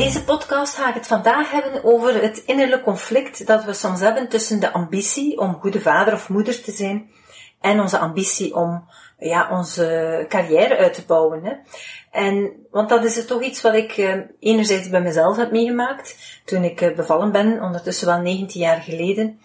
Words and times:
Deze 0.00 0.24
podcast 0.24 0.74
ga 0.74 0.88
ik 0.88 0.94
het 0.94 1.06
vandaag 1.06 1.50
hebben 1.50 1.84
over 1.84 2.22
het 2.22 2.42
innerlijke 2.46 2.84
conflict 2.84 3.46
dat 3.46 3.64
we 3.64 3.72
soms 3.72 4.00
hebben 4.00 4.28
tussen 4.28 4.60
de 4.60 4.72
ambitie 4.72 5.38
om 5.38 5.54
goede 5.60 5.80
vader 5.80 6.14
of 6.14 6.28
moeder 6.28 6.62
te 6.62 6.72
zijn 6.72 7.10
en 7.60 7.80
onze 7.80 7.98
ambitie 7.98 8.54
om 8.54 8.84
ja, 9.18 9.48
onze 9.50 10.24
carrière 10.28 10.76
uit 10.76 10.94
te 10.94 11.04
bouwen. 11.06 11.44
Hè. 11.44 11.52
En, 12.10 12.52
want 12.70 12.88
dat 12.88 13.04
is 13.04 13.26
toch 13.26 13.42
iets 13.42 13.60
wat 13.60 13.74
ik 13.74 13.92
eh, 13.92 14.14
enerzijds 14.38 14.88
bij 14.88 15.00
mezelf 15.00 15.36
heb 15.36 15.50
meegemaakt 15.50 16.16
toen 16.44 16.64
ik 16.64 16.80
eh, 16.80 16.96
bevallen 16.96 17.32
ben, 17.32 17.62
ondertussen 17.62 18.06
wel 18.06 18.20
19 18.20 18.60
jaar 18.60 18.80
geleden. 18.80 19.40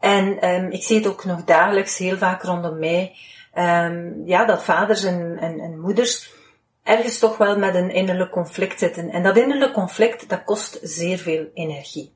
En 0.00 0.48
um, 0.48 0.70
ik 0.70 0.82
zie 0.82 0.96
het 0.96 1.06
ook 1.06 1.24
nog 1.24 1.44
dagelijks 1.44 1.98
heel 1.98 2.16
vaak 2.16 2.42
rondom 2.42 2.78
mij, 2.78 3.16
um, 3.54 4.22
ja, 4.26 4.44
dat 4.44 4.64
vaders 4.64 5.04
en, 5.04 5.38
en 5.38 5.80
moeders 5.80 6.32
ergens 6.84 7.18
toch 7.18 7.36
wel 7.36 7.58
met 7.58 7.74
een 7.74 7.90
innerlijk 7.90 8.30
conflict 8.30 8.78
zitten. 8.78 9.10
En 9.10 9.22
dat 9.22 9.36
innerlijk 9.36 9.72
conflict, 9.72 10.28
dat 10.28 10.44
kost 10.44 10.78
zeer 10.82 11.18
veel 11.18 11.46
energie. 11.54 12.14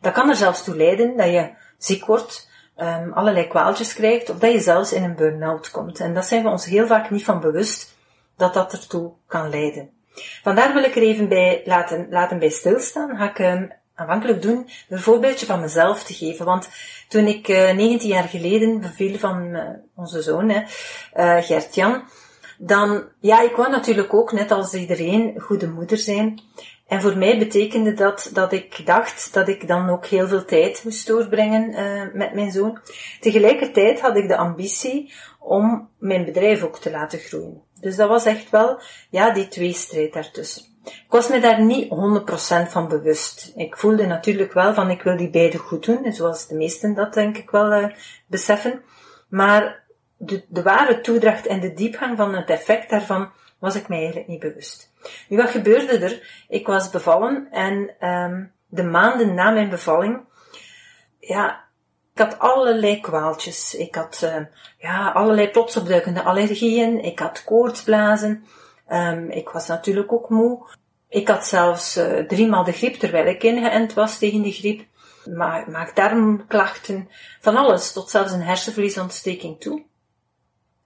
Dat 0.00 0.12
kan 0.12 0.28
er 0.28 0.36
zelfs 0.36 0.64
toe 0.64 0.76
leiden 0.76 1.16
dat 1.16 1.26
je 1.26 1.50
ziek 1.78 2.04
wordt, 2.04 2.50
um, 2.76 3.12
allerlei 3.12 3.46
kwaaltjes 3.46 3.94
krijgt, 3.94 4.30
of 4.30 4.38
dat 4.38 4.52
je 4.52 4.60
zelfs 4.60 4.92
in 4.92 5.02
een 5.02 5.16
burn-out 5.16 5.70
komt. 5.70 6.00
En 6.00 6.14
dat 6.14 6.26
zijn 6.26 6.42
we 6.42 6.48
ons 6.48 6.64
heel 6.64 6.86
vaak 6.86 7.10
niet 7.10 7.24
van 7.24 7.40
bewust, 7.40 7.94
dat 8.36 8.54
dat 8.54 8.72
ertoe 8.72 9.12
kan 9.26 9.50
leiden. 9.50 9.90
Vandaar 10.42 10.72
wil 10.72 10.82
ik 10.82 10.96
er 10.96 11.02
even 11.02 11.28
bij 11.28 11.62
laten, 11.64 12.06
laten 12.10 12.38
bij 12.38 12.48
stilstaan. 12.48 13.16
Ga 13.16 13.30
ik 13.30 13.38
um, 13.38 13.72
aanvankelijk 13.94 14.42
doen 14.42 14.68
een 14.88 15.00
voorbeeldje 15.00 15.46
van 15.46 15.60
mezelf 15.60 16.04
te 16.04 16.14
geven. 16.14 16.44
Want 16.44 16.68
toen 17.08 17.26
ik 17.26 17.48
uh, 17.48 17.70
eh, 17.70 17.76
19 17.76 18.08
jaar 18.08 18.28
geleden 18.28 18.80
beviel 18.80 19.18
van 19.18 19.42
uh, 19.42 19.62
onze 19.94 20.22
zoon, 20.22 20.50
uh, 20.50 20.64
Gert-Jan, 21.14 22.02
dan, 22.58 23.04
ja, 23.20 23.42
ik 23.42 23.56
wou 23.56 23.70
natuurlijk 23.70 24.14
ook, 24.14 24.32
net 24.32 24.50
als 24.50 24.74
iedereen, 24.74 25.40
goede 25.40 25.68
moeder 25.68 25.98
zijn. 25.98 26.40
En 26.86 27.00
voor 27.00 27.16
mij 27.16 27.38
betekende 27.38 27.92
dat 27.92 28.30
dat 28.32 28.52
ik 28.52 28.86
dacht 28.86 29.34
dat 29.34 29.48
ik 29.48 29.68
dan 29.68 29.88
ook 29.88 30.06
heel 30.06 30.28
veel 30.28 30.44
tijd 30.44 30.84
moest 30.84 31.06
doorbrengen 31.06 31.70
uh, 31.70 32.14
met 32.14 32.34
mijn 32.34 32.50
zoon. 32.50 32.78
Tegelijkertijd 33.20 34.00
had 34.00 34.16
ik 34.16 34.28
de 34.28 34.36
ambitie 34.36 35.12
om 35.40 35.88
mijn 35.98 36.24
bedrijf 36.24 36.62
ook 36.62 36.78
te 36.78 36.90
laten 36.90 37.18
groeien. 37.18 37.62
Dus 37.80 37.96
dat 37.96 38.08
was 38.08 38.24
echt 38.24 38.50
wel, 38.50 38.80
ja, 39.10 39.32
die 39.32 39.48
tweestrijd 39.48 40.12
daartussen. 40.12 40.64
Ik 40.84 41.06
was 41.08 41.28
me 41.28 41.40
daar 41.40 41.64
niet 41.64 41.88
100% 42.66 42.70
van 42.70 42.88
bewust. 42.88 43.52
Ik 43.56 43.76
voelde 43.76 44.06
natuurlijk 44.06 44.52
wel 44.52 44.74
van 44.74 44.90
ik 44.90 45.02
wil 45.02 45.16
die 45.16 45.30
beide 45.30 45.58
goed 45.58 45.84
doen, 45.84 46.12
zoals 46.12 46.46
de 46.46 46.54
meesten 46.54 46.94
dat 46.94 47.14
denk 47.14 47.36
ik 47.36 47.50
wel 47.50 47.72
uh, 47.72 47.86
beseffen. 48.26 48.82
Maar 49.28 49.84
de, 50.16 50.44
de 50.48 50.62
ware 50.62 51.00
toedracht 51.00 51.46
en 51.46 51.60
de 51.60 51.72
diepgang 51.72 52.16
van 52.16 52.34
het 52.34 52.50
effect 52.50 52.90
daarvan 52.90 53.30
was 53.58 53.76
ik 53.76 53.88
mij 53.88 53.98
eigenlijk 53.98 54.28
niet 54.28 54.40
bewust. 54.40 54.92
Nu, 55.28 55.36
wat 55.36 55.50
gebeurde 55.50 55.98
er? 55.98 56.44
Ik 56.48 56.66
was 56.66 56.90
bevallen 56.90 57.48
en 57.50 58.06
um, 58.08 58.52
de 58.66 58.84
maanden 58.84 59.34
na 59.34 59.50
mijn 59.50 59.68
bevalling, 59.68 60.24
ja, 61.18 61.64
ik 62.16 62.22
had 62.22 62.38
allerlei 62.38 63.00
kwaaltjes. 63.00 63.74
Ik 63.74 63.94
had 63.94 64.20
uh, 64.24 64.36
ja, 64.78 65.10
allerlei 65.10 65.50
plotsopduikende 65.50 66.22
allergieën. 66.22 67.04
Ik 67.04 67.18
had 67.18 67.44
koortsblazen. 67.44 68.44
Um, 68.88 69.30
ik 69.30 69.48
was 69.48 69.66
natuurlijk 69.66 70.12
ook 70.12 70.28
moe. 70.28 70.68
Ik 71.08 71.28
had 71.28 71.46
zelfs 71.46 71.96
uh, 71.96 72.18
driemaal 72.18 72.64
de 72.64 72.72
griep 72.72 72.94
terwijl 72.94 73.26
ik 73.26 73.42
ingeënt 73.42 73.94
was 73.94 74.18
tegen 74.18 74.42
die 74.42 74.52
griep. 74.52 74.86
Maak 75.66 75.96
darmklachten, 75.96 77.08
van 77.40 77.56
alles, 77.56 77.92
tot 77.92 78.10
zelfs 78.10 78.32
een 78.32 78.42
hersenvliesontsteking 78.42 79.60
toe. 79.60 79.84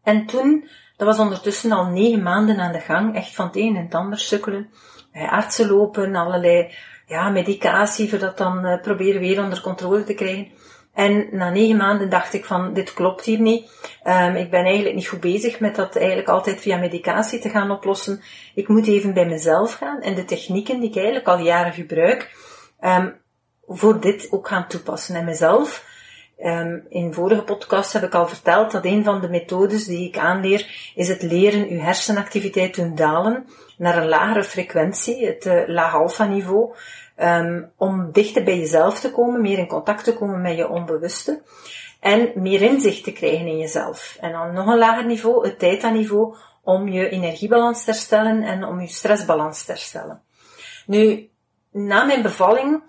En 0.03 0.27
toen, 0.27 0.69
dat 0.97 1.07
was 1.07 1.19
ondertussen 1.19 1.73
al 1.73 1.87
negen 1.87 2.23
maanden 2.23 2.61
aan 2.61 2.73
de 2.73 2.81
gang, 2.81 3.17
echt 3.17 3.35
van 3.35 3.47
het 3.47 3.57
een 3.57 3.77
en 3.77 3.85
het 3.85 3.95
ander 3.95 4.19
sukkelen. 4.19 4.71
Bij 5.13 5.29
artsen 5.29 5.69
lopen, 5.69 6.15
allerlei 6.15 6.75
ja, 7.07 7.29
medicatie, 7.29 8.09
voor 8.09 8.19
dat 8.19 8.39
dan 8.39 8.67
uh, 8.67 8.81
proberen 8.81 9.21
weer 9.21 9.43
onder 9.43 9.61
controle 9.61 10.05
te 10.05 10.15
krijgen. 10.15 10.49
En 10.95 11.29
na 11.31 11.51
negen 11.51 11.77
maanden 11.77 12.11
dacht 12.11 12.33
ik 12.33 12.45
van, 12.45 12.73
dit 12.73 12.93
klopt 12.93 13.25
hier 13.25 13.41
niet. 13.41 13.71
Um, 14.05 14.35
ik 14.37 14.51
ben 14.51 14.65
eigenlijk 14.65 14.95
niet 14.95 15.09
goed 15.09 15.21
bezig 15.21 15.61
met 15.61 15.77
dat 15.77 15.97
eigenlijk 15.97 16.29
altijd 16.29 16.61
via 16.61 16.77
medicatie 16.77 17.41
te 17.41 17.49
gaan 17.49 17.71
oplossen. 17.71 18.23
Ik 18.55 18.69
moet 18.69 18.87
even 18.87 19.15
bij 19.15 19.27
mezelf 19.27 19.75
gaan 19.75 20.01
en 20.01 20.15
de 20.15 20.25
technieken 20.25 20.81
die 20.81 20.89
ik 20.89 20.97
eigenlijk 20.97 21.27
al 21.27 21.39
jaren 21.39 21.73
gebruik, 21.73 22.37
um, 22.81 23.21
voor 23.67 24.01
dit 24.01 24.29
ook 24.31 24.49
gaan 24.49 24.67
toepassen. 24.67 25.15
En 25.15 25.25
mezelf 25.25 25.85
Um, 26.45 26.87
in 26.89 27.15
vorige 27.15 27.43
podcast 27.43 27.93
heb 27.93 28.03
ik 28.03 28.15
al 28.15 28.29
verteld 28.29 28.71
dat 28.71 28.85
een 28.85 29.05
van 29.05 29.21
de 29.21 29.29
methodes 29.29 29.85
die 29.85 30.09
ik 30.09 30.19
aanleer 30.19 30.93
is 30.95 31.09
het 31.09 31.23
leren 31.23 31.69
uw 31.69 31.79
hersenactiviteit 31.79 32.75
doen 32.75 32.95
dalen 32.95 33.47
naar 33.77 33.97
een 33.97 34.09
lagere 34.09 34.45
frequentie, 34.45 35.27
het 35.27 35.47
uh, 35.47 35.63
laag 35.67 35.95
alpha 35.95 36.25
niveau, 36.25 36.75
um, 37.17 37.71
om 37.77 38.13
dichter 38.13 38.45
bij 38.45 38.59
jezelf 38.59 39.01
te 39.01 39.11
komen, 39.11 39.41
meer 39.41 39.59
in 39.59 39.67
contact 39.67 40.05
te 40.05 40.15
komen 40.15 40.41
met 40.41 40.57
je 40.57 40.69
onbewuste 40.69 41.43
en 42.01 42.33
meer 42.35 42.63
inzicht 42.63 43.05
te 43.05 43.13
krijgen 43.13 43.47
in 43.47 43.59
jezelf. 43.59 44.17
En 44.21 44.33
dan 44.33 44.53
nog 44.53 44.67
een 44.67 44.79
lager 44.79 45.07
niveau, 45.07 45.47
het 45.47 45.59
theta 45.59 45.91
niveau, 45.91 46.35
om 46.63 46.89
je 46.89 47.09
energiebalans 47.09 47.85
te 47.85 47.91
herstellen 47.91 48.43
en 48.43 48.65
om 48.65 48.81
je 48.81 48.87
stressbalans 48.87 49.65
te 49.65 49.71
herstellen. 49.71 50.23
Nu, 50.87 51.31
na 51.73 52.05
mijn 52.05 52.23
bevalling 52.23 52.83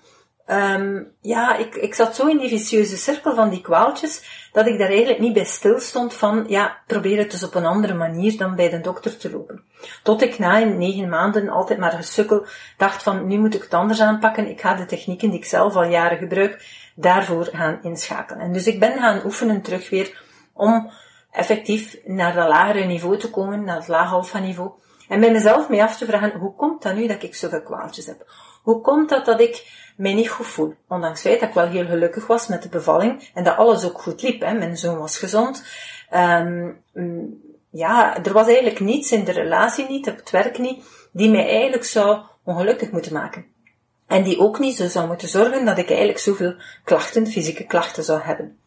Um, 0.47 1.12
ja, 1.22 1.56
ik, 1.56 1.75
ik 1.75 1.94
zat 1.94 2.16
zo 2.16 2.28
in 2.28 2.38
die 2.38 2.50
vicieuze 2.50 2.97
cirkel 2.97 3.35
van 3.35 3.50
die 3.50 3.62
kwaaltjes, 3.62 4.47
dat 4.52 4.68
ik 4.68 4.78
daar 4.78 4.88
eigenlijk 4.88 5.19
niet 5.19 5.34
bij 5.34 5.44
stil 5.44 5.79
stond 5.79 6.13
van, 6.13 6.46
ja, 6.47 6.78
probeer 6.88 7.18
het 7.18 7.31
dus 7.31 7.44
op 7.44 7.56
een 7.56 7.66
andere 7.66 7.94
manier 7.94 8.38
dan 8.38 8.56
bij 8.56 8.69
de 8.69 8.81
dokter 8.81 9.18
te 9.18 9.31
lopen. 9.31 9.63
Tot 10.03 10.22
ik 10.22 10.40
na 10.40 10.57
negen 10.57 11.09
maanden 11.09 11.50
altijd 11.50 11.79
maar 11.79 11.91
gesukkel 11.91 12.46
dacht 12.78 13.03
van, 13.03 13.28
nu 13.28 13.38
moet 13.38 13.56
ik 13.56 13.62
het 13.62 13.74
anders 13.74 14.02
aanpakken, 14.02 14.50
ik 14.50 14.62
ga 14.62 14.74
de 14.74 14.85
technieken 14.85 15.29
die 15.29 15.40
ik 15.40 15.46
zelf 15.46 15.75
al 15.75 15.84
jaren 15.84 16.18
gebruik, 16.18 16.66
daarvoor 16.96 17.50
gaan 17.52 17.79
inschakelen. 17.81 18.44
En 18.44 18.53
dus 18.53 18.68
ik 18.68 18.79
ben 18.79 19.00
gaan 19.00 19.25
oefenen 19.25 19.62
terug 19.62 19.90
weer 19.90 20.23
om 20.53 20.91
effectief 21.31 21.97
naar 22.06 22.34
dat 22.34 22.47
lagere 22.47 22.85
niveau 22.85 23.18
te 23.18 23.29
komen, 23.29 23.63
naar 23.63 23.75
het 23.75 23.88
laag 23.88 24.41
niveau. 24.41 24.72
En 25.11 25.19
bij 25.19 25.31
mezelf 25.31 25.69
mee 25.69 25.83
af 25.83 25.97
te 25.97 26.05
vragen, 26.05 26.39
hoe 26.39 26.55
komt 26.55 26.81
dat 26.81 26.95
nu 26.95 27.07
dat 27.07 27.23
ik 27.23 27.35
zoveel 27.35 27.61
kwaaltjes 27.61 28.05
heb? 28.05 28.31
Hoe 28.63 28.81
komt 28.81 29.09
dat 29.09 29.25
dat 29.25 29.39
ik 29.39 29.67
mij 29.97 30.13
niet 30.13 30.29
goed 30.29 30.47
voel? 30.47 30.73
Ondanks 30.88 31.23
het 31.23 31.27
feit 31.27 31.39
dat 31.39 31.49
ik 31.49 31.55
wel 31.55 31.67
heel 31.67 31.85
gelukkig 31.85 32.27
was 32.27 32.47
met 32.47 32.63
de 32.63 32.69
bevalling 32.69 33.29
en 33.33 33.44
dat 33.44 33.57
alles 33.57 33.85
ook 33.85 34.01
goed 34.01 34.22
liep. 34.22 34.41
Hè. 34.41 34.53
Mijn 34.53 34.77
zoon 34.77 34.97
was 34.97 35.17
gezond. 35.17 35.63
Um, 36.13 36.81
ja, 37.69 38.23
er 38.23 38.33
was 38.33 38.47
eigenlijk 38.47 38.79
niets 38.79 39.11
in 39.11 39.23
de 39.23 39.31
relatie 39.31 39.88
niet, 39.89 40.09
op 40.09 40.16
het 40.16 40.29
werk 40.29 40.57
niet, 40.57 40.83
die 41.11 41.29
mij 41.29 41.49
eigenlijk 41.49 41.85
zou 41.85 42.22
ongelukkig 42.43 42.91
moeten 42.91 43.13
maken. 43.13 43.45
En 44.07 44.23
die 44.23 44.39
ook 44.39 44.59
niet 44.59 44.75
zo 44.75 44.88
zou 44.88 45.07
moeten 45.07 45.29
zorgen 45.29 45.66
dat 45.66 45.78
ik 45.78 45.88
eigenlijk 45.89 46.19
zoveel 46.19 46.55
klachten, 46.83 47.28
fysieke 47.28 47.66
klachten 47.66 48.03
zou 48.03 48.22
hebben. 48.22 48.57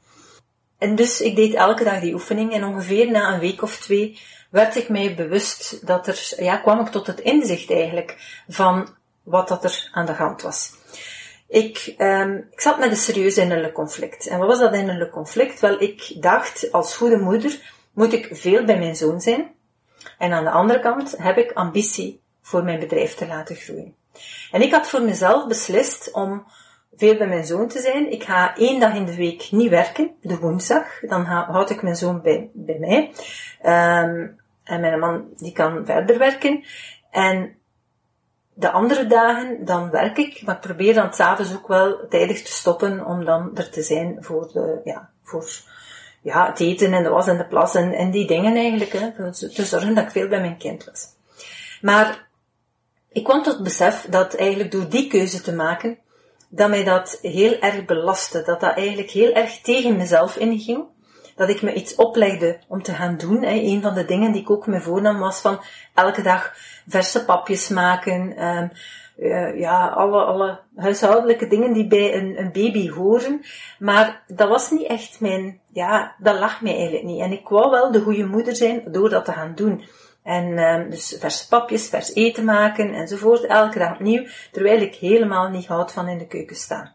En 0.79 0.95
dus 0.95 1.21
ik 1.21 1.37
deed 1.37 1.55
elke 1.55 1.85
dag 1.85 2.01
die 2.01 2.15
oefening 2.15 2.53
en 2.53 2.65
ongeveer 2.65 3.11
na 3.11 3.33
een 3.33 3.41
week 3.41 3.63
of 3.63 3.77
twee 3.77 4.21
werd 4.51 4.77
ik 4.77 4.89
mij 4.89 5.15
bewust 5.15 5.87
dat 5.87 6.07
er, 6.07 6.33
ja, 6.37 6.57
kwam 6.57 6.81
ik 6.81 6.87
tot 6.87 7.07
het 7.07 7.21
inzicht 7.21 7.71
eigenlijk 7.71 8.43
van 8.49 8.89
wat 9.23 9.49
dat 9.49 9.65
er 9.65 9.89
aan 9.93 10.07
de 10.07 10.13
hand 10.13 10.43
was. 10.43 10.73
Ik, 11.49 11.95
um, 11.99 12.49
ik 12.51 12.61
zat 12.61 12.79
met 12.79 12.91
een 12.91 12.97
serieus 12.97 13.37
innerlijk 13.37 13.75
conflict. 13.75 14.27
En 14.27 14.39
wat 14.39 14.49
was 14.49 14.59
dat 14.59 14.75
innerlijk 14.75 15.11
conflict? 15.11 15.61
Wel, 15.61 15.81
ik 15.81 16.23
dacht, 16.23 16.73
als 16.73 16.97
goede 16.97 17.19
moeder 17.19 17.73
moet 17.93 18.13
ik 18.13 18.29
veel 18.31 18.65
bij 18.65 18.79
mijn 18.79 18.97
zoon 18.97 19.21
zijn. 19.21 19.55
En 20.19 20.33
aan 20.33 20.45
de 20.45 20.51
andere 20.51 20.81
kant 20.81 21.15
heb 21.19 21.37
ik 21.37 21.53
ambitie 21.53 22.21
voor 22.43 22.65
mijn 22.65 22.81
bedrijf 22.81 23.15
te 23.15 23.27
laten 23.27 23.57
groeien. 23.57 23.95
En 24.51 24.63
ik 24.63 24.73
had 24.73 24.89
voor 24.89 25.03
mezelf 25.03 25.47
beslist 25.47 26.13
om 26.13 26.47
veel 26.97 27.17
bij 27.17 27.27
mijn 27.27 27.45
zoon 27.45 27.69
te 27.69 27.81
zijn. 27.81 28.13
Ik 28.13 28.25
ga 28.25 28.57
één 28.57 28.81
dag 28.81 28.95
in 28.95 29.05
de 29.05 29.17
week 29.17 29.49
niet 29.51 29.71
werken, 29.71 30.11
de 30.21 30.39
woensdag. 30.39 31.01
Dan 31.01 31.25
houd 31.25 31.71
ik 31.71 31.83
mijn 31.83 31.97
zoon 31.97 32.23
bij, 32.23 32.51
bij 32.53 32.79
mij. 32.79 33.13
Um, 34.03 34.43
en 34.65 34.81
mijn 34.81 34.99
man 34.99 35.29
die 35.37 35.53
kan 35.53 35.87
verder 35.87 36.19
werken. 36.19 36.65
En 37.11 37.57
de 38.55 38.71
andere 38.71 39.07
dagen, 39.07 39.65
dan 39.65 39.91
werk 39.91 40.19
ik, 40.19 40.43
maar 40.43 40.55
ik 40.55 40.61
probeer 40.61 40.95
dan 40.95 41.15
s'avonds 41.15 41.55
ook 41.55 41.69
wel 41.69 42.09
tijdig 42.09 42.43
te 42.43 42.53
stoppen 42.53 43.07
om 43.07 43.25
dan 43.25 43.51
er 43.57 43.71
te 43.71 43.83
zijn 43.83 44.17
voor 44.21 44.51
de, 44.53 44.81
ja, 44.85 45.11
voor, 45.23 45.51
ja, 46.23 46.47
het 46.47 46.61
eten 46.61 46.93
en 46.93 47.03
de 47.03 47.09
was 47.09 47.27
en 47.27 47.37
de 47.37 47.47
plas 47.47 47.75
en, 47.75 47.93
en 47.93 48.11
die 48.11 48.27
dingen 48.27 48.57
eigenlijk, 48.57 48.93
hè, 48.93 49.33
te 49.33 49.65
zorgen 49.65 49.95
dat 49.95 50.05
ik 50.05 50.11
veel 50.11 50.29
bij 50.29 50.41
mijn 50.41 50.59
kind 50.59 50.85
was. 50.85 51.07
Maar 51.81 52.29
ik 53.13 53.25
kwam 53.25 53.43
tot 53.43 53.55
het 53.55 53.63
besef 53.63 54.07
dat 54.11 54.35
eigenlijk 54.35 54.71
door 54.71 54.89
die 54.89 55.09
keuze 55.09 55.41
te 55.41 55.55
maken, 55.55 55.99
dat 56.55 56.69
mij 56.69 56.85
dat 56.85 57.19
heel 57.23 57.59
erg 57.59 57.85
belastte. 57.85 58.43
Dat 58.43 58.61
dat 58.61 58.77
eigenlijk 58.77 59.11
heel 59.11 59.33
erg 59.33 59.61
tegen 59.61 59.97
mezelf 59.97 60.37
inging. 60.37 60.85
Dat 61.37 61.49
ik 61.49 61.63
me 61.63 61.73
iets 61.73 61.95
oplegde 61.95 62.59
om 62.69 62.83
te 62.83 62.93
gaan 62.93 63.17
doen. 63.17 63.43
Hè. 63.43 63.51
Een 63.51 63.83
van 63.83 63.95
de 63.95 64.05
dingen 64.05 64.33
die 64.33 64.43
ik 64.43 64.51
ook 64.51 64.67
me 64.67 64.81
voornam 64.81 65.19
was 65.19 65.41
van 65.41 65.61
elke 65.95 66.23
dag 66.23 66.53
verse 66.89 67.25
papjes 67.25 67.69
maken. 67.69 68.47
Um, 68.47 68.71
uh, 69.17 69.59
ja, 69.59 69.89
alle, 69.89 70.25
alle 70.25 70.61
huishoudelijke 70.77 71.47
dingen 71.47 71.73
die 71.73 71.87
bij 71.87 72.15
een, 72.15 72.39
een 72.39 72.53
baby 72.53 72.91
horen. 72.91 73.41
Maar 73.79 74.23
dat 74.27 74.49
was 74.49 74.71
niet 74.71 74.87
echt 74.87 75.21
mijn, 75.21 75.61
ja, 75.73 76.15
dat 76.19 76.39
lag 76.39 76.61
mij 76.61 76.75
eigenlijk 76.75 77.05
niet. 77.05 77.21
En 77.21 77.33
ik 77.33 77.49
wou 77.49 77.71
wel 77.71 77.93
de 77.93 78.01
goede 78.01 78.27
moeder 78.27 78.57
zijn 78.57 78.83
door 78.93 79.11
dat 79.11 79.25
te 79.25 79.33
gaan 79.33 79.55
doen. 79.55 79.85
En 80.25 80.45
uh, 80.45 80.91
dus 80.91 81.17
verse 81.19 81.49
papjes, 81.49 81.89
vers 81.89 82.15
eten 82.15 82.45
maken 82.45 82.95
enzovoort, 82.95 83.45
elke 83.45 83.79
dag 83.79 83.93
opnieuw, 83.93 84.27
terwijl 84.53 84.81
ik 84.81 84.95
helemaal 84.95 85.49
niet 85.49 85.67
houd 85.67 85.93
van 85.93 86.09
in 86.09 86.19
de 86.19 86.27
keuken 86.27 86.57
staan. 86.57 86.95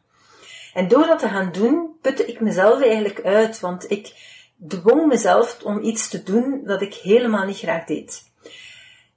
En 0.74 0.88
door 0.88 1.06
dat 1.06 1.20
te 1.20 1.28
gaan 1.28 1.52
doen, 1.52 1.98
putte 2.02 2.26
ik 2.26 2.40
mezelf 2.40 2.81
eigenlijk 2.81 3.22
uit, 3.22 3.60
want 3.60 3.92
ik 3.92 4.14
dwong 4.68 5.08
mezelf 5.08 5.60
om 5.64 5.84
iets 5.84 6.10
te 6.10 6.24
doen 6.24 6.62
dat 6.64 6.81
ik 6.81 6.94
helemaal 6.94 7.46
niet 7.46 7.58
graag 7.58 7.86
deed. 7.86 8.31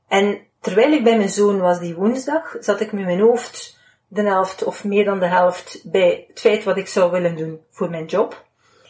En 0.09 0.39
terwijl 0.61 0.93
ik 0.93 1.05
bij 1.05 1.17
mijn 1.17 1.29
zoon 1.29 1.61
was 1.61 1.79
die 1.79 1.95
woensdag, 1.95 2.57
zat 2.61 2.81
ik 2.81 2.93
met 2.93 3.05
mijn 3.05 3.21
hoofd 3.21 3.81
de 4.09 4.23
helft 4.23 4.65
of 4.65 4.85
meer 4.85 5.05
dan 5.05 5.19
de 5.19 5.27
helft 5.27 5.81
bij 5.85 6.25
het 6.29 6.41
feit 6.41 6.65
wat 6.65 6.77
ik 6.77 6.89
zou 6.89 7.11
willen 7.11 7.37
doen 7.37 7.61
voor 7.71 7.91
mijn 7.91 8.05
job. 8.05 8.45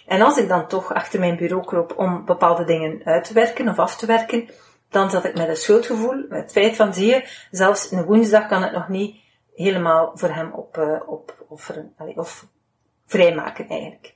En 0.07 0.21
als 0.21 0.39
ik 0.39 0.49
dan 0.49 0.67
toch 0.67 0.95
achter 0.95 1.21
mijn 1.21 1.37
bureau 1.37 1.65
kroop 1.65 1.99
om 1.99 2.25
bepaalde 2.25 2.65
dingen 2.65 3.01
uit 3.05 3.25
te 3.25 3.35
werken 3.35 3.69
of 3.69 3.79
af 3.79 3.97
te 3.97 4.07
werken, 4.07 4.49
dan 4.93 5.11
zat 5.11 5.25
ik 5.25 5.37
met 5.37 5.49
een 5.49 5.57
schuldgevoel, 5.57 6.25
met 6.29 6.43
het 6.43 6.53
feit 6.53 6.77
van, 6.77 6.95
zie 6.95 7.07
je, 7.07 7.29
zelfs 7.51 7.91
een 7.91 8.05
woensdag 8.05 8.49
kan 8.49 8.63
het 8.63 8.73
nog 8.73 8.89
niet 8.89 9.17
helemaal 9.55 10.11
voor 10.15 10.29
hem 10.29 10.53
op, 10.53 10.77
uh, 10.77 11.01
op, 11.07 11.45
of 12.17 12.47
vrijmaken 13.07 13.69
eigenlijk. 13.69 14.15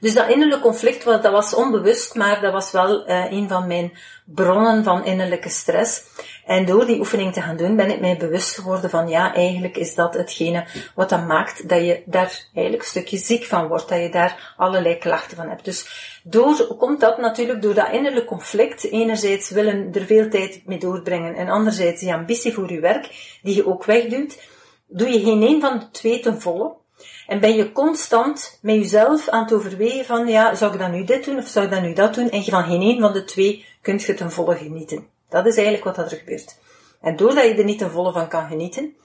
Dus 0.00 0.14
dat 0.14 0.28
innerlijke 0.28 0.64
conflict 0.64 1.04
dat 1.04 1.22
was 1.22 1.54
onbewust, 1.54 2.14
maar 2.14 2.40
dat 2.40 2.52
was 2.52 2.70
wel 2.70 3.08
uh, 3.08 3.32
een 3.32 3.48
van 3.48 3.66
mijn 3.66 3.92
bronnen 4.24 4.84
van 4.84 5.04
innerlijke 5.04 5.48
stress. 5.48 6.02
En 6.46 6.66
door 6.66 6.86
die 6.86 6.98
oefening 6.98 7.32
te 7.32 7.40
gaan 7.40 7.56
doen, 7.56 7.76
ben 7.76 7.90
ik 7.90 8.00
mij 8.00 8.16
bewust 8.16 8.54
geworden 8.54 8.90
van 8.90 9.08
ja, 9.08 9.34
eigenlijk 9.34 9.76
is 9.76 9.94
dat 9.94 10.14
hetgene 10.14 10.64
wat 10.94 11.08
dat 11.08 11.26
maakt 11.26 11.68
dat 11.68 11.80
je 11.80 12.02
daar 12.06 12.48
eigenlijk 12.54 12.82
een 12.82 12.88
stukje 12.88 13.16
ziek 13.16 13.44
van 13.44 13.68
wordt, 13.68 13.88
dat 13.88 14.00
je 14.00 14.10
daar 14.10 14.54
allerlei 14.56 14.98
klachten 14.98 15.36
van 15.36 15.48
hebt. 15.48 15.64
Dus 15.64 16.20
door, 16.22 16.76
komt 16.76 17.00
dat 17.00 17.18
natuurlijk 17.18 17.62
door 17.62 17.74
dat 17.74 17.92
innerlijke 17.92 18.28
conflict. 18.28 18.90
Enerzijds 18.90 19.50
willen 19.50 19.92
er 19.92 20.06
veel 20.06 20.28
tijd 20.28 20.62
mee 20.66 20.78
doorbrengen 20.78 21.34
en 21.34 21.48
anderzijds 21.48 22.00
die 22.00 22.12
ambitie 22.12 22.52
voor 22.52 22.72
je 22.72 22.80
werk, 22.80 23.38
die 23.42 23.54
je 23.54 23.66
ook 23.66 23.84
wegduwt, 23.84 24.38
doe 24.86 25.08
je 25.08 25.20
geen 25.20 25.42
een 25.42 25.60
van 25.60 25.78
de 25.78 25.90
twee 25.90 26.20
ten 26.20 26.40
volle. 26.40 26.78
En 27.26 27.40
ben 27.40 27.54
je 27.54 27.72
constant 27.72 28.58
met 28.62 28.74
jezelf 28.74 29.28
aan 29.28 29.42
het 29.42 29.52
overwegen 29.52 30.04
van, 30.04 30.28
ja, 30.28 30.54
zou 30.54 30.72
ik 30.72 30.78
dan 30.78 30.90
nu 30.90 31.04
dit 31.04 31.24
doen 31.24 31.38
of 31.38 31.46
zou 31.46 31.64
ik 31.64 31.70
dan 31.70 31.82
nu 31.82 31.92
dat 31.92 32.14
doen? 32.14 32.30
En 32.30 32.44
van 32.44 32.64
geen 32.64 32.82
een 32.82 33.00
van 33.00 33.12
de 33.12 33.24
twee 33.24 33.66
kunt 33.82 34.02
je 34.02 34.14
ten 34.14 34.32
volle 34.32 34.56
genieten. 34.56 35.06
Dat 35.28 35.46
is 35.46 35.56
eigenlijk 35.56 35.96
wat 35.96 35.98
er 36.12 36.18
gebeurt. 36.18 36.58
En 37.00 37.16
doordat 37.16 37.44
je 37.44 37.54
er 37.54 37.64
niet 37.64 37.78
ten 37.78 37.90
volle 37.90 38.12
van 38.12 38.28
kan 38.28 38.48
genieten, 38.48 38.96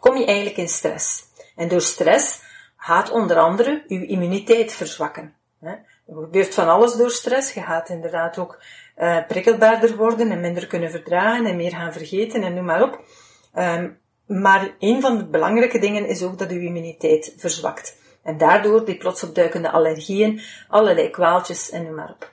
kom 0.00 0.16
je 0.16 0.24
eigenlijk 0.24 0.56
in 0.56 0.68
stress. 0.68 1.24
En 1.56 1.68
door 1.68 1.80
stress 1.80 2.40
gaat 2.76 3.10
onder 3.10 3.38
andere 3.38 3.84
je 3.86 4.06
immuniteit 4.06 4.72
verzwakken. 4.72 5.34
Er 5.60 5.84
gebeurt 6.06 6.54
van 6.54 6.68
alles 6.68 6.94
door 6.94 7.10
stress. 7.10 7.54
Je 7.54 7.60
gaat 7.60 7.88
inderdaad 7.88 8.38
ook 8.38 8.62
uh, 8.98 9.26
prikkelbaarder 9.28 9.96
worden 9.96 10.30
en 10.30 10.40
minder 10.40 10.66
kunnen 10.66 10.90
verdragen 10.90 11.46
en 11.46 11.56
meer 11.56 11.70
gaan 11.70 11.92
vergeten 11.92 12.42
en 12.42 12.54
noem 12.54 12.64
maar 12.64 12.82
op. 12.82 13.04
Um, 13.54 13.99
maar 14.30 14.74
een 14.78 15.00
van 15.00 15.18
de 15.18 15.26
belangrijke 15.26 15.78
dingen 15.78 16.06
is 16.06 16.22
ook 16.22 16.38
dat 16.38 16.50
uw 16.50 16.60
immuniteit 16.60 17.34
verzwakt. 17.36 17.96
En 18.22 18.38
daardoor 18.38 18.84
die 18.84 18.96
plots 18.96 19.24
opduikende 19.24 19.70
allergieën, 19.70 20.40
allerlei 20.68 21.10
kwaaltjes 21.10 21.70
en 21.70 21.82
noem 21.82 21.94
maar 21.94 22.10
op. 22.10 22.32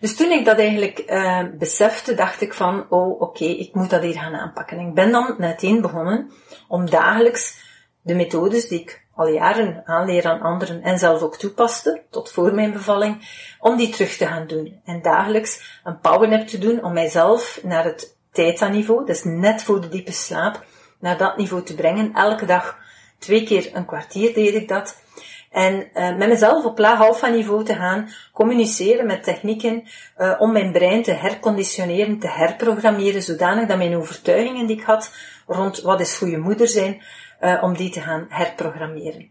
Dus 0.00 0.16
toen 0.16 0.30
ik 0.30 0.44
dat 0.44 0.58
eigenlijk 0.58 1.04
uh, 1.06 1.42
besefte, 1.58 2.14
dacht 2.14 2.40
ik 2.40 2.54
van, 2.54 2.86
oh 2.88 3.20
oké, 3.20 3.44
ik 3.44 3.74
moet 3.74 3.90
dat 3.90 4.02
hier 4.02 4.14
gaan 4.18 4.34
aanpakken. 4.34 4.78
ik 4.78 4.94
ben 4.94 5.12
dan 5.12 5.34
meteen 5.38 5.80
begonnen 5.80 6.30
om 6.68 6.90
dagelijks 6.90 7.60
de 8.02 8.14
methodes 8.14 8.68
die 8.68 8.80
ik 8.80 9.06
al 9.14 9.28
jaren 9.28 9.82
aanleer 9.84 10.26
aan 10.26 10.40
anderen 10.40 10.82
en 10.82 10.98
zelf 10.98 11.22
ook 11.22 11.36
toepaste, 11.36 12.02
tot 12.10 12.30
voor 12.30 12.54
mijn 12.54 12.72
bevalling, 12.72 13.28
om 13.60 13.76
die 13.76 13.88
terug 13.88 14.16
te 14.16 14.26
gaan 14.26 14.46
doen. 14.46 14.80
En 14.84 15.02
dagelijks 15.02 15.80
een 15.84 16.00
powernap 16.00 16.46
te 16.46 16.58
doen 16.58 16.84
om 16.84 16.92
mijzelf 16.92 17.60
naar 17.62 17.84
het 17.84 18.17
theta-niveau, 18.32 19.06
dus 19.06 19.24
net 19.24 19.62
voor 19.62 19.80
de 19.80 19.88
diepe 19.88 20.12
slaap, 20.12 20.64
naar 21.00 21.18
dat 21.18 21.36
niveau 21.36 21.62
te 21.62 21.74
brengen. 21.74 22.12
Elke 22.14 22.46
dag 22.46 22.78
twee 23.18 23.44
keer 23.44 23.70
een 23.72 23.84
kwartier 23.84 24.34
deed 24.34 24.54
ik 24.54 24.68
dat. 24.68 25.02
En 25.50 25.88
uh, 25.94 26.16
met 26.16 26.28
mezelf 26.28 26.64
op 26.64 26.78
laag 26.78 27.00
alpha 27.00 27.28
niveau 27.28 27.64
te 27.64 27.74
gaan 27.74 28.10
communiceren 28.32 29.06
met 29.06 29.22
technieken 29.24 29.88
uh, 30.18 30.34
om 30.38 30.52
mijn 30.52 30.72
brein 30.72 31.02
te 31.02 31.12
herconditioneren, 31.12 32.18
te 32.18 32.28
herprogrammeren, 32.28 33.22
zodanig 33.22 33.68
dat 33.68 33.76
mijn 33.76 33.96
overtuigingen 33.96 34.66
die 34.66 34.76
ik 34.76 34.84
had 34.84 35.14
rond 35.46 35.80
wat 35.80 36.00
is 36.00 36.16
goede 36.16 36.38
moeder 36.38 36.68
zijn, 36.68 37.02
uh, 37.40 37.62
om 37.62 37.76
die 37.76 37.90
te 37.90 38.00
gaan 38.00 38.26
herprogrammeren. 38.28 39.30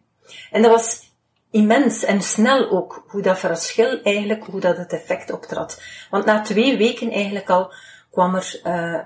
En 0.51 0.61
dat 0.61 0.71
was 0.71 1.11
immens 1.51 2.03
en 2.03 2.21
snel 2.21 2.69
ook, 2.69 3.05
hoe 3.07 3.21
dat 3.21 3.39
verschil 3.39 4.01
eigenlijk, 4.01 4.45
hoe 4.45 4.59
dat 4.59 4.77
het 4.77 4.93
effect 4.93 5.31
optrad. 5.31 5.81
Want 6.09 6.25
na 6.25 6.41
twee 6.41 6.77
weken 6.77 7.11
eigenlijk 7.11 7.49
al 7.49 7.73
kwam 8.17 8.35
er, 8.35 8.61
uh, 8.63 8.99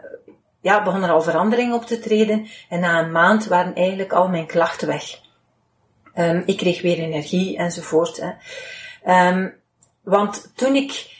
ja, 0.61 0.83
begon 0.83 1.03
er 1.03 1.11
al 1.11 1.21
verandering 1.21 1.73
op 1.73 1.85
te 1.85 1.99
treden. 1.99 2.47
En 2.69 2.79
na 2.79 2.99
een 2.99 3.11
maand 3.11 3.45
waren 3.45 3.75
eigenlijk 3.75 4.13
al 4.13 4.27
mijn 4.27 4.47
klachten 4.47 4.87
weg. 4.87 5.19
Um, 6.15 6.43
ik 6.45 6.57
kreeg 6.57 6.81
weer 6.81 6.99
energie 6.99 7.57
enzovoort. 7.57 8.21
Hè. 8.21 8.31
Um, 9.29 9.53
want 10.01 10.51
toen 10.55 10.75
ik 10.75 11.19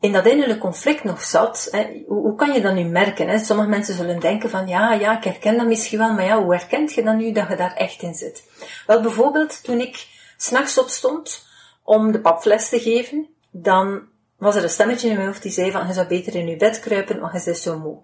in 0.00 0.12
dat 0.12 0.26
innerlijke 0.26 0.62
conflict 0.62 1.04
nog 1.04 1.22
zat, 1.22 1.68
hè, 1.70 2.02
hoe, 2.06 2.20
hoe, 2.20 2.34
kan 2.34 2.52
je 2.52 2.60
dat 2.60 2.74
nu 2.74 2.84
merken? 2.84 3.28
Hè? 3.28 3.38
Sommige 3.38 3.68
mensen 3.68 3.94
zullen 3.94 4.20
denken 4.20 4.50
van, 4.50 4.68
ja, 4.68 4.92
ja, 4.92 5.16
ik 5.16 5.24
herken 5.24 5.56
dat 5.56 5.66
misschien 5.66 5.98
wel, 5.98 6.12
maar 6.12 6.24
ja, 6.24 6.42
hoe 6.42 6.54
herkent 6.54 6.92
je 6.92 7.02
dan 7.02 7.16
nu 7.16 7.32
dat 7.32 7.48
je 7.48 7.56
daar 7.56 7.74
echt 7.74 8.02
in 8.02 8.14
zit? 8.14 8.44
Wel, 8.86 9.00
bijvoorbeeld 9.00 9.64
toen 9.64 9.80
ik 9.80 10.06
s'nachts 10.36 10.78
opstond 10.78 11.46
om 11.82 12.12
de 12.12 12.20
papfles 12.20 12.68
te 12.68 12.80
geven, 12.80 13.28
dan 13.50 14.08
was 14.40 14.56
er 14.56 14.62
een 14.62 14.68
stemmetje 14.68 15.08
in 15.08 15.14
mijn 15.14 15.26
hoofd 15.26 15.42
die 15.42 15.52
zei 15.52 15.70
van, 15.70 15.86
je 15.86 15.92
zou 15.92 16.06
beter 16.06 16.34
in 16.34 16.48
je 16.48 16.56
bed 16.56 16.80
kruipen, 16.80 17.20
want 17.20 17.32
je 17.32 17.42
bent 17.44 17.56
zo 17.56 17.78
moe. 17.78 17.98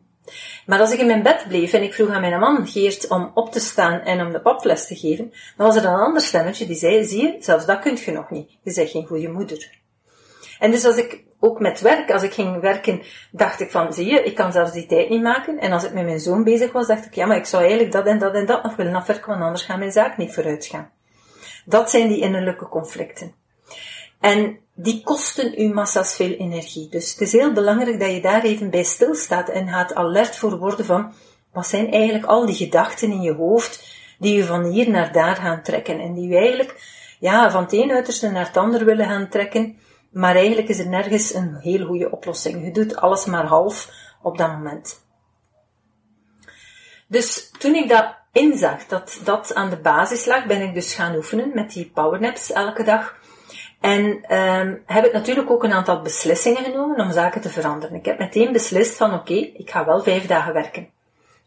Maar 0.67 0.81
als 0.81 0.93
ik 0.93 0.99
in 0.99 1.07
mijn 1.07 1.23
bed 1.23 1.45
bleef 1.49 1.73
en 1.73 1.83
ik 1.83 1.95
vroeg 1.95 2.09
aan 2.09 2.21
mijn 2.21 2.41
man, 2.41 2.67
Geert, 2.67 3.09
om 3.09 3.31
op 3.35 3.53
te 3.53 3.61
staan 3.61 4.01
en 4.01 4.27
om 4.27 4.33
de 4.33 4.41
papfles 4.41 4.87
te 4.87 4.97
geven, 4.97 5.33
dan 5.57 5.67
was 5.67 5.77
er 5.77 5.85
een 5.85 5.95
ander 5.95 6.23
stemmetje 6.23 6.67
die 6.67 6.77
zei, 6.77 7.05
zie 7.05 7.23
je, 7.23 7.37
zelfs 7.39 7.67
dat 7.67 7.79
kunt 7.79 8.01
je 8.01 8.13
nog 8.13 8.31
niet. 8.31 8.51
Je 8.63 8.73
bent 8.75 8.91
geen 8.91 9.07
goede 9.07 9.29
moeder. 9.29 9.71
En 10.59 10.71
dus 10.71 10.85
als 10.85 10.97
ik 10.97 11.25
ook 11.41 11.61
met 11.61 11.81
werk, 11.81 12.11
als 12.11 12.23
ik 12.23 12.33
ging 12.33 12.61
werken, 12.61 13.03
dacht 13.31 13.61
ik 13.61 13.71
van, 13.71 13.93
zie 13.93 14.07
je, 14.07 14.23
ik 14.23 14.35
kan 14.35 14.53
zelfs 14.53 14.73
die 14.73 14.87
tijd 14.87 15.09
niet 15.09 15.23
maken. 15.23 15.59
En 15.59 15.73
als 15.73 15.85
ik 15.85 15.93
met 15.93 16.05
mijn 16.05 16.21
zoon 16.21 16.45
bezig 16.45 16.73
was, 16.73 16.87
dacht 16.87 17.07
ik, 17.07 17.15
ja, 17.15 17.27
maar 17.27 17.37
ik 17.37 17.47
zou 17.47 17.63
eigenlijk 17.63 17.93
dat 17.93 18.07
en 18.07 18.19
dat 18.19 18.35
en 18.35 18.47
dat 18.47 18.63
nog 18.63 18.77
willen 18.77 18.95
afwerken, 18.95 19.29
want 19.29 19.43
anders 19.43 19.63
gaat 19.63 19.79
mijn 19.79 19.93
zaak 19.93 20.17
niet 20.17 20.35
vooruit 20.35 20.67
gaan. 20.67 20.91
Dat 21.65 21.91
zijn 21.91 22.09
die 22.09 22.21
innerlijke 22.21 22.69
conflicten. 22.69 23.35
En 24.27 24.59
die 24.75 25.03
kosten 25.03 25.61
u 25.61 25.69
massa's 25.73 26.15
veel 26.15 26.33
energie. 26.33 26.89
Dus 26.89 27.11
het 27.11 27.21
is 27.21 27.33
heel 27.33 27.53
belangrijk 27.53 28.01
dat 28.01 28.11
je 28.11 28.21
daar 28.21 28.43
even 28.43 28.71
bij 28.71 28.83
stilstaat 28.83 29.49
en 29.49 29.69
gaat 29.69 29.95
alert 29.95 30.37
voor 30.37 30.59
worden 30.59 30.85
van, 30.85 31.13
wat 31.53 31.67
zijn 31.67 31.93
eigenlijk 31.93 32.25
al 32.25 32.47
die 32.47 32.55
gedachten 32.55 33.11
in 33.11 33.21
je 33.21 33.35
hoofd 33.35 33.95
die 34.19 34.35
je 34.35 34.45
van 34.45 34.65
hier 34.65 34.91
naar 34.91 35.13
daar 35.13 35.37
gaan 35.37 35.63
trekken 35.63 36.01
en 36.01 36.15
die 36.15 36.29
je 36.29 36.37
eigenlijk, 36.37 36.81
ja, 37.21 37.51
van 37.51 37.63
het 37.63 37.73
een 37.73 37.91
uiterste 37.91 38.31
naar 38.31 38.47
het 38.47 38.57
ander 38.57 38.85
willen 38.85 39.07
gaan 39.07 39.29
trekken, 39.29 39.79
maar 40.11 40.35
eigenlijk 40.35 40.69
is 40.69 40.79
er 40.79 40.89
nergens 40.89 41.35
een 41.35 41.57
heel 41.61 41.87
goede 41.87 42.11
oplossing. 42.11 42.65
Je 42.65 42.71
doet 42.71 42.97
alles 42.97 43.25
maar 43.27 43.47
half 43.47 43.91
op 44.23 44.39
dat 44.39 44.49
moment. 44.49 45.05
Dus 47.07 47.51
toen 47.59 47.75
ik 47.75 47.89
dat 47.89 48.15
inzag, 48.33 48.87
dat 48.87 49.21
dat 49.25 49.55
aan 49.55 49.71
de 49.71 49.79
basis 49.79 50.27
lag, 50.27 50.47
ben 50.47 50.63
ik 50.63 50.75
dus 50.75 50.95
gaan 50.95 51.15
oefenen 51.17 51.51
met 51.55 51.73
die 51.73 51.91
powernaps 51.95 52.53
elke 52.53 52.83
dag. 52.83 53.25
En 53.87 54.37
um, 54.37 54.83
heb 54.87 55.05
ik 55.05 55.13
natuurlijk 55.13 55.51
ook 55.51 55.65
een 55.65 55.73
aantal 55.73 56.03
beslissingen 56.03 56.65
genomen 56.65 57.01
om 57.01 57.13
zaken 57.13 57.41
te 57.41 57.49
veranderen. 57.49 57.97
Ik 57.97 58.05
heb 58.05 58.19
meteen 58.19 58.53
beslist 58.53 58.97
van 58.97 59.15
oké, 59.15 59.35
ik 59.35 59.71
ga 59.71 59.85
wel 59.85 60.03
vijf 60.03 60.27
dagen 60.27 60.53
werken. 60.53 60.89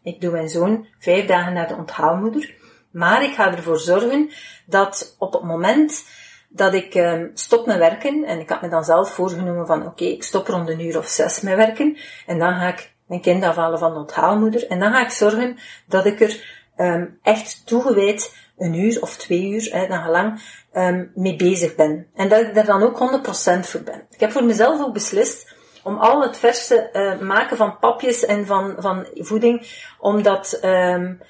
Ik 0.02 0.20
doe 0.20 0.30
mijn 0.30 0.48
zoon 0.48 0.86
vijf 0.98 1.26
dagen 1.26 1.52
naar 1.52 1.68
de 1.68 1.74
onthaalmoeder. 1.74 2.54
Maar 2.90 3.24
ik 3.24 3.34
ga 3.34 3.54
ervoor 3.54 3.78
zorgen 3.78 4.30
dat 4.66 5.16
op 5.18 5.32
het 5.32 5.42
moment 5.42 6.04
dat 6.48 6.74
ik 6.74 6.94
um, 6.94 7.30
stop 7.34 7.66
met 7.66 7.78
werken, 7.78 8.24
en 8.24 8.40
ik 8.40 8.48
had 8.48 8.62
me 8.62 8.68
dan 8.68 8.84
zelf 8.84 9.10
voorgenomen 9.10 9.66
van 9.66 9.86
oké, 9.86 10.04
ik 10.04 10.22
stop 10.22 10.46
rond 10.46 10.68
een 10.68 10.80
uur 10.80 10.98
of 10.98 11.06
zes 11.06 11.40
met 11.40 11.56
werken, 11.56 11.96
en 12.26 12.38
dan 12.38 12.54
ga 12.54 12.68
ik 12.68 12.92
mijn 13.06 13.20
kind 13.20 13.44
afhalen 13.44 13.78
van 13.78 13.92
de 13.92 13.98
onthaalmoeder, 13.98 14.66
en 14.66 14.80
dan 14.80 14.92
ga 14.92 15.04
ik 15.04 15.10
zorgen 15.10 15.58
dat 15.86 16.06
ik 16.06 16.20
er 16.20 16.62
um, 16.76 17.18
echt 17.22 17.66
toegewijd 17.66 18.36
een 18.58 18.74
uur 18.74 19.02
of 19.02 19.16
twee 19.16 19.48
uur, 19.48 19.68
hè, 19.72 19.86
dan 19.86 20.02
gelang, 20.02 20.40
um, 20.72 21.10
mee 21.14 21.36
bezig 21.36 21.74
ben. 21.74 22.06
En 22.14 22.28
dat 22.28 22.40
ik 22.40 22.56
er 22.56 22.64
dan 22.64 22.82
ook 22.82 23.20
100% 23.58 23.60
voor 23.60 23.80
ben. 23.80 24.06
Ik 24.10 24.20
heb 24.20 24.30
voor 24.30 24.44
mezelf 24.44 24.80
ook 24.80 24.92
beslist 24.92 25.54
om 25.82 25.98
al 25.98 26.22
het 26.22 26.36
verse 26.36 26.90
uh, 26.92 27.26
maken 27.28 27.56
van 27.56 27.78
papjes 27.78 28.24
en 28.24 28.46
van, 28.46 28.74
van 28.78 29.06
voeding, 29.14 29.66
om 29.98 30.22
dat, 30.22 30.60
um, 30.64 31.20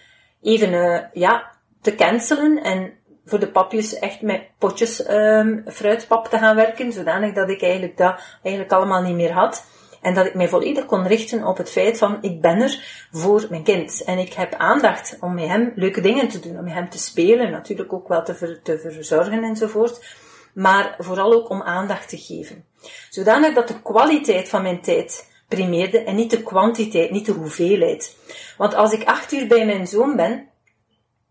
even 0.42 0.72
uh, 0.72 0.98
ja, 1.12 1.50
te 1.80 1.94
cancelen 1.94 2.62
en 2.62 2.92
voor 3.24 3.38
de 3.38 3.50
papjes 3.50 3.98
echt 3.98 4.22
met 4.22 4.42
potjes 4.58 5.08
um, 5.08 5.64
fruitpap 5.66 6.26
te 6.26 6.38
gaan 6.38 6.56
werken, 6.56 6.92
zodanig 6.92 7.34
dat 7.34 7.50
ik 7.50 7.62
eigenlijk 7.62 7.96
dat 7.96 8.20
eigenlijk 8.42 8.72
allemaal 8.72 9.02
niet 9.02 9.16
meer 9.16 9.32
had. 9.32 9.66
En 10.00 10.14
dat 10.14 10.26
ik 10.26 10.34
mij 10.34 10.48
volledig 10.48 10.86
kon 10.86 11.06
richten 11.06 11.46
op 11.46 11.56
het 11.56 11.70
feit 11.70 11.98
van, 11.98 12.18
ik 12.20 12.40
ben 12.40 12.60
er 12.60 13.08
voor 13.12 13.46
mijn 13.50 13.62
kind. 13.62 14.04
En 14.04 14.18
ik 14.18 14.32
heb 14.32 14.54
aandacht 14.54 15.16
om 15.20 15.34
met 15.34 15.46
hem 15.46 15.72
leuke 15.74 16.00
dingen 16.00 16.28
te 16.28 16.40
doen, 16.40 16.58
om 16.58 16.64
met 16.64 16.72
hem 16.72 16.88
te 16.88 16.98
spelen, 16.98 17.50
natuurlijk 17.50 17.92
ook 17.92 18.08
wel 18.08 18.22
te, 18.22 18.34
ver, 18.34 18.62
te 18.62 18.78
verzorgen 18.78 19.44
enzovoort. 19.44 20.04
Maar 20.54 20.94
vooral 20.98 21.32
ook 21.32 21.50
om 21.50 21.62
aandacht 21.62 22.08
te 22.08 22.18
geven. 22.18 22.64
Zodanig 23.10 23.54
dat 23.54 23.68
de 23.68 23.82
kwaliteit 23.82 24.48
van 24.48 24.62
mijn 24.62 24.80
tijd 24.80 25.28
primeerde 25.48 25.98
en 25.98 26.14
niet 26.14 26.30
de 26.30 26.42
kwantiteit, 26.42 27.10
niet 27.10 27.26
de 27.26 27.32
hoeveelheid. 27.32 28.16
Want 28.56 28.74
als 28.74 28.92
ik 28.92 29.04
acht 29.04 29.32
uur 29.32 29.46
bij 29.46 29.66
mijn 29.66 29.86
zoon 29.86 30.16
ben, 30.16 30.48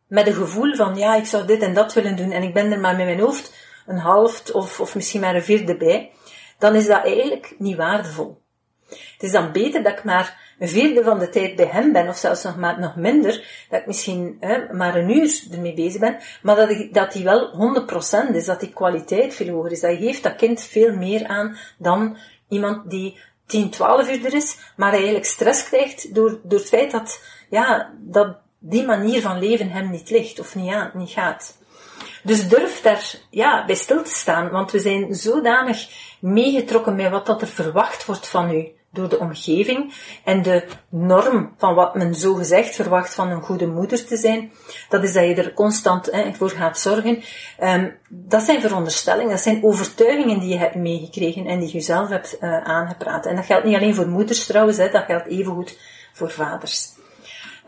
met 0.07 0.27
een 0.27 0.33
gevoel 0.33 0.75
van, 0.75 0.95
ja, 0.95 1.15
ik 1.15 1.25
zou 1.25 1.45
dit 1.45 1.61
en 1.61 1.73
dat 1.73 1.93
willen 1.93 2.15
doen, 2.15 2.31
en 2.31 2.43
ik 2.43 2.53
ben 2.53 2.71
er 2.71 2.79
maar 2.79 2.95
met 2.95 3.05
mijn 3.05 3.19
hoofd 3.19 3.53
een 3.87 3.97
half 3.97 4.49
of, 4.49 4.79
of 4.79 4.95
misschien 4.95 5.21
maar 5.21 5.35
een 5.35 5.43
vierde 5.43 5.77
bij, 5.77 6.11
dan 6.57 6.75
is 6.75 6.87
dat 6.87 7.03
eigenlijk 7.03 7.55
niet 7.57 7.75
waardevol. 7.75 8.41
Het 8.89 9.23
is 9.23 9.31
dan 9.31 9.51
beter 9.51 9.83
dat 9.83 9.97
ik 9.97 10.03
maar 10.03 10.53
een 10.59 10.69
vierde 10.69 11.03
van 11.03 11.19
de 11.19 11.29
tijd 11.29 11.55
bij 11.55 11.65
hem 11.65 11.91
ben, 11.91 12.07
of 12.07 12.17
zelfs 12.17 12.43
nog, 12.43 12.57
maar, 12.57 12.79
nog 12.79 12.95
minder, 12.95 13.65
dat 13.69 13.79
ik 13.79 13.85
misschien 13.85 14.37
hè, 14.39 14.73
maar 14.73 14.95
een 14.95 15.09
uur 15.09 15.43
ermee 15.51 15.73
bezig 15.73 15.99
ben, 15.99 16.17
maar 16.41 16.55
dat, 16.55 16.69
ik, 16.69 16.93
dat 16.93 17.11
die 17.11 17.23
wel 17.23 17.73
100% 18.31 18.35
is, 18.35 18.45
dat 18.45 18.59
die 18.59 18.73
kwaliteit 18.73 19.33
veel 19.33 19.55
hoger 19.55 19.71
is. 19.71 19.79
Dat 19.79 19.97
geeft 19.97 20.23
dat 20.23 20.35
kind 20.35 20.63
veel 20.63 20.95
meer 20.95 21.27
aan 21.27 21.57
dan 21.77 22.17
iemand 22.47 22.89
die 22.89 23.17
10, 23.45 23.69
12 23.69 24.09
uur 24.09 24.25
er 24.25 24.33
is, 24.33 24.57
maar 24.75 24.93
eigenlijk 24.93 25.25
stress 25.25 25.63
krijgt 25.63 26.15
door, 26.15 26.39
door 26.43 26.59
het 26.59 26.67
feit 26.67 26.91
dat, 26.91 27.21
ja, 27.49 27.93
dat 27.99 28.37
die 28.59 28.85
manier 28.85 29.21
van 29.21 29.39
leven 29.39 29.69
hem 29.69 29.89
niet 29.89 30.09
ligt 30.09 30.39
of 30.39 30.55
niet, 30.55 30.73
aan, 30.73 30.91
niet 30.93 31.09
gaat. 31.09 31.57
Dus 32.23 32.49
durf 32.49 32.81
daar 32.81 33.13
ja, 33.29 33.65
bij 33.65 33.75
stil 33.75 34.03
te 34.03 34.13
staan, 34.13 34.49
want 34.49 34.71
we 34.71 34.79
zijn 34.79 35.15
zodanig 35.15 35.87
meegetrokken 36.19 36.95
met 36.95 37.11
wat 37.11 37.25
dat 37.25 37.41
er 37.41 37.47
verwacht 37.47 38.05
wordt 38.05 38.27
van 38.27 38.51
u 38.51 38.77
door 38.91 39.09
de 39.09 39.19
omgeving 39.19 39.93
en 40.23 40.41
de 40.41 40.63
norm 40.89 41.53
van 41.57 41.75
wat 41.75 41.95
men 41.95 42.15
zo 42.15 42.33
gezegd 42.33 42.75
verwacht 42.75 43.13
van 43.13 43.29
een 43.29 43.41
goede 43.41 43.67
moeder 43.67 44.05
te 44.05 44.17
zijn, 44.17 44.51
dat 44.89 45.03
is 45.03 45.13
dat 45.13 45.23
je 45.23 45.35
er 45.35 45.53
constant 45.53 46.11
hè, 46.11 46.33
voor 46.33 46.49
gaat 46.49 46.79
zorgen. 46.79 47.23
Um, 47.63 47.97
dat 48.09 48.43
zijn 48.43 48.61
veronderstellingen, 48.61 49.31
dat 49.31 49.41
zijn 49.41 49.63
overtuigingen 49.63 50.39
die 50.39 50.49
je 50.49 50.57
hebt 50.57 50.75
meegekregen 50.75 51.45
en 51.45 51.59
die 51.59 51.67
je 51.67 51.73
jezelf 51.73 52.09
hebt 52.09 52.37
uh, 52.41 52.63
aangepraat. 52.63 53.25
En 53.25 53.35
dat 53.35 53.45
geldt 53.45 53.65
niet 53.65 53.75
alleen 53.75 53.95
voor 53.95 54.07
moeders 54.07 54.45
trouwens, 54.45 54.77
hè, 54.77 54.89
dat 54.89 55.05
geldt 55.05 55.27
evengoed 55.27 55.79
voor 56.13 56.31
vaders. 56.31 56.97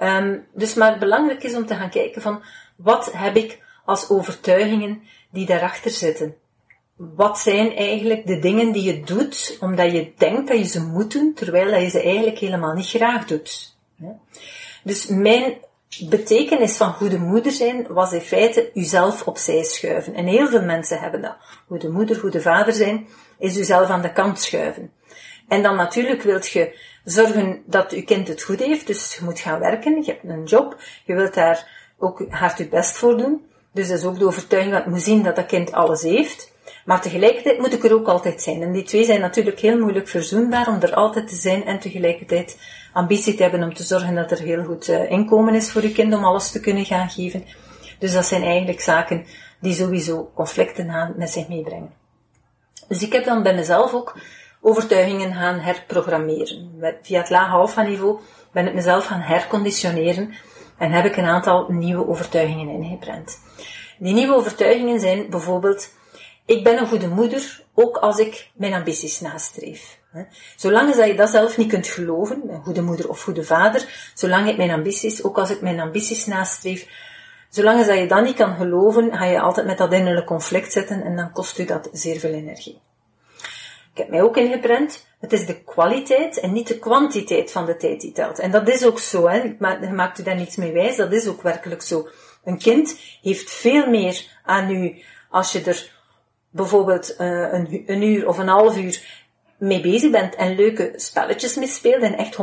Um, 0.02 0.46
dus 0.54 0.74
maar 0.74 0.98
belangrijk 0.98 1.44
is 1.44 1.56
om 1.56 1.66
te 1.66 1.76
gaan 1.76 1.90
kijken 1.90 2.22
van 2.22 2.44
wat 2.76 3.12
heb 3.14 3.36
ik 3.36 3.60
als 3.86 4.10
overtuigingen 4.10 5.02
die 5.32 5.46
daarachter 5.46 5.92
zitten 5.92 6.36
wat 7.16 7.40
zijn 7.40 7.76
eigenlijk 7.76 8.28
de 8.28 8.40
dingen 8.40 8.72
die 8.72 8.84
je 8.84 9.04
doet 9.04 9.58
omdat 9.60 9.92
je 9.92 10.12
denkt 10.18 10.48
dat 10.48 10.58
je 10.58 10.66
ze 10.66 10.82
moet 10.82 11.12
doen, 11.12 11.34
terwijl 11.34 11.82
je 11.82 11.90
ze 11.90 12.02
eigenlijk 12.02 12.38
helemaal 12.38 12.74
niet 12.74 12.90
graag 12.90 13.26
doet. 13.26 13.76
Dus 14.84 15.08
mijn 15.08 15.58
betekenis 16.10 16.78
van 16.78 16.94
goede 16.94 17.18
moeder 17.18 17.52
zijn 17.52 17.88
was 17.90 18.12
in 18.12 18.22
feite 18.22 18.72
uzelf 18.74 19.28
opzij 19.28 19.64
schuiven. 19.64 20.14
En 20.14 20.26
heel 20.26 20.48
veel 20.48 20.62
mensen 20.62 21.00
hebben 21.00 21.22
dat. 21.22 21.36
Goede 21.68 21.90
moeder, 21.90 22.16
goede 22.16 22.42
vader 22.42 22.74
zijn, 22.74 23.08
is 23.40 23.58
uzelf 23.58 23.90
aan 23.90 24.02
de 24.02 24.14
kant 24.14 24.40
schuiven. 24.40 24.92
En 25.48 25.64
dan 25.64 25.76
natuurlijk 25.76 26.22
wilt 26.22 26.50
je 26.50 26.80
zorgen 27.04 27.64
dat 27.66 27.92
je 27.92 28.04
kind 28.04 28.28
het 28.28 28.44
goed 28.44 28.60
heeft, 28.60 28.88
dus 28.88 29.16
je 29.16 29.24
moet 29.24 29.40
gaan 29.40 29.60
werken, 29.60 30.04
je 30.04 30.12
hebt 30.12 30.24
een 30.24 30.44
job, 30.44 30.78
je 31.06 31.16
wilt 31.16 31.34
daar 31.34 31.92
ook 31.98 32.26
hard 32.30 32.58
je 32.58 32.68
best 32.68 32.98
voor 32.98 33.18
doen. 33.18 33.46
Dus 33.74 33.88
dat 33.88 33.98
is 33.98 34.06
ook 34.06 34.20
de 34.20 34.26
overtuiging 34.26 34.74
dat 34.74 34.84
je 34.84 34.90
moet 34.90 35.02
zien 35.02 35.24
dat 35.24 35.36
dat 35.36 35.46
kind 35.46 35.72
alles 35.72 36.02
heeft. 36.02 36.51
Maar 36.92 37.02
tegelijkertijd 37.02 37.60
moet 37.60 37.74
ik 37.74 37.84
er 37.84 37.94
ook 37.94 38.08
altijd 38.08 38.42
zijn. 38.42 38.62
En 38.62 38.72
die 38.72 38.84
twee 38.84 39.06
zijn 39.06 39.22
natuurlijk 39.22 39.60
heel 39.60 39.78
moeilijk 39.78 40.08
verzoenbaar 40.08 40.68
om 40.68 40.82
er 40.82 40.94
altijd 40.94 41.28
te 41.28 41.36
zijn 41.36 41.66
en 41.66 41.80
tegelijkertijd 41.80 42.58
ambitie 42.94 43.36
te 43.36 43.42
hebben 43.42 43.64
om 43.64 43.74
te 43.74 43.84
zorgen 43.84 44.16
dat 44.16 44.32
er 44.32 44.40
heel 44.40 44.64
goed 44.64 44.88
uh, 44.88 45.12
inkomen 45.12 45.56
is 45.56 45.72
voor 45.72 45.82
je 45.82 45.92
kind 45.92 46.14
om 46.14 46.24
alles 46.24 46.52
te 46.52 46.60
kunnen 46.60 46.86
gaan 46.86 47.10
geven. 47.10 47.46
Dus 48.00 48.14
dat 48.14 48.26
zijn 48.26 48.44
eigenlijk 48.44 48.82
zaken 48.82 49.26
die 49.60 49.74
sowieso 49.74 50.32
conflicten 50.36 51.14
met 51.16 51.30
zich 51.30 51.48
meebrengen. 51.48 51.94
Dus 52.88 53.02
ik 53.02 53.14
heb 53.14 53.26
dan 53.26 53.44
bij 53.44 53.56
mezelf 53.56 53.94
ook 53.94 54.18
overtuigingen 54.62 55.34
gaan 55.34 55.60
herprogrammeren. 55.60 56.72
Via 57.02 57.20
het 57.20 57.30
lage 57.30 57.56
alpha 57.56 57.82
niveau 57.82 58.20
ben 58.52 58.68
ik 58.68 58.74
mezelf 58.74 59.06
gaan 59.06 59.22
herconditioneren 59.22 60.34
en 60.78 60.92
heb 60.92 61.06
ik 61.06 61.18
een 61.18 61.26
aantal 61.26 61.66
nieuwe 61.70 62.08
overtuigingen 62.08 62.84
ingeprent. 62.84 63.40
Die 64.00 64.14
nieuwe 64.14 64.36
overtuigingen 64.36 65.00
zijn 65.00 65.30
bijvoorbeeld 65.30 66.00
ik 66.52 66.64
ben 66.64 66.78
een 66.78 66.88
goede 66.88 67.08
moeder, 67.08 67.64
ook 67.74 67.98
als 67.98 68.18
ik 68.18 68.50
mijn 68.56 68.74
ambities 68.74 69.20
nastreef. 69.20 70.00
Zolang 70.56 70.96
dat 70.96 71.08
je 71.08 71.16
dat 71.16 71.30
zelf 71.30 71.58
niet 71.58 71.70
kunt 71.70 71.88
geloven, 71.88 72.42
een 72.50 72.64
goede 72.64 72.82
moeder 72.82 73.10
of 73.10 73.24
goede 73.24 73.44
vader, 73.44 74.12
zolang 74.14 74.50
ik 74.50 74.58
mijn 74.58 74.72
ambities, 74.72 75.24
ook 75.24 75.38
als 75.38 75.50
ik 75.50 75.62
mijn 75.62 75.80
ambities 75.80 76.26
nastreef, 76.26 76.88
zolang 77.50 77.86
dat 77.86 77.98
je 77.98 78.08
dat 78.08 78.24
niet 78.24 78.36
kan 78.36 78.56
geloven, 78.56 79.18
ga 79.18 79.26
je 79.26 79.40
altijd 79.40 79.66
met 79.66 79.78
dat 79.78 79.94
innerlijke 79.94 80.28
conflict 80.28 80.72
zitten 80.72 81.04
en 81.04 81.16
dan 81.16 81.32
kost 81.32 81.60
u 81.60 81.66
dat 81.66 81.90
zeer 81.92 82.20
veel 82.20 82.34
energie. 82.34 82.82
Ik 83.94 83.98
heb 83.98 84.10
mij 84.10 84.22
ook 84.22 84.38
ingeprent, 84.38 85.08
het 85.20 85.34
is 85.34 85.46
de 85.46 85.64
kwaliteit 85.64 86.40
en 86.40 86.54
niet 86.54 86.68
de 86.68 86.80
kwantiteit 86.80 87.52
van 87.52 87.66
de 87.66 87.78
tijd 87.78 88.02
die 88.02 88.12
telt. 88.12 88.40
En 88.40 88.52
dat 88.52 88.70
is 88.70 88.86
ook 88.86 89.00
zo, 89.00 89.28
hè. 89.28 89.38
je 89.38 89.90
maakt 89.94 90.20
u 90.20 90.24
daar 90.24 90.36
niets 90.36 90.56
mee 90.56 90.72
wijs, 90.72 90.96
dat 90.96 91.14
is 91.14 91.28
ook 91.28 91.42
werkelijk 91.42 91.82
zo. 91.82 92.08
Een 92.44 92.58
kind 92.58 93.00
heeft 93.22 93.52
veel 93.52 93.90
meer 93.90 94.26
aan 94.44 94.72
u 94.72 95.02
als 95.30 95.52
je 95.52 95.62
er 95.64 96.00
bijvoorbeeld 96.52 97.16
uh, 97.20 97.54
een, 97.54 97.84
een 97.86 98.02
uur 98.02 98.28
of 98.28 98.38
een 98.38 98.48
half 98.48 98.78
uur 98.78 99.24
mee 99.58 99.82
bezig 99.82 100.12
bent 100.12 100.36
en 100.36 100.56
leuke 100.56 100.94
spelletjes 100.96 101.56
mee 101.56 101.68
speelt 101.68 102.02
en 102.02 102.18
echt 102.18 102.38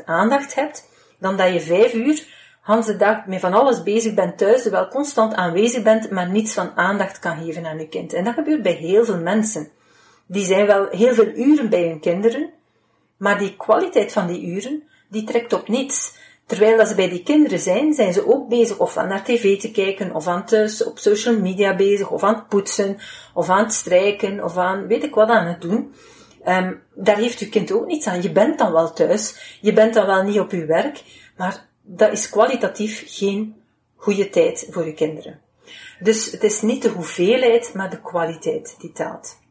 100% 0.00 0.04
aandacht 0.04 0.54
hebt, 0.54 0.88
dan 1.18 1.36
dat 1.36 1.52
je 1.52 1.60
vijf 1.60 1.94
uur 1.94 2.32
Hans 2.64 2.86
de 2.86 2.96
dag 2.96 3.26
met 3.26 3.40
van 3.40 3.54
alles 3.54 3.82
bezig 3.82 4.14
bent 4.14 4.38
thuis, 4.38 4.64
wel 4.64 4.88
constant 4.88 5.34
aanwezig 5.34 5.82
bent, 5.82 6.10
maar 6.10 6.28
niets 6.28 6.54
van 6.54 6.76
aandacht 6.76 7.18
kan 7.18 7.36
geven 7.36 7.66
aan 7.66 7.78
je 7.78 7.88
kind. 7.88 8.12
En 8.12 8.24
dat 8.24 8.34
gebeurt 8.34 8.62
bij 8.62 8.72
heel 8.72 9.04
veel 9.04 9.18
mensen. 9.18 9.68
Die 10.26 10.44
zijn 10.44 10.66
wel 10.66 10.88
heel 10.88 11.14
veel 11.14 11.26
uren 11.26 11.68
bij 11.68 11.88
hun 11.88 12.00
kinderen, 12.00 12.50
maar 13.16 13.38
die 13.38 13.56
kwaliteit 13.56 14.12
van 14.12 14.26
die 14.26 14.46
uren, 14.46 14.82
die 15.08 15.24
trekt 15.24 15.52
op 15.52 15.68
niets. 15.68 16.16
Terwijl 16.46 16.76
dat 16.76 16.88
ze 16.88 16.94
bij 16.94 17.08
die 17.08 17.22
kinderen 17.22 17.58
zijn, 17.58 17.94
zijn 17.94 18.12
ze 18.12 18.32
ook 18.32 18.48
bezig 18.48 18.78
of 18.78 18.96
aan 18.96 19.08
naar 19.08 19.24
tv 19.24 19.60
te 19.60 19.70
kijken, 19.70 20.14
of 20.14 20.26
aan 20.26 20.44
thuis 20.44 20.84
op 20.84 20.98
social 20.98 21.40
media 21.40 21.76
bezig, 21.76 22.10
of 22.10 22.22
aan 22.22 22.34
het 22.34 22.48
poetsen, 22.48 22.98
of 23.34 23.48
aan 23.48 23.64
het 23.64 23.72
strijken, 23.72 24.44
of 24.44 24.56
aan 24.56 24.86
weet 24.86 25.04
ik 25.04 25.14
wat 25.14 25.28
aan 25.28 25.46
het 25.46 25.60
doen. 25.60 25.94
Um, 26.46 26.82
daar 26.94 27.16
heeft 27.16 27.40
uw 27.40 27.48
kind 27.48 27.72
ook 27.72 27.86
niets 27.86 28.06
aan. 28.06 28.22
Je 28.22 28.32
bent 28.32 28.58
dan 28.58 28.72
wel 28.72 28.92
thuis, 28.92 29.58
je 29.60 29.72
bent 29.72 29.94
dan 29.94 30.06
wel 30.06 30.22
niet 30.22 30.40
op 30.40 30.50
uw 30.50 30.66
werk, 30.66 31.02
maar 31.36 31.66
dat 31.82 32.12
is 32.12 32.28
kwalitatief 32.28 33.04
geen 33.06 33.62
goede 33.96 34.30
tijd 34.30 34.66
voor 34.70 34.86
je 34.86 34.94
kinderen. 34.94 35.40
Dus 36.00 36.30
het 36.30 36.42
is 36.42 36.62
niet 36.62 36.82
de 36.82 36.88
hoeveelheid, 36.88 37.74
maar 37.74 37.90
de 37.90 38.00
kwaliteit 38.00 38.76
die 38.78 38.92
telt. 38.92 39.42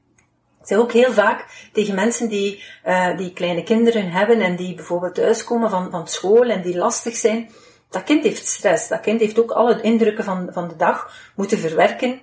Ik 0.63 0.70
zeg 0.70 0.77
ook 0.77 0.91
heel 0.91 1.13
vaak 1.13 1.70
tegen 1.74 1.96
mensen 1.96 2.29
die, 2.29 2.63
uh, 2.86 3.17
die 3.17 3.34
kleine 3.34 3.63
kinderen 3.63 4.12
hebben 4.12 4.41
en 4.41 4.55
die 4.55 4.75
bijvoorbeeld 4.75 5.15
thuiskomen 5.15 5.70
van, 5.70 5.91
van 5.91 6.08
school 6.08 6.43
en 6.43 6.62
die 6.62 6.77
lastig 6.77 7.15
zijn. 7.15 7.50
Dat 7.89 8.03
kind 8.03 8.24
heeft 8.24 8.48
stress. 8.48 8.88
Dat 8.88 9.00
kind 9.00 9.20
heeft 9.20 9.39
ook 9.39 9.51
alle 9.51 9.82
indrukken 9.82 10.24
van, 10.24 10.50
van 10.51 10.67
de 10.67 10.75
dag 10.75 11.12
moeten 11.36 11.58
verwerken. 11.58 12.22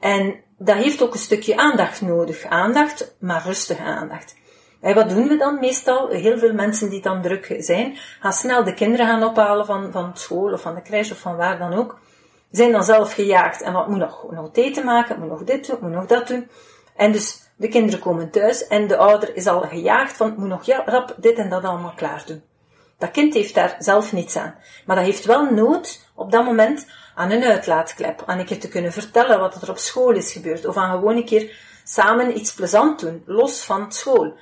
En 0.00 0.34
dat 0.58 0.76
heeft 0.76 1.02
ook 1.02 1.12
een 1.12 1.18
stukje 1.18 1.56
aandacht 1.56 2.00
nodig. 2.00 2.44
Aandacht, 2.44 3.16
maar 3.20 3.42
rustige 3.44 3.82
aandacht. 3.82 4.34
En 4.80 4.94
wat 4.94 5.08
doen 5.08 5.28
we 5.28 5.36
dan 5.36 5.60
meestal? 5.60 6.08
Heel 6.08 6.38
veel 6.38 6.52
mensen 6.52 6.90
die 6.90 7.02
dan 7.02 7.22
druk 7.22 7.56
zijn, 7.58 7.96
gaan 8.20 8.32
snel 8.32 8.64
de 8.64 8.74
kinderen 8.74 9.06
gaan 9.06 9.24
ophalen 9.24 9.66
van, 9.66 9.92
van 9.92 10.10
school 10.16 10.52
of 10.52 10.60
van 10.60 10.74
de 10.74 10.82
crash 10.82 11.10
of 11.10 11.18
van 11.18 11.36
waar 11.36 11.58
dan 11.58 11.74
ook. 11.74 11.98
Zijn 12.50 12.72
dan 12.72 12.84
zelf 12.84 13.14
gejaagd 13.14 13.62
en 13.62 13.72
wat 13.72 13.88
moet 13.88 13.98
nog, 13.98 14.30
nog 14.30 14.50
eten 14.52 14.84
maken, 14.84 15.18
moet 15.18 15.28
nog 15.28 15.44
dit 15.44 15.66
doen, 15.66 15.78
moet 15.80 15.90
nog 15.90 16.06
dat 16.06 16.28
doen. 16.28 16.48
En 16.96 17.12
dus 17.12 17.49
de 17.60 17.68
kinderen 17.68 18.00
komen 18.00 18.30
thuis 18.30 18.66
en 18.66 18.86
de 18.86 18.96
ouder 18.96 19.36
is 19.36 19.46
al 19.46 19.60
gejaagd 19.60 20.16
van, 20.16 20.34
moet 20.36 20.48
nog 20.48 20.64
ja, 20.64 20.82
rap 20.86 21.14
dit 21.16 21.38
en 21.38 21.48
dat 21.48 21.64
allemaal 21.64 21.92
klaar 21.96 22.22
doen. 22.26 22.42
Dat 22.98 23.10
kind 23.10 23.34
heeft 23.34 23.54
daar 23.54 23.76
zelf 23.78 24.12
niets 24.12 24.36
aan. 24.36 24.54
Maar 24.86 24.96
dat 24.96 25.04
heeft 25.04 25.24
wel 25.24 25.50
nood 25.50 26.10
op 26.14 26.32
dat 26.32 26.44
moment 26.44 26.86
aan 27.14 27.30
een 27.30 27.44
uitlaatklep. 27.44 28.22
Aan 28.26 28.38
een 28.38 28.46
keer 28.46 28.60
te 28.60 28.68
kunnen 28.68 28.92
vertellen 28.92 29.40
wat 29.40 29.62
er 29.62 29.70
op 29.70 29.78
school 29.78 30.10
is 30.10 30.32
gebeurd. 30.32 30.66
Of 30.66 30.76
aan 30.76 30.90
gewoon 30.90 31.16
een 31.16 31.24
keer 31.24 31.56
samen 31.84 32.36
iets 32.36 32.54
plezant 32.54 33.00
doen, 33.00 33.22
los 33.26 33.64
van 33.64 33.92
school. 33.92 34.34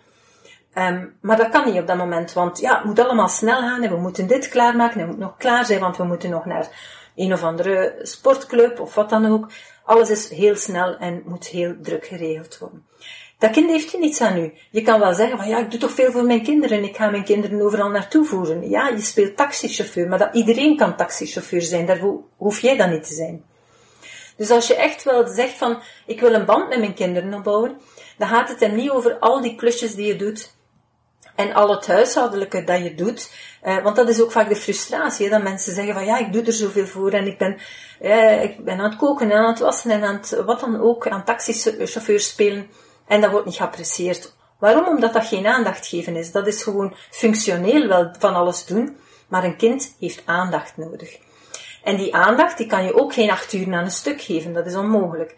Um, 0.75 1.17
maar 1.21 1.37
dat 1.37 1.49
kan 1.49 1.65
niet 1.65 1.81
op 1.81 1.87
dat 1.87 1.97
moment, 1.97 2.33
want 2.33 2.61
ja, 2.61 2.77
het 2.77 2.85
moet 2.85 2.99
allemaal 2.99 3.29
snel 3.29 3.61
gaan 3.61 3.83
en 3.83 3.91
we 3.91 3.97
moeten 3.97 4.27
dit 4.27 4.49
klaarmaken 4.49 5.01
en 5.01 5.01
het 5.01 5.09
moet 5.09 5.27
nog 5.27 5.37
klaar 5.37 5.65
zijn, 5.65 5.81
want 5.81 5.97
we 5.97 6.05
moeten 6.05 6.31
nog 6.31 6.45
naar 6.45 6.69
een 7.17 7.33
of 7.33 7.43
andere 7.43 7.99
sportclub 8.03 8.81
of 8.81 8.95
wat 8.95 9.11
dan 9.11 9.27
ook. 9.27 9.51
Alles 9.85 10.11
is 10.11 10.29
heel 10.29 10.57
snel 10.57 10.97
en 10.97 11.23
moet 11.27 11.47
heel 11.47 11.75
druk 11.83 12.07
geregeld 12.07 12.59
worden. 12.59 12.88
Dat 13.39 13.51
kind 13.51 13.71
heeft 13.71 13.91
je 13.91 13.99
niets 13.99 14.21
aan 14.21 14.39
u. 14.39 14.53
Je 14.71 14.83
kan 14.83 15.01
wel 15.01 15.15
zeggen 15.15 15.39
van 15.39 15.49
ja, 15.49 15.59
ik 15.59 15.71
doe 15.71 15.81
toch 15.81 15.91
veel 15.91 16.11
voor 16.11 16.25
mijn 16.25 16.43
kinderen. 16.43 16.85
Ik 16.85 16.97
ga 16.97 17.11
mijn 17.11 17.25
kinderen 17.25 17.63
overal 17.63 17.91
naartoe 17.91 18.25
voeren. 18.25 18.69
Ja, 18.69 18.89
je 18.89 19.01
speelt 19.01 19.37
taxichauffeur, 19.37 20.09
maar 20.09 20.19
dat, 20.19 20.35
iedereen 20.35 20.77
kan 20.77 20.97
taxichauffeur 20.97 21.63
zijn. 21.63 21.87
Daar 21.87 22.01
hoef 22.37 22.61
jij 22.61 22.77
dan 22.77 22.91
niet 22.91 23.07
te 23.07 23.15
zijn. 23.15 23.45
Dus 24.37 24.51
als 24.51 24.67
je 24.67 24.75
echt 24.75 25.05
wel 25.05 25.27
zegt 25.27 25.59
van 25.59 25.83
ik 26.07 26.21
wil 26.21 26.35
een 26.35 26.45
band 26.45 26.69
met 26.69 26.79
mijn 26.79 26.95
kinderen 26.95 27.35
opbouwen, 27.35 27.81
dan 28.19 28.29
gaat 28.29 28.49
het 28.49 28.61
hem 28.61 28.75
niet 28.75 28.91
over 28.91 29.19
al 29.19 29.41
die 29.41 29.55
klusjes 29.55 29.95
die 29.95 30.07
je 30.07 30.17
doet 30.17 30.57
en 31.35 31.53
al 31.53 31.71
het 31.71 31.87
huishoudelijke 31.87 32.65
dat 32.65 32.83
je 32.83 32.95
doet. 32.95 33.31
Eh, 33.63 33.83
want 33.83 33.97
dat 33.97 34.09
is 34.09 34.21
ook 34.21 34.33
vaak 34.33 34.49
de 34.49 34.57
frustratie, 34.57 35.31
dat 35.31 35.43
mensen 35.43 35.75
zeggen 35.75 35.95
van 35.95 36.05
ja, 36.05 36.19
ik 36.19 36.33
doe 36.33 36.43
er 36.43 36.53
zoveel 36.53 36.87
voor 36.87 37.11
en 37.11 37.27
ik 37.27 37.39
ben, 37.39 37.59
eh, 38.01 38.43
ik 38.43 38.65
ben 38.65 38.79
aan 38.79 38.91
het 38.91 38.97
koken 38.97 39.31
en 39.31 39.39
aan 39.39 39.49
het 39.49 39.59
wassen 39.59 39.91
en 39.91 40.05
aan 40.05 40.15
het, 40.15 40.43
wat 40.45 40.61
dan 40.61 40.81
ook, 40.81 41.09
aan 41.09 41.25
taxichauffeur 41.25 42.21
spelen. 42.21 42.71
En 43.09 43.21
dat 43.21 43.31
wordt 43.31 43.47
niet 43.47 43.57
geapprecieerd. 43.57 44.37
Waarom? 44.59 44.87
Omdat 44.87 45.13
dat 45.13 45.27
geen 45.27 45.47
aandacht 45.47 45.87
geven 45.87 46.17
is. 46.17 46.33
Dat 46.33 46.47
is 46.47 46.63
gewoon 46.63 46.95
functioneel 47.11 47.87
wel 47.89 48.15
van 48.19 48.35
alles 48.35 48.67
doen, 48.67 48.97
maar 49.29 49.45
een 49.45 49.57
kind 49.57 49.97
heeft 50.01 50.23
aandacht 50.25 50.77
nodig. 50.77 51.19
En 51.83 51.97
die 51.97 52.15
aandacht, 52.15 52.59
die 52.59 52.67
kan 52.67 52.85
je 52.85 53.01
ook 53.01 53.13
geen 53.13 53.31
acht 53.31 53.53
uur 53.53 53.75
aan 53.75 53.85
een 53.85 53.91
stuk 53.91 54.21
geven, 54.21 54.53
dat 54.53 54.67
is 54.67 54.75
onmogelijk. 54.75 55.37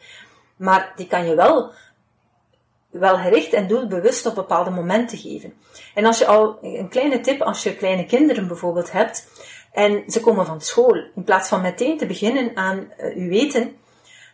Maar 0.57 0.93
die 0.97 1.07
kan 1.07 1.27
je 1.27 1.35
wel, 1.35 1.73
wel 2.91 3.17
gericht 3.17 3.53
en 3.53 3.69
doelbewust 3.69 4.27
op 4.27 4.35
bepaalde 4.35 4.71
momenten 4.71 5.19
geven. 5.19 5.55
En 5.95 6.05
als 6.05 6.19
je 6.19 6.27
al, 6.27 6.59
een 6.63 6.89
kleine 6.89 7.21
tip, 7.21 7.43
als 7.43 7.63
je 7.63 7.77
kleine 7.77 8.07
kinderen 8.07 8.47
bijvoorbeeld 8.47 8.93
hebt, 8.93 9.29
en 9.73 10.03
ze 10.07 10.21
komen 10.21 10.47
van 10.47 10.61
school, 10.61 10.95
in 11.15 11.25
plaats 11.25 11.49
van 11.49 11.61
meteen 11.61 11.99
te 11.99 12.07
beginnen 12.07 12.57
aan 12.57 12.93
uh, 12.99 13.17
uw 13.17 13.31
eten, 13.31 13.77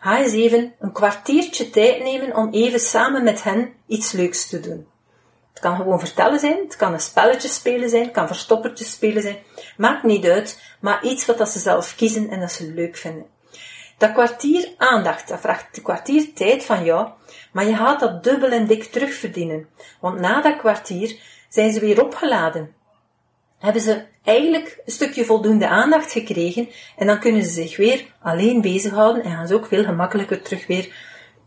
Ga 0.00 0.18
eens 0.18 0.32
even 0.32 0.74
een 0.78 0.92
kwartiertje 0.92 1.70
tijd 1.70 2.02
nemen 2.02 2.36
om 2.36 2.52
even 2.52 2.80
samen 2.80 3.24
met 3.24 3.42
hen 3.42 3.72
iets 3.86 4.12
leuks 4.12 4.48
te 4.48 4.60
doen. 4.60 4.86
Het 5.50 5.60
kan 5.60 5.76
gewoon 5.76 6.00
vertellen 6.00 6.38
zijn, 6.38 6.58
het 6.64 6.76
kan 6.76 6.92
een 6.92 7.00
spelletje 7.00 7.48
spelen 7.48 7.88
zijn, 7.88 8.02
het 8.02 8.12
kan 8.12 8.26
verstoppertjes 8.26 8.90
spelen 8.90 9.22
zijn. 9.22 9.36
Maakt 9.76 10.02
niet 10.02 10.24
uit, 10.24 10.62
maar 10.80 11.04
iets 11.04 11.26
wat 11.26 11.50
ze 11.50 11.58
zelf 11.58 11.94
kiezen 11.94 12.30
en 12.30 12.40
dat 12.40 12.52
ze 12.52 12.72
leuk 12.72 12.96
vinden. 12.96 13.26
Dat 13.98 14.12
kwartier 14.12 14.74
aandacht, 14.76 15.28
dat 15.28 15.40
vraagt 15.40 15.76
een 15.76 15.82
kwartier 15.82 16.32
tijd 16.34 16.64
van 16.64 16.84
jou, 16.84 17.08
maar 17.52 17.66
je 17.66 17.76
gaat 17.76 18.00
dat 18.00 18.24
dubbel 18.24 18.50
en 18.50 18.66
dik 18.66 18.84
terugverdienen. 18.84 19.68
Want 20.00 20.20
na 20.20 20.40
dat 20.40 20.56
kwartier 20.56 21.20
zijn 21.48 21.72
ze 21.72 21.80
weer 21.80 22.04
opgeladen 22.04 22.74
hebben 23.58 23.82
ze 23.82 24.02
eigenlijk 24.24 24.78
een 24.84 24.92
stukje 24.92 25.24
voldoende 25.24 25.68
aandacht 25.68 26.12
gekregen 26.12 26.68
en 26.96 27.06
dan 27.06 27.20
kunnen 27.20 27.42
ze 27.42 27.50
zich 27.50 27.76
weer 27.76 28.04
alleen 28.22 28.60
bezighouden 28.60 29.22
en 29.22 29.30
gaan 29.30 29.46
ze 29.46 29.54
ook 29.54 29.66
veel 29.66 29.84
gemakkelijker 29.84 30.42
terug 30.42 30.66
weer 30.66 30.94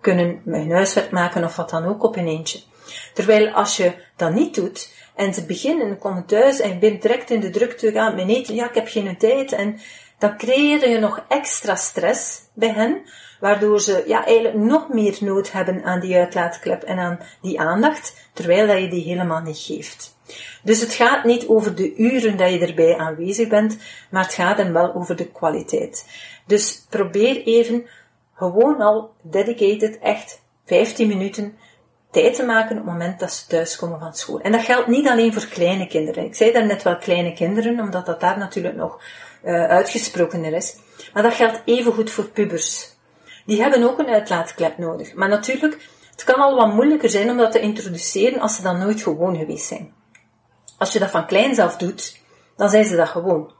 kunnen 0.01 0.41
hun 0.45 0.71
huiswerk 0.71 1.11
maken 1.11 1.43
of 1.43 1.55
wat 1.55 1.69
dan 1.69 1.85
ook 1.85 2.03
op 2.03 2.15
een 2.15 2.27
eentje. 2.27 2.59
Terwijl 3.13 3.49
als 3.49 3.77
je 3.77 3.93
dat 4.15 4.33
niet 4.33 4.55
doet 4.55 4.93
en 5.15 5.33
ze 5.33 5.45
beginnen, 5.45 5.97
komen 5.97 6.25
thuis 6.25 6.59
en 6.59 6.69
je 6.69 6.77
bent 6.77 7.01
direct 7.01 7.29
in 7.29 7.39
de 7.39 7.49
drukte 7.49 7.91
gaan 7.91 8.15
met 8.15 8.29
eten, 8.29 8.55
ja 8.55 8.69
ik 8.69 8.75
heb 8.75 8.87
geen 8.87 9.17
tijd 9.17 9.51
en 9.51 9.79
dan 10.19 10.37
creëer 10.37 10.89
je 10.89 10.99
nog 10.99 11.25
extra 11.27 11.75
stress 11.75 12.41
bij 12.53 12.69
hen, 12.69 13.01
waardoor 13.39 13.81
ze 13.81 14.03
ja, 14.07 14.25
eigenlijk 14.25 14.55
nog 14.55 14.89
meer 14.89 15.17
nood 15.19 15.51
hebben 15.51 15.83
aan 15.83 15.99
die 15.99 16.15
uitlaatklep 16.15 16.83
en 16.83 16.99
aan 16.99 17.19
die 17.41 17.59
aandacht, 17.59 18.29
terwijl 18.33 18.67
dat 18.67 18.79
je 18.79 18.87
die 18.87 19.03
helemaal 19.03 19.41
niet 19.41 19.57
geeft. 19.57 20.17
Dus 20.63 20.81
het 20.81 20.93
gaat 20.93 21.23
niet 21.23 21.47
over 21.47 21.75
de 21.75 21.95
uren 21.95 22.37
dat 22.37 22.51
je 22.51 22.59
erbij 22.59 22.97
aanwezig 22.97 23.47
bent, 23.47 23.77
maar 24.09 24.23
het 24.23 24.33
gaat 24.33 24.57
hem 24.57 24.73
wel 24.73 24.93
over 24.93 25.15
de 25.15 25.27
kwaliteit. 25.27 26.05
Dus 26.45 26.85
probeer 26.89 27.43
even 27.43 27.85
gewoon 28.35 28.81
al 28.81 29.13
dedicated 29.21 29.99
echt 29.99 30.41
15 30.65 31.07
minuten 31.07 31.57
tijd 32.11 32.35
te 32.35 32.43
maken 32.43 32.77
op 32.77 32.83
het 32.83 32.93
moment 32.93 33.19
dat 33.19 33.33
ze 33.33 33.47
thuiskomen 33.47 33.99
van 33.99 34.13
school. 34.13 34.39
En 34.39 34.51
dat 34.51 34.61
geldt 34.61 34.87
niet 34.87 35.07
alleen 35.07 35.33
voor 35.33 35.45
kleine 35.45 35.87
kinderen. 35.87 36.25
Ik 36.25 36.35
zei 36.35 36.51
daarnet 36.51 36.83
wel 36.83 36.97
kleine 36.97 37.33
kinderen, 37.33 37.79
omdat 37.79 38.05
dat 38.05 38.19
daar 38.19 38.37
natuurlijk 38.37 38.75
nog 38.75 39.01
uh, 39.43 39.65
uitgesprokener 39.65 40.53
is. 40.53 40.75
Maar 41.13 41.23
dat 41.23 41.33
geldt 41.33 41.61
even 41.65 41.93
goed 41.93 42.11
voor 42.11 42.29
pubers. 42.29 42.97
Die 43.45 43.61
hebben 43.61 43.83
ook 43.83 43.99
een 43.99 44.09
uitlaatklep 44.09 44.77
nodig. 44.77 45.13
Maar 45.13 45.29
natuurlijk, 45.29 45.89
het 46.11 46.23
kan 46.23 46.35
al 46.35 46.55
wat 46.55 46.73
moeilijker 46.73 47.09
zijn 47.09 47.29
om 47.29 47.37
dat 47.37 47.51
te 47.51 47.59
introduceren 47.59 48.39
als 48.39 48.55
ze 48.55 48.61
dan 48.61 48.79
nooit 48.79 49.01
gewoon 49.01 49.37
geweest 49.37 49.65
zijn. 49.65 49.93
Als 50.79 50.93
je 50.93 50.99
dat 50.99 51.09
van 51.09 51.25
klein 51.25 51.59
af 51.59 51.77
doet, 51.77 52.17
dan 52.55 52.69
zijn 52.69 52.85
ze 52.85 52.95
dat 52.95 53.07
gewoon. 53.07 53.51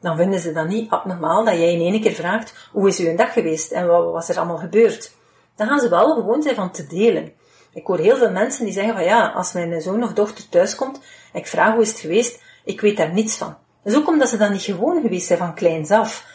Dan 0.00 0.16
vinden 0.16 0.40
ze 0.40 0.52
dat 0.52 0.68
niet 0.68 0.90
abnormaal 0.90 1.44
dat 1.44 1.54
jij 1.54 1.72
in 1.72 1.92
één 1.92 2.00
keer 2.00 2.12
vraagt, 2.12 2.68
hoe 2.72 2.88
is 2.88 2.98
uw 2.98 3.16
dag 3.16 3.32
geweest 3.32 3.72
en 3.72 3.86
wat 3.86 4.12
was 4.12 4.28
er 4.28 4.36
allemaal 4.36 4.56
gebeurd? 4.56 5.12
Dan 5.56 5.66
gaan 5.66 5.80
ze 5.80 5.88
wel 5.88 6.14
gewoon 6.14 6.42
zijn 6.42 6.54
van 6.54 6.70
te 6.70 6.86
delen. 6.86 7.32
Ik 7.72 7.86
hoor 7.86 7.98
heel 7.98 8.16
veel 8.16 8.30
mensen 8.30 8.64
die 8.64 8.72
zeggen 8.72 8.94
van 8.94 9.04
ja, 9.04 9.28
als 9.28 9.52
mijn 9.52 9.80
zoon 9.80 10.02
of 10.02 10.12
dochter 10.12 10.48
thuiskomt, 10.48 11.00
ik 11.32 11.46
vraag 11.46 11.72
hoe 11.72 11.82
is 11.82 11.88
het 11.88 11.98
geweest, 11.98 12.42
ik 12.64 12.80
weet 12.80 12.96
daar 12.96 13.12
niets 13.12 13.36
van. 13.36 13.56
Dat 13.82 13.92
is 13.92 13.98
ook 13.98 14.08
omdat 14.08 14.28
ze 14.28 14.36
dan 14.36 14.52
niet 14.52 14.62
gewoon 14.62 15.02
geweest 15.02 15.26
zijn 15.26 15.38
van 15.38 15.54
kleins 15.54 15.90
af. 15.90 16.26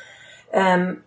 Um, 0.56 1.04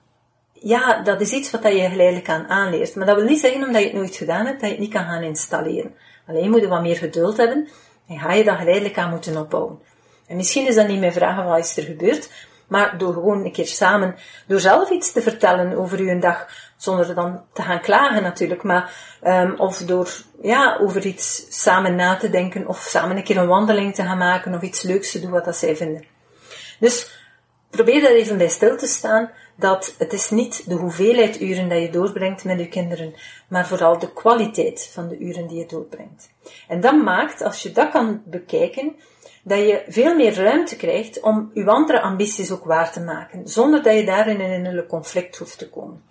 ja, 0.53 1.03
dat 1.03 1.21
is 1.21 1.33
iets 1.33 1.51
wat 1.51 1.63
je 1.63 1.89
geleidelijk 1.89 2.29
aan 2.29 2.49
aanleert. 2.49 2.95
Maar 2.95 3.07
dat 3.07 3.17
wil 3.17 3.25
niet 3.25 3.41
zeggen, 3.41 3.67
omdat 3.67 3.81
je 3.81 3.89
het 3.89 3.97
nooit 3.97 4.17
gedaan 4.17 4.47
hebt, 4.47 4.61
dat 4.61 4.69
je 4.69 4.75
het 4.75 4.85
niet 4.85 4.93
kan 4.93 5.05
gaan 5.05 5.23
installeren. 5.23 5.95
Alleen 6.27 6.51
moet 6.51 6.61
je 6.61 6.69
wat 6.69 6.83
meer 6.83 6.97
geduld 6.97 7.37
hebben 7.37 7.69
en 8.09 8.19
ga 8.19 8.33
je 8.33 8.45
dat 8.45 8.57
geleidelijk 8.57 8.99
aan 8.99 9.11
moeten 9.11 9.37
opbouwen. 9.37 9.79
En 10.27 10.37
misschien 10.37 10.67
is 10.67 10.75
dat 10.75 10.89
niet 10.89 11.01
meer 11.01 11.13
vragen 11.13 11.45
wat 11.45 11.59
is 11.59 11.77
er 11.77 11.83
gebeurd, 11.83 12.31
maar 12.69 12.99
door 12.99 13.13
gewoon 13.13 13.45
een 13.45 13.53
keer 13.53 13.67
samen, 13.67 14.17
door 14.47 14.61
zelf 14.61 14.91
iets 14.91 15.13
te 15.13 15.23
vertellen 15.23 15.77
over 15.77 15.99
uw 15.99 16.19
dag, 16.19 16.47
zonder 16.77 17.15
dan 17.15 17.43
te 17.53 17.63
gaan 17.63 17.81
klagen 17.81 18.23
natuurlijk, 18.23 18.63
maar, 18.63 18.93
um, 19.25 19.55
of 19.57 19.79
door, 19.79 20.11
ja, 20.43 20.77
over 20.81 21.07
iets 21.07 21.47
samen 21.49 21.95
na 21.95 22.17
te 22.17 22.31
denken, 22.31 22.67
of 22.67 22.79
samen 22.79 23.17
een 23.17 23.25
keer 23.25 23.37
een 23.37 23.47
wandeling 23.47 23.95
te 23.95 24.03
gaan 24.03 24.19
maken, 24.19 24.55
of 24.55 24.63
iets 24.63 24.83
leuks 24.83 25.11
te 25.11 25.21
doen 25.21 25.31
wat 25.31 25.45
dat 25.45 25.57
zij 25.57 25.77
vinden. 25.77 26.05
Dus, 26.81 27.21
probeer 27.71 28.03
daar 28.03 28.11
even 28.11 28.39
bij 28.39 28.49
stil 28.49 28.77
te 28.77 28.87
staan, 28.87 29.31
dat 29.59 29.95
het 29.99 30.13
is 30.13 30.31
niet 30.31 30.69
de 30.69 30.75
hoeveelheid 30.75 31.41
uren 31.41 31.69
dat 31.69 31.81
je 31.81 31.91
doorbrengt 31.91 32.45
met 32.45 32.59
je 32.59 32.69
kinderen, 32.69 33.15
maar 33.49 33.67
vooral 33.67 33.99
de 33.99 34.13
kwaliteit 34.13 34.91
van 34.93 35.09
de 35.09 35.19
uren 35.19 35.47
die 35.47 35.59
je 35.59 35.67
doorbrengt. 35.67 36.31
En 36.69 36.81
dat 36.81 37.03
maakt, 37.03 37.43
als 37.43 37.63
je 37.63 37.73
dat 37.73 37.91
kan 37.91 38.23
bekijken, 38.25 38.97
dat 39.43 39.59
je 39.59 39.85
veel 39.89 40.15
meer 40.15 40.35
ruimte 40.35 40.77
krijgt 40.77 41.21
om 41.21 41.51
je 41.55 41.67
andere 41.67 42.01
ambities 42.01 42.51
ook 42.51 42.65
waar 42.65 42.93
te 42.93 43.01
maken, 43.01 43.49
zonder 43.49 43.83
dat 43.83 43.95
je 43.95 44.05
daarin 44.05 44.41
in 44.41 44.51
een 44.51 44.57
innerlijk 44.57 44.89
conflict 44.89 45.37
hoeft 45.37 45.59
te 45.59 45.71
komen. 45.71 46.03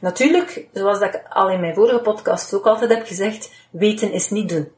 Natuurlijk, 0.00 0.66
zoals 0.72 1.00
ik 1.00 1.22
al 1.28 1.50
in 1.50 1.60
mijn 1.60 1.74
vorige 1.74 2.00
podcast 2.00 2.54
ook 2.54 2.66
altijd 2.66 2.90
heb 2.90 3.06
gezegd, 3.06 3.50
weten 3.70 4.12
is 4.12 4.30
niet 4.30 4.48
doen. 4.48 4.72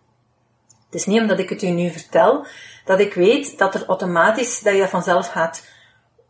Het 0.84 0.94
is 0.94 1.06
niet 1.06 1.20
omdat 1.20 1.38
ik 1.38 1.48
het 1.48 1.62
u 1.62 1.68
nu 1.68 1.90
vertel, 1.90 2.46
dat 2.84 3.00
ik 3.00 3.14
weet 3.14 3.58
dat 3.58 3.74
er 3.74 3.86
automatisch, 3.86 4.60
dat 4.60 4.74
je 4.74 4.80
dat 4.80 4.90
vanzelf 4.90 5.28
gaat 5.28 5.64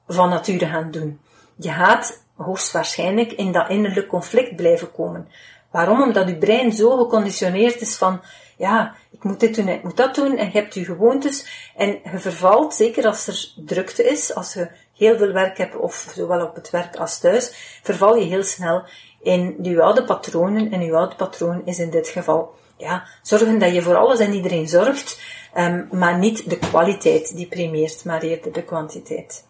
van 0.06 0.28
nature 0.28 0.66
gaan 0.66 0.90
doen. 0.90 1.20
Je 1.56 1.70
gaat 1.70 2.24
hoogstwaarschijnlijk 2.36 3.32
in 3.32 3.52
dat 3.52 3.68
innerlijk 3.68 4.08
conflict 4.08 4.56
blijven 4.56 4.92
komen. 4.92 5.28
Waarom? 5.70 6.02
Omdat 6.02 6.28
je 6.28 6.36
brein 6.36 6.72
zo 6.72 6.96
geconditioneerd 6.96 7.80
is 7.80 7.96
van, 7.96 8.20
ja, 8.56 8.94
ik 9.10 9.24
moet 9.24 9.40
dit 9.40 9.54
doen, 9.54 9.68
ik 9.68 9.82
moet 9.82 9.96
dat 9.96 10.14
doen, 10.14 10.36
en 10.36 10.46
je 10.46 10.52
hebt 10.52 10.74
je 10.74 10.84
gewoontes, 10.84 11.70
en 11.76 11.88
je 11.88 12.18
vervalt, 12.18 12.74
zeker 12.74 13.06
als 13.06 13.26
er 13.26 13.52
drukte 13.56 14.04
is, 14.04 14.34
als 14.34 14.52
je 14.52 14.68
heel 14.96 15.16
veel 15.16 15.32
werk 15.32 15.58
hebt, 15.58 15.76
of 15.76 16.12
zowel 16.14 16.46
op 16.46 16.54
het 16.54 16.70
werk 16.70 16.96
als 16.96 17.18
thuis, 17.18 17.78
verval 17.82 18.16
je 18.16 18.24
heel 18.24 18.42
snel 18.42 18.82
in 19.20 19.56
je 19.62 19.82
oude 19.82 20.04
patronen, 20.04 20.72
en 20.72 20.80
je 20.80 20.94
oude 20.94 21.16
patroon 21.16 21.62
is 21.64 21.78
in 21.78 21.90
dit 21.90 22.08
geval, 22.08 22.54
ja, 22.76 23.06
zorgen 23.22 23.58
dat 23.58 23.74
je 23.74 23.82
voor 23.82 23.96
alles 23.96 24.18
en 24.18 24.32
iedereen 24.32 24.68
zorgt, 24.68 25.20
um, 25.56 25.88
maar 25.90 26.18
niet 26.18 26.50
de 26.50 26.58
kwaliteit 26.58 27.36
die 27.36 27.46
primeert, 27.46 28.04
maar 28.04 28.22
eerder 28.22 28.52
de 28.52 28.62
kwantiteit. 28.62 29.44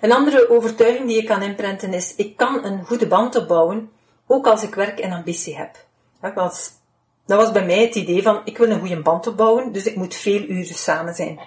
Een 0.00 0.12
andere 0.12 0.50
overtuiging 0.50 1.06
die 1.06 1.22
je 1.22 1.28
kan 1.28 1.42
inprenten 1.42 1.94
is, 1.94 2.14
ik 2.16 2.36
kan 2.36 2.64
een 2.64 2.84
goede 2.84 3.06
band 3.06 3.36
opbouwen, 3.36 3.90
ook 4.26 4.46
als 4.46 4.62
ik 4.62 4.74
werk 4.74 4.98
en 4.98 5.12
ambitie 5.12 5.56
heb. 5.56 5.70
Dat 6.20 6.34
was, 6.34 6.70
dat 7.26 7.38
was 7.38 7.52
bij 7.52 7.64
mij 7.64 7.80
het 7.80 7.94
idee 7.94 8.22
van, 8.22 8.40
ik 8.44 8.58
wil 8.58 8.70
een 8.70 8.80
goede 8.80 9.02
band 9.02 9.26
opbouwen, 9.26 9.72
dus 9.72 9.84
ik 9.84 9.96
moet 9.96 10.14
veel 10.14 10.42
uren 10.42 10.74
samen 10.74 11.14
zijn. 11.14 11.40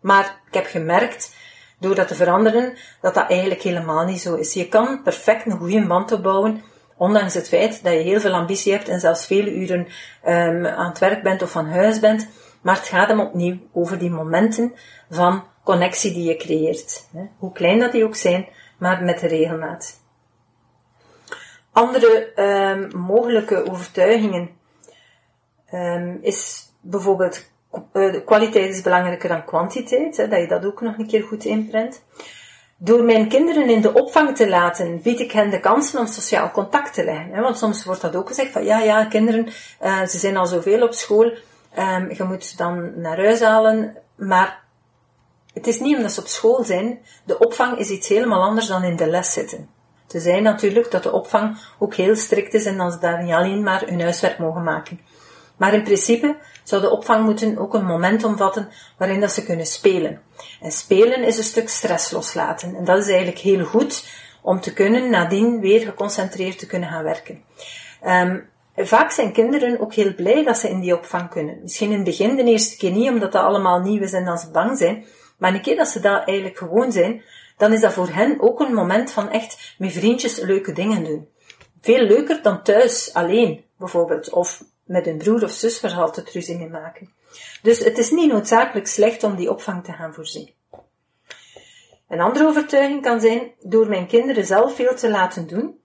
Maar 0.00 0.40
ik 0.46 0.54
heb 0.54 0.66
gemerkt, 0.66 1.34
door 1.78 1.94
dat 1.94 2.08
te 2.08 2.14
veranderen, 2.14 2.76
dat 3.00 3.14
dat 3.14 3.30
eigenlijk 3.30 3.62
helemaal 3.62 4.04
niet 4.04 4.20
zo 4.20 4.34
is. 4.34 4.52
Je 4.52 4.68
kan 4.68 5.02
perfect 5.02 5.46
een 5.46 5.58
goede 5.58 5.86
band 5.86 6.12
opbouwen, 6.12 6.62
ondanks 6.96 7.34
het 7.34 7.48
feit 7.48 7.82
dat 7.84 7.92
je 7.92 7.98
heel 7.98 8.20
veel 8.20 8.34
ambitie 8.34 8.72
hebt 8.72 8.88
en 8.88 9.00
zelfs 9.00 9.26
vele 9.26 9.54
uren 9.54 9.86
um, 10.26 10.66
aan 10.66 10.88
het 10.88 10.98
werk 10.98 11.22
bent 11.22 11.42
of 11.42 11.50
van 11.50 11.66
huis 11.66 12.00
bent. 12.00 12.28
Maar 12.60 12.76
het 12.76 12.88
gaat 12.88 13.08
hem 13.08 13.20
opnieuw 13.20 13.58
over 13.72 13.98
die 13.98 14.10
momenten 14.10 14.74
van 15.10 15.44
connectie 15.70 16.12
die 16.12 16.24
je 16.24 16.36
creëert. 16.36 17.08
Hoe 17.38 17.52
klein 17.52 17.78
dat 17.78 17.92
die 17.92 18.04
ook 18.04 18.16
zijn, 18.16 18.48
maar 18.78 19.02
met 19.02 19.20
de 19.20 19.26
regelmaat. 19.26 20.00
Andere 21.72 22.32
um, 22.36 23.00
mogelijke 23.00 23.70
overtuigingen 23.70 24.50
um, 25.72 26.18
is 26.22 26.68
bijvoorbeeld 26.80 27.50
uh, 27.92 28.14
kwaliteit 28.24 28.74
is 28.74 28.82
belangrijker 28.82 29.28
dan 29.28 29.44
kwantiteit, 29.44 30.16
hè, 30.16 30.28
dat 30.28 30.40
je 30.40 30.48
dat 30.48 30.64
ook 30.64 30.80
nog 30.80 30.98
een 30.98 31.06
keer 31.06 31.22
goed 31.22 31.44
inprent. 31.44 32.02
Door 32.76 33.02
mijn 33.02 33.28
kinderen 33.28 33.68
in 33.68 33.80
de 33.80 33.92
opvang 33.92 34.36
te 34.36 34.48
laten, 34.48 35.02
bied 35.02 35.20
ik 35.20 35.32
hen 35.32 35.50
de 35.50 35.60
kansen 35.60 36.00
om 36.00 36.06
sociaal 36.06 36.50
contact 36.50 36.94
te 36.94 37.04
leggen. 37.04 37.40
Want 37.40 37.58
soms 37.58 37.84
wordt 37.84 38.00
dat 38.00 38.16
ook 38.16 38.28
gezegd 38.28 38.52
van, 38.52 38.64
ja, 38.64 38.78
ja, 38.80 39.04
kinderen, 39.04 39.46
uh, 39.82 40.02
ze 40.02 40.18
zijn 40.18 40.36
al 40.36 40.46
zoveel 40.46 40.82
op 40.82 40.92
school, 40.92 41.32
um, 41.78 42.10
je 42.12 42.24
moet 42.24 42.44
ze 42.44 42.56
dan 42.56 43.00
naar 43.00 43.16
huis 43.16 43.40
halen. 43.40 43.96
Maar 44.16 44.59
het 45.60 45.68
is 45.68 45.80
niet 45.80 45.96
omdat 45.96 46.12
ze 46.12 46.20
op 46.20 46.26
school 46.26 46.64
zijn. 46.64 46.98
De 47.24 47.38
opvang 47.38 47.78
is 47.78 47.90
iets 47.90 48.08
helemaal 48.08 48.42
anders 48.42 48.66
dan 48.66 48.82
in 48.82 48.96
de 48.96 49.06
les 49.06 49.32
zitten. 49.32 49.68
Te 50.06 50.20
zijn 50.20 50.42
natuurlijk 50.42 50.90
dat 50.90 51.02
de 51.02 51.12
opvang 51.12 51.58
ook 51.78 51.94
heel 51.94 52.16
strikt 52.16 52.54
is 52.54 52.64
en 52.64 52.76
dat 52.76 52.92
ze 52.92 52.98
daar 52.98 53.22
niet 53.22 53.32
alleen 53.32 53.62
maar 53.62 53.82
hun 53.86 54.00
huiswerk 54.00 54.38
mogen 54.38 54.62
maken. 54.62 55.00
Maar 55.56 55.74
in 55.74 55.82
principe 55.82 56.36
zou 56.64 56.82
de 56.82 56.90
opvang 56.90 57.24
moeten 57.24 57.58
ook 57.58 57.74
een 57.74 57.84
moment 57.84 58.24
omvatten 58.24 58.68
waarin 58.98 59.20
dat 59.20 59.32
ze 59.32 59.44
kunnen 59.44 59.66
spelen. 59.66 60.20
En 60.60 60.72
spelen 60.72 61.24
is 61.24 61.38
een 61.38 61.44
stuk 61.44 61.68
stress 61.68 62.10
loslaten. 62.10 62.76
En 62.76 62.84
dat 62.84 62.98
is 62.98 63.08
eigenlijk 63.08 63.38
heel 63.38 63.64
goed 63.64 64.08
om 64.42 64.60
te 64.60 64.72
kunnen 64.72 65.10
nadien 65.10 65.60
weer 65.60 65.80
geconcentreerd 65.80 66.58
te 66.58 66.66
kunnen 66.66 66.88
gaan 66.88 67.04
werken. 67.04 67.42
Um, 68.06 68.48
vaak 68.76 69.10
zijn 69.10 69.32
kinderen 69.32 69.80
ook 69.80 69.94
heel 69.94 70.14
blij 70.14 70.44
dat 70.44 70.58
ze 70.58 70.68
in 70.68 70.80
die 70.80 70.96
opvang 70.96 71.30
kunnen. 71.30 71.58
Misschien 71.62 71.90
in 71.90 71.96
het 71.96 72.04
begin 72.04 72.36
de 72.36 72.44
eerste 72.44 72.76
keer 72.76 72.90
niet, 72.90 73.08
omdat 73.08 73.32
dat 73.32 73.44
allemaal 73.44 73.80
nieuw 73.80 74.02
is 74.02 74.12
en 74.12 74.24
dat 74.24 74.40
ze 74.40 74.50
bang 74.50 74.78
zijn. 74.78 75.04
Maar 75.40 75.54
een 75.54 75.62
keer 75.62 75.76
dat 75.76 75.88
ze 75.88 76.00
daar 76.00 76.24
eigenlijk 76.24 76.58
gewoon 76.58 76.92
zijn, 76.92 77.22
dan 77.56 77.72
is 77.72 77.80
dat 77.80 77.92
voor 77.92 78.08
hen 78.08 78.40
ook 78.40 78.60
een 78.60 78.74
moment 78.74 79.12
van 79.12 79.30
echt 79.30 79.74
met 79.78 79.92
vriendjes 79.92 80.40
leuke 80.40 80.72
dingen 80.72 81.04
doen. 81.04 81.28
Veel 81.80 82.02
leuker 82.02 82.42
dan 82.42 82.62
thuis 82.62 83.14
alleen, 83.14 83.64
bijvoorbeeld. 83.78 84.30
Of 84.30 84.64
met 84.84 85.06
een 85.06 85.18
broer 85.18 85.44
of 85.44 85.50
zus 85.50 85.78
ze 85.78 85.94
altijd 85.94 86.30
ruzie 86.30 86.68
maken. 86.68 87.12
Dus 87.62 87.78
het 87.78 87.98
is 87.98 88.10
niet 88.10 88.32
noodzakelijk 88.32 88.86
slecht 88.86 89.24
om 89.24 89.36
die 89.36 89.50
opvang 89.50 89.84
te 89.84 89.92
gaan 89.92 90.14
voorzien. 90.14 90.50
Een 92.08 92.20
andere 92.20 92.46
overtuiging 92.46 93.02
kan 93.02 93.20
zijn, 93.20 93.52
door 93.60 93.88
mijn 93.88 94.06
kinderen 94.06 94.46
zelf 94.46 94.74
veel 94.74 94.94
te 94.94 95.10
laten 95.10 95.46
doen, 95.46 95.80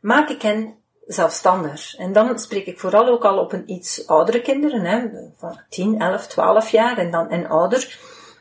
maak 0.00 0.28
ik 0.28 0.42
hen 0.42 0.74
zelfstandig. 1.06 1.96
En 1.96 2.12
dan 2.12 2.38
spreek 2.38 2.66
ik 2.66 2.78
vooral 2.78 3.06
ook 3.06 3.24
al 3.24 3.38
op 3.38 3.52
een 3.52 3.70
iets 3.70 4.06
oudere 4.06 4.40
kinderen, 4.40 4.84
hè, 4.84 5.08
van 5.36 5.60
10, 5.68 6.00
11, 6.00 6.26
12 6.26 6.70
jaar 6.70 6.98
en 6.98 7.10
dan 7.10 7.30
en 7.30 7.46
ouder. 7.46 7.98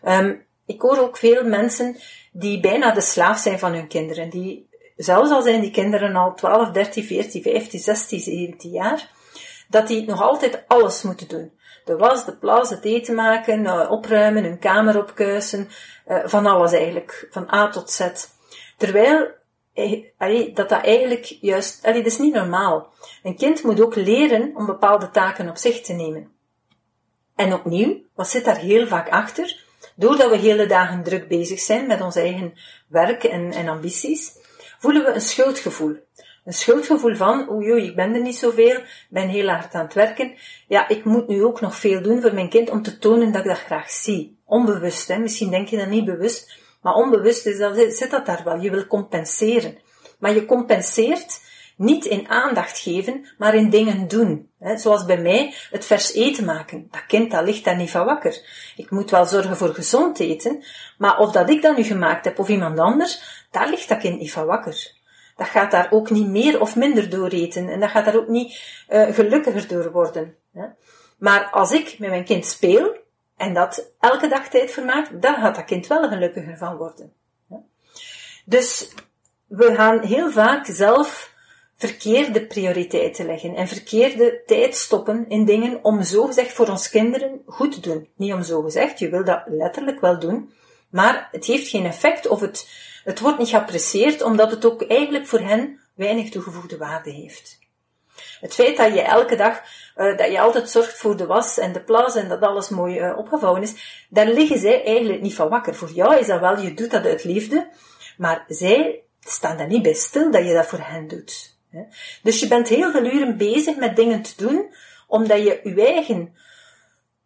Um, 0.07 0.45
ik 0.73 0.81
hoor 0.81 0.97
ook 0.97 1.17
veel 1.17 1.43
mensen 1.43 1.97
die 2.31 2.59
bijna 2.59 2.91
de 2.91 3.01
slaaf 3.01 3.37
zijn 3.37 3.59
van 3.59 3.73
hun 3.73 3.87
kinderen. 3.87 4.29
Die, 4.29 4.69
zelfs 4.95 5.31
al 5.31 5.41
zijn 5.41 5.61
die 5.61 5.71
kinderen 5.71 6.15
al 6.15 6.33
12, 6.33 6.71
13, 6.71 7.03
14, 7.03 7.41
15, 7.41 7.79
16, 7.79 8.19
17 8.19 8.71
jaar, 8.71 9.11
dat 9.67 9.87
die 9.87 10.05
nog 10.05 10.21
altijd 10.21 10.63
alles 10.67 11.01
moeten 11.01 11.27
doen. 11.27 11.51
De 11.85 11.95
was, 11.95 12.25
de 12.25 12.35
plas, 12.35 12.69
het 12.69 12.85
eten 12.85 13.15
maken, 13.15 13.63
uh, 13.63 13.91
opruimen, 13.91 14.43
hun 14.43 14.59
kamer 14.59 14.97
opkuisen, 14.97 15.69
uh, 16.07 16.17
van 16.25 16.45
alles 16.45 16.71
eigenlijk, 16.71 17.27
van 17.29 17.53
A 17.53 17.69
tot 17.69 17.91
Z. 17.91 18.09
Terwijl 18.77 19.27
eh, 19.73 20.55
dat 20.55 20.69
dat 20.69 20.83
eigenlijk 20.83 21.25
juist, 21.25 21.83
dat 21.83 21.95
is 21.95 22.17
niet 22.17 22.33
normaal. 22.33 22.93
Een 23.23 23.35
kind 23.35 23.63
moet 23.63 23.81
ook 23.81 23.95
leren 23.95 24.51
om 24.55 24.65
bepaalde 24.65 25.09
taken 25.09 25.49
op 25.49 25.57
zich 25.57 25.81
te 25.81 25.93
nemen. 25.93 26.31
En 27.35 27.53
opnieuw, 27.53 27.97
wat 28.15 28.29
zit 28.29 28.45
daar 28.45 28.57
heel 28.57 28.87
vaak 28.87 29.09
achter? 29.09 29.62
Doordat 29.95 30.29
we 30.29 30.37
hele 30.37 30.65
dagen 30.65 31.03
druk 31.03 31.27
bezig 31.27 31.59
zijn 31.59 31.87
met 31.87 32.01
ons 32.01 32.15
eigen 32.15 32.53
werk 32.87 33.23
en, 33.23 33.51
en 33.51 33.67
ambities, 33.67 34.31
voelen 34.79 35.03
we 35.03 35.13
een 35.13 35.21
schuldgevoel. 35.21 35.97
Een 36.45 36.53
schuldgevoel 36.53 37.15
van, 37.15 37.49
oei 37.51 37.71
oei, 37.71 37.85
ik 37.85 37.95
ben 37.95 38.13
er 38.13 38.21
niet 38.21 38.35
zoveel, 38.35 38.81
ben 39.09 39.27
heel 39.27 39.47
hard 39.47 39.73
aan 39.73 39.85
het 39.85 39.93
werken. 39.93 40.33
Ja, 40.67 40.87
ik 40.87 41.03
moet 41.03 41.27
nu 41.27 41.43
ook 41.43 41.61
nog 41.61 41.75
veel 41.75 42.01
doen 42.01 42.21
voor 42.21 42.33
mijn 42.33 42.49
kind 42.49 42.69
om 42.69 42.81
te 42.81 42.97
tonen 42.97 43.31
dat 43.31 43.41
ik 43.41 43.47
dat 43.47 43.59
graag 43.59 43.89
zie. 43.89 44.37
Onbewust, 44.45 45.07
hè. 45.07 45.17
Misschien 45.17 45.49
denk 45.49 45.67
je 45.67 45.77
dat 45.77 45.87
niet 45.87 46.05
bewust, 46.05 46.59
maar 46.81 46.93
onbewust 46.93 47.45
is 47.45 47.57
dat, 47.57 47.93
zit 47.93 48.11
dat 48.11 48.25
daar 48.25 48.41
wel. 48.43 48.59
Je 48.59 48.71
wil 48.71 48.87
compenseren. 48.87 49.77
Maar 50.19 50.33
je 50.33 50.45
compenseert 50.45 51.41
niet 51.77 52.05
in 52.05 52.29
aandacht 52.29 52.79
geven, 52.79 53.25
maar 53.37 53.55
in 53.55 53.69
dingen 53.69 54.07
doen. 54.07 54.51
zoals 54.75 55.05
bij 55.05 55.17
mij 55.17 55.53
het 55.69 55.85
vers 55.85 56.13
eten 56.13 56.45
maken. 56.45 56.87
Dat 56.91 57.05
kind 57.05 57.31
dat 57.31 57.43
ligt 57.43 57.63
daar 57.63 57.75
niet 57.75 57.91
van 57.91 58.05
wakker. 58.05 58.41
Ik 58.75 58.89
moet 58.91 59.11
wel 59.11 59.25
zorgen 59.25 59.57
voor 59.57 59.73
gezond 59.73 60.19
eten, 60.19 60.63
maar 60.97 61.17
of 61.17 61.31
dat 61.31 61.49
ik 61.49 61.61
dat 61.61 61.77
nu 61.77 61.83
gemaakt 61.83 62.25
heb 62.25 62.39
of 62.39 62.49
iemand 62.49 62.79
anders, 62.79 63.45
daar 63.51 63.69
ligt 63.69 63.89
dat 63.89 63.97
kind 63.97 64.19
niet 64.19 64.31
van 64.31 64.45
wakker. 64.45 64.91
Dat 65.35 65.47
gaat 65.47 65.71
daar 65.71 65.87
ook 65.91 66.09
niet 66.09 66.27
meer 66.27 66.61
of 66.61 66.75
minder 66.75 67.09
door 67.09 67.29
eten 67.29 67.69
en 67.69 67.79
dat 67.79 67.89
gaat 67.89 68.05
daar 68.05 68.15
ook 68.15 68.27
niet 68.27 68.61
uh, 68.89 69.13
gelukkiger 69.13 69.67
door 69.67 69.91
worden. 69.91 70.35
Maar 71.17 71.49
als 71.51 71.71
ik 71.71 71.99
met 71.99 72.09
mijn 72.09 72.25
kind 72.25 72.45
speel 72.45 72.97
en 73.37 73.53
dat 73.53 73.91
elke 73.99 74.27
dag 74.27 74.49
tijd 74.49 74.71
vermaakt, 74.71 75.21
dan 75.21 75.35
gaat 75.35 75.55
dat 75.55 75.65
kind 75.65 75.87
wel 75.87 76.07
gelukkiger 76.09 76.57
van 76.57 76.77
worden. 76.77 77.13
Dus 78.45 78.93
we 79.47 79.75
gaan 79.75 79.99
heel 79.99 80.31
vaak 80.31 80.65
zelf 80.65 81.32
verkeerde 81.77 82.45
prioriteiten 82.45 83.25
leggen 83.25 83.55
en 83.55 83.67
verkeerde 83.67 84.41
tijd 84.45 84.75
stoppen 84.75 85.25
in 85.27 85.45
dingen 85.45 85.79
om 85.83 86.03
zogezegd 86.03 86.53
voor 86.53 86.67
ons 86.67 86.89
kinderen 86.89 87.41
goed 87.45 87.71
te 87.71 87.79
doen. 87.79 88.09
Niet 88.15 88.33
om 88.33 88.43
zogezegd, 88.43 88.99
je 88.99 89.09
wil 89.09 89.23
dat 89.23 89.43
letterlijk 89.45 89.99
wel 89.99 90.19
doen, 90.19 90.53
maar 90.89 91.27
het 91.31 91.45
heeft 91.45 91.67
geen 91.67 91.85
effect 91.85 92.27
of 92.27 92.39
het, 92.39 92.69
het 93.03 93.19
wordt 93.19 93.37
niet 93.37 93.49
geapprecieerd 93.49 94.21
omdat 94.21 94.51
het 94.51 94.65
ook 94.65 94.81
eigenlijk 94.81 95.27
voor 95.27 95.39
hen 95.39 95.79
weinig 95.95 96.29
toegevoegde 96.29 96.77
waarde 96.77 97.11
heeft. 97.11 97.61
Het 98.39 98.53
feit 98.53 98.77
dat 98.77 98.93
je 98.93 99.01
elke 99.01 99.35
dag, 99.35 99.61
uh, 99.95 100.17
dat 100.17 100.31
je 100.31 100.39
altijd 100.39 100.69
zorgt 100.69 100.97
voor 100.97 101.17
de 101.17 101.25
was 101.25 101.57
en 101.57 101.73
de 101.73 101.83
plas 101.83 102.15
en 102.15 102.27
dat 102.27 102.41
alles 102.41 102.69
mooi 102.69 102.99
uh, 102.99 103.17
opgevouwen 103.17 103.61
is, 103.61 104.05
daar 104.09 104.27
liggen 104.27 104.59
zij 104.59 104.85
eigenlijk 104.85 105.21
niet 105.21 105.35
van 105.35 105.49
wakker. 105.49 105.75
Voor 105.75 105.91
jou 105.91 106.19
is 106.19 106.27
dat 106.27 106.39
wel, 106.39 106.59
je 106.59 106.73
doet 106.73 106.91
dat 106.91 107.05
uit 107.05 107.23
liefde, 107.23 107.69
maar 108.17 108.45
zij 108.47 109.03
staan 109.19 109.57
daar 109.57 109.67
niet 109.67 109.81
bij 109.81 109.93
stil 109.93 110.31
dat 110.31 110.45
je 110.45 110.53
dat 110.53 110.65
voor 110.65 110.79
hen 110.81 111.07
doet. 111.07 111.52
Dus 112.23 112.39
je 112.39 112.47
bent 112.47 112.67
heel 112.67 112.91
veel 112.91 113.05
uren 113.05 113.37
bezig 113.37 113.75
met 113.75 113.95
dingen 113.95 114.21
te 114.21 114.33
doen, 114.37 114.73
omdat 115.07 115.37
je 115.37 115.59
je 115.63 115.85
eigen 115.85 116.35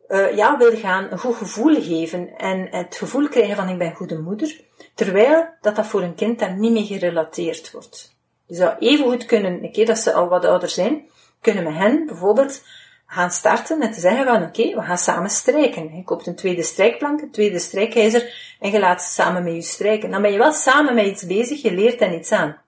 uh, 0.07 0.35
ja, 0.35 0.57
wil 0.57 0.77
gaan 0.77 1.07
een 1.11 1.19
goed 1.19 1.35
gevoel 1.35 1.81
geven 1.81 2.37
en 2.37 2.67
het 2.71 2.95
gevoel 2.95 3.27
krijgen 3.27 3.55
van 3.55 3.69
ik 3.69 3.77
ben 3.77 3.95
goede 3.95 4.19
moeder, 4.19 4.61
terwijl 4.93 5.47
dat 5.61 5.75
dat 5.75 5.85
voor 5.85 6.01
een 6.01 6.15
kind 6.15 6.39
dan 6.39 6.59
niet 6.59 6.71
meer 6.71 6.85
gerelateerd 6.85 7.71
wordt. 7.71 8.15
Je 8.45 8.55
zou 8.55 8.75
even 8.79 9.05
goed 9.05 9.25
kunnen, 9.25 9.63
een 9.63 9.71
keer 9.71 9.85
dat 9.85 9.97
ze 9.97 10.13
al 10.13 10.27
wat 10.27 10.45
ouder 10.45 10.69
zijn, 10.69 11.01
kunnen 11.41 11.63
we 11.63 11.71
hen 11.71 12.05
bijvoorbeeld 12.05 12.63
gaan 13.07 13.31
starten 13.31 13.81
en 13.81 13.91
te 13.91 13.99
zeggen 13.99 14.25
van 14.25 14.43
oké, 14.43 14.75
we 14.75 14.81
gaan 14.81 14.97
samen 14.97 15.29
strijken. 15.29 15.95
Je 15.95 16.03
koopt 16.03 16.27
een 16.27 16.35
tweede 16.35 16.63
strijkplank, 16.63 17.21
een 17.21 17.31
tweede 17.31 17.59
strijkijzer 17.59 18.55
en 18.59 18.71
je 18.71 18.79
laat 18.79 19.03
ze 19.03 19.11
samen 19.11 19.43
met 19.43 19.53
je 19.53 19.61
strijken. 19.61 20.11
Dan 20.11 20.21
ben 20.21 20.31
je 20.31 20.37
wel 20.37 20.51
samen 20.51 20.95
met 20.95 21.05
iets 21.05 21.25
bezig, 21.25 21.61
je 21.61 21.73
leert 21.73 21.99
hen 21.99 22.13
iets 22.13 22.31
aan. 22.31 22.61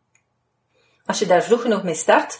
Als 1.09 1.19
je 1.19 1.25
daar 1.25 1.43
vroeg 1.43 1.61
genoeg 1.61 1.83
mee 1.83 1.93
start, 1.93 2.39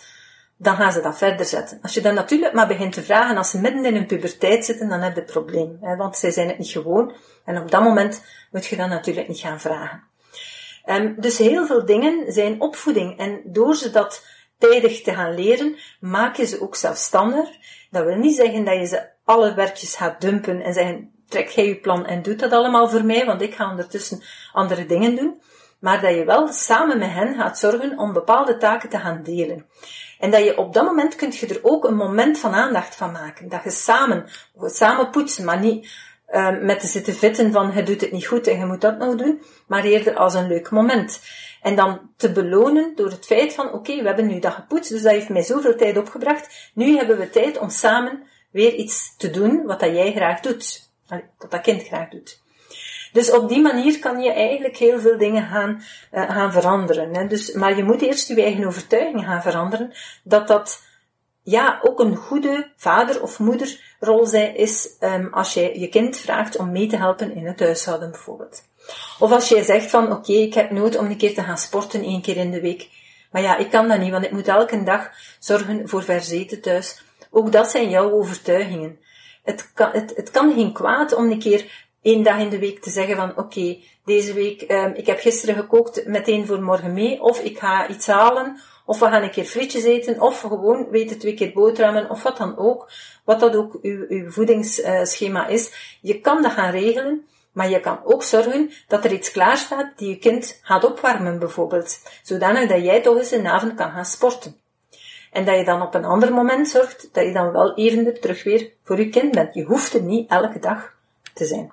dan 0.57 0.75
gaan 0.75 0.91
ze 0.91 1.01
dat 1.01 1.17
verder 1.17 1.45
zetten. 1.45 1.79
Als 1.81 1.93
je 1.93 2.01
dan 2.01 2.13
natuurlijk 2.13 2.53
maar 2.53 2.67
begint 2.67 2.93
te 2.93 3.03
vragen, 3.03 3.37
als 3.37 3.49
ze 3.49 3.59
midden 3.59 3.85
in 3.85 3.93
hun 3.93 4.05
puberteit 4.05 4.65
zitten, 4.65 4.89
dan 4.89 5.01
heb 5.01 5.15
je 5.15 5.21
een 5.21 5.27
probleem. 5.27 5.77
Hè, 5.81 5.95
want 5.95 6.17
zij 6.17 6.31
zijn 6.31 6.47
het 6.47 6.57
niet 6.57 6.69
gewoon. 6.69 7.13
En 7.45 7.57
op 7.57 7.71
dat 7.71 7.83
moment 7.83 8.23
moet 8.51 8.65
je 8.65 8.75
dan 8.75 8.89
natuurlijk 8.89 9.27
niet 9.27 9.39
gaan 9.39 9.59
vragen. 9.59 10.03
Um, 10.85 11.15
dus 11.17 11.37
heel 11.37 11.65
veel 11.65 11.85
dingen 11.85 12.31
zijn 12.31 12.61
opvoeding. 12.61 13.17
En 13.17 13.41
door 13.45 13.75
ze 13.75 13.91
dat 13.91 14.25
tijdig 14.57 15.01
te 15.01 15.13
gaan 15.13 15.35
leren, 15.35 15.77
maak 15.99 16.35
je 16.35 16.45
ze 16.45 16.61
ook 16.61 16.75
zelfstandig. 16.75 17.49
Dat 17.91 18.05
wil 18.05 18.15
niet 18.15 18.35
zeggen 18.35 18.65
dat 18.65 18.75
je 18.75 18.85
ze 18.85 19.09
alle 19.23 19.53
werkjes 19.53 19.95
gaat 19.95 20.21
dumpen 20.21 20.61
en 20.61 20.73
zeggen, 20.73 21.11
trek 21.27 21.49
jij 21.49 21.67
je 21.67 21.79
plan 21.79 22.05
en 22.05 22.21
doe 22.21 22.35
dat 22.35 22.51
allemaal 22.51 22.89
voor 22.89 23.03
mij, 23.03 23.25
want 23.25 23.41
ik 23.41 23.55
ga 23.55 23.69
ondertussen 23.69 24.23
andere 24.53 24.85
dingen 24.85 25.15
doen 25.15 25.41
maar 25.79 26.01
dat 26.01 26.15
je 26.15 26.25
wel 26.25 26.47
samen 26.47 26.97
met 26.97 27.11
hen 27.11 27.35
gaat 27.35 27.59
zorgen 27.59 27.97
om 27.97 28.13
bepaalde 28.13 28.57
taken 28.57 28.89
te 28.89 28.99
gaan 28.99 29.23
delen. 29.23 29.65
En 30.19 30.31
dat 30.31 30.43
je 30.43 30.57
op 30.57 30.73
dat 30.73 30.85
moment 30.85 31.15
kunt 31.15 31.37
je 31.37 31.47
er 31.47 31.59
ook 31.61 31.83
een 31.83 31.95
moment 31.95 32.39
van 32.39 32.53
aandacht 32.53 32.95
van 32.95 33.11
maken. 33.11 33.49
Dat 33.49 33.63
je 33.63 33.69
samen, 33.69 34.25
samen 34.55 35.09
poetsen, 35.09 35.45
maar 35.45 35.59
niet 35.59 35.89
uh, 36.31 36.59
met 36.59 36.79
te 36.79 36.87
zitten 36.87 37.13
vitten 37.13 37.51
van 37.51 37.71
je 37.75 37.83
doet 37.83 38.01
het 38.01 38.11
niet 38.11 38.25
goed 38.25 38.47
en 38.47 38.59
je 38.59 38.65
moet 38.65 38.81
dat 38.81 38.97
nog 38.97 39.15
doen, 39.15 39.41
maar 39.67 39.83
eerder 39.83 40.15
als 40.15 40.33
een 40.33 40.47
leuk 40.47 40.69
moment. 40.69 41.21
En 41.61 41.75
dan 41.75 42.11
te 42.17 42.31
belonen 42.31 42.91
door 42.95 43.09
het 43.09 43.25
feit 43.25 43.53
van, 43.53 43.73
oké, 43.73 43.95
we 43.95 44.07
hebben 44.07 44.27
nu 44.27 44.39
dat 44.39 44.53
gepoetst, 44.53 44.89
dus 44.89 45.01
dat 45.01 45.11
heeft 45.11 45.29
mij 45.29 45.41
zoveel 45.41 45.75
tijd 45.75 45.97
opgebracht. 45.97 46.71
Nu 46.73 46.95
hebben 46.97 47.17
we 47.17 47.29
tijd 47.29 47.57
om 47.57 47.69
samen 47.69 48.23
weer 48.51 48.73
iets 48.73 49.15
te 49.17 49.29
doen 49.29 49.65
wat 49.65 49.79
dat 49.79 49.95
jij 49.95 50.11
graag 50.11 50.39
doet. 50.39 50.89
Wat 51.37 51.51
dat 51.51 51.61
kind 51.61 51.83
graag 51.83 52.09
doet. 52.09 52.41
Dus 53.11 53.31
op 53.31 53.49
die 53.49 53.61
manier 53.61 53.99
kan 53.99 54.21
je 54.21 54.31
eigenlijk 54.31 54.77
heel 54.77 54.99
veel 54.99 55.17
dingen 55.17 55.47
gaan, 55.47 55.81
uh, 56.13 56.29
gaan 56.29 56.51
veranderen. 56.51 57.15
Hè. 57.15 57.27
Dus, 57.27 57.51
maar 57.51 57.75
je 57.75 57.83
moet 57.83 58.01
eerst 58.01 58.27
je 58.27 58.43
eigen 58.43 58.65
overtuiging 58.65 59.25
gaan 59.25 59.41
veranderen 59.41 59.93
dat 60.23 60.47
dat 60.47 60.81
ja, 61.43 61.79
ook 61.83 61.99
een 61.99 62.15
goede 62.15 62.71
vader 62.75 63.21
of 63.21 63.39
moederrol 63.39 64.25
zij 64.25 64.53
is 64.53 64.89
um, 64.99 65.27
als 65.33 65.53
je 65.53 65.79
je 65.79 65.87
kind 65.87 66.17
vraagt 66.17 66.57
om 66.57 66.71
mee 66.71 66.87
te 66.87 66.97
helpen 66.97 67.35
in 67.35 67.45
het 67.45 67.59
huishouden 67.59 68.11
bijvoorbeeld. 68.11 68.63
Of 69.19 69.31
als 69.31 69.49
jij 69.49 69.63
zegt 69.63 69.89
van 69.89 70.11
oké, 70.11 70.33
ik 70.33 70.53
heb 70.53 70.71
nood 70.71 70.97
om 70.97 71.05
een 71.05 71.17
keer 71.17 71.33
te 71.33 71.43
gaan 71.43 71.57
sporten 71.57 72.03
één 72.03 72.21
keer 72.21 72.37
in 72.37 72.51
de 72.51 72.61
week. 72.61 72.87
Maar 73.31 73.41
ja, 73.41 73.57
ik 73.57 73.69
kan 73.69 73.87
dat 73.87 73.99
niet, 73.99 74.11
want 74.11 74.25
ik 74.25 74.31
moet 74.31 74.47
elke 74.47 74.83
dag 74.83 75.09
zorgen 75.39 75.89
voor 75.89 76.03
verzeten 76.03 76.61
thuis. 76.61 77.01
Ook 77.31 77.51
dat 77.51 77.71
zijn 77.71 77.89
jouw 77.89 78.11
overtuigingen. 78.11 78.99
Het 79.43 79.71
kan, 79.73 79.89
het, 79.91 80.13
het 80.15 80.31
kan 80.31 80.53
geen 80.53 80.73
kwaad 80.73 81.15
om 81.15 81.31
een 81.31 81.39
keer 81.39 81.88
één 82.01 82.23
dag 82.23 82.39
in 82.39 82.49
de 82.49 82.59
week 82.59 82.81
te 82.81 82.89
zeggen 82.89 83.15
van 83.15 83.37
oké, 83.37 83.77
deze 84.05 84.33
week, 84.33 84.71
um, 84.71 84.93
ik 84.93 85.05
heb 85.05 85.19
gisteren 85.19 85.55
gekookt 85.55 86.05
meteen 86.05 86.45
voor 86.45 86.61
morgen 86.61 86.93
mee, 86.93 87.21
of 87.21 87.39
ik 87.39 87.59
ga 87.59 87.87
iets 87.87 88.07
halen, 88.07 88.59
of 88.85 88.99
we 88.99 89.05
gaan 89.05 89.23
een 89.23 89.31
keer 89.31 89.45
frietjes 89.45 89.83
eten, 89.83 90.21
of 90.21 90.41
gewoon 90.41 90.89
weten 90.89 91.19
twee 91.19 91.33
keer 91.33 91.51
boterhammen, 91.53 92.09
of 92.09 92.23
wat 92.23 92.37
dan 92.37 92.57
ook. 92.57 92.91
Wat 93.23 93.39
dat 93.39 93.55
ook 93.55 93.77
uw, 93.81 94.05
uw 94.07 94.31
voedingsschema 94.31 95.47
is. 95.47 95.97
Je 96.01 96.19
kan 96.19 96.41
dat 96.41 96.51
gaan 96.51 96.71
regelen, 96.71 97.27
maar 97.51 97.69
je 97.69 97.79
kan 97.79 97.99
ook 98.03 98.23
zorgen 98.23 98.71
dat 98.87 99.05
er 99.05 99.13
iets 99.13 99.31
klaar 99.31 99.57
staat 99.57 99.97
die 99.97 100.09
je 100.09 100.17
kind 100.17 100.59
gaat 100.63 100.83
opwarmen 100.83 101.39
bijvoorbeeld. 101.39 101.99
Zodanig 102.23 102.69
dat 102.69 102.83
jij 102.83 103.01
toch 103.01 103.17
eens 103.17 103.31
een 103.31 103.47
avond 103.47 103.75
kan 103.75 103.91
gaan 103.91 104.05
sporten. 104.05 104.55
En 105.31 105.45
dat 105.45 105.57
je 105.57 105.65
dan 105.65 105.81
op 105.81 105.93
een 105.93 106.05
ander 106.05 106.33
moment 106.33 106.69
zorgt 106.69 107.09
dat 107.13 107.25
je 107.25 107.33
dan 107.33 107.51
wel 107.51 107.75
even 107.75 108.21
terug 108.21 108.43
weer 108.43 108.71
voor 108.83 108.99
je 108.99 109.09
kind 109.09 109.31
bent. 109.31 109.53
Je 109.53 109.63
hoeft 109.63 109.93
er 109.93 110.01
niet 110.01 110.29
elke 110.29 110.59
dag 110.59 110.93
te 111.33 111.45
zijn. 111.45 111.71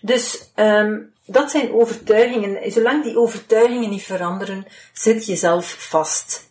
Dus 0.00 0.52
um, 0.56 1.12
dat 1.26 1.50
zijn 1.50 1.72
overtuigingen. 1.72 2.72
Zolang 2.72 3.04
die 3.04 3.18
overtuigingen 3.18 3.90
niet 3.90 4.02
veranderen, 4.02 4.66
zit 4.92 5.26
je 5.26 5.36
zelf 5.36 5.88
vast. 5.88 6.50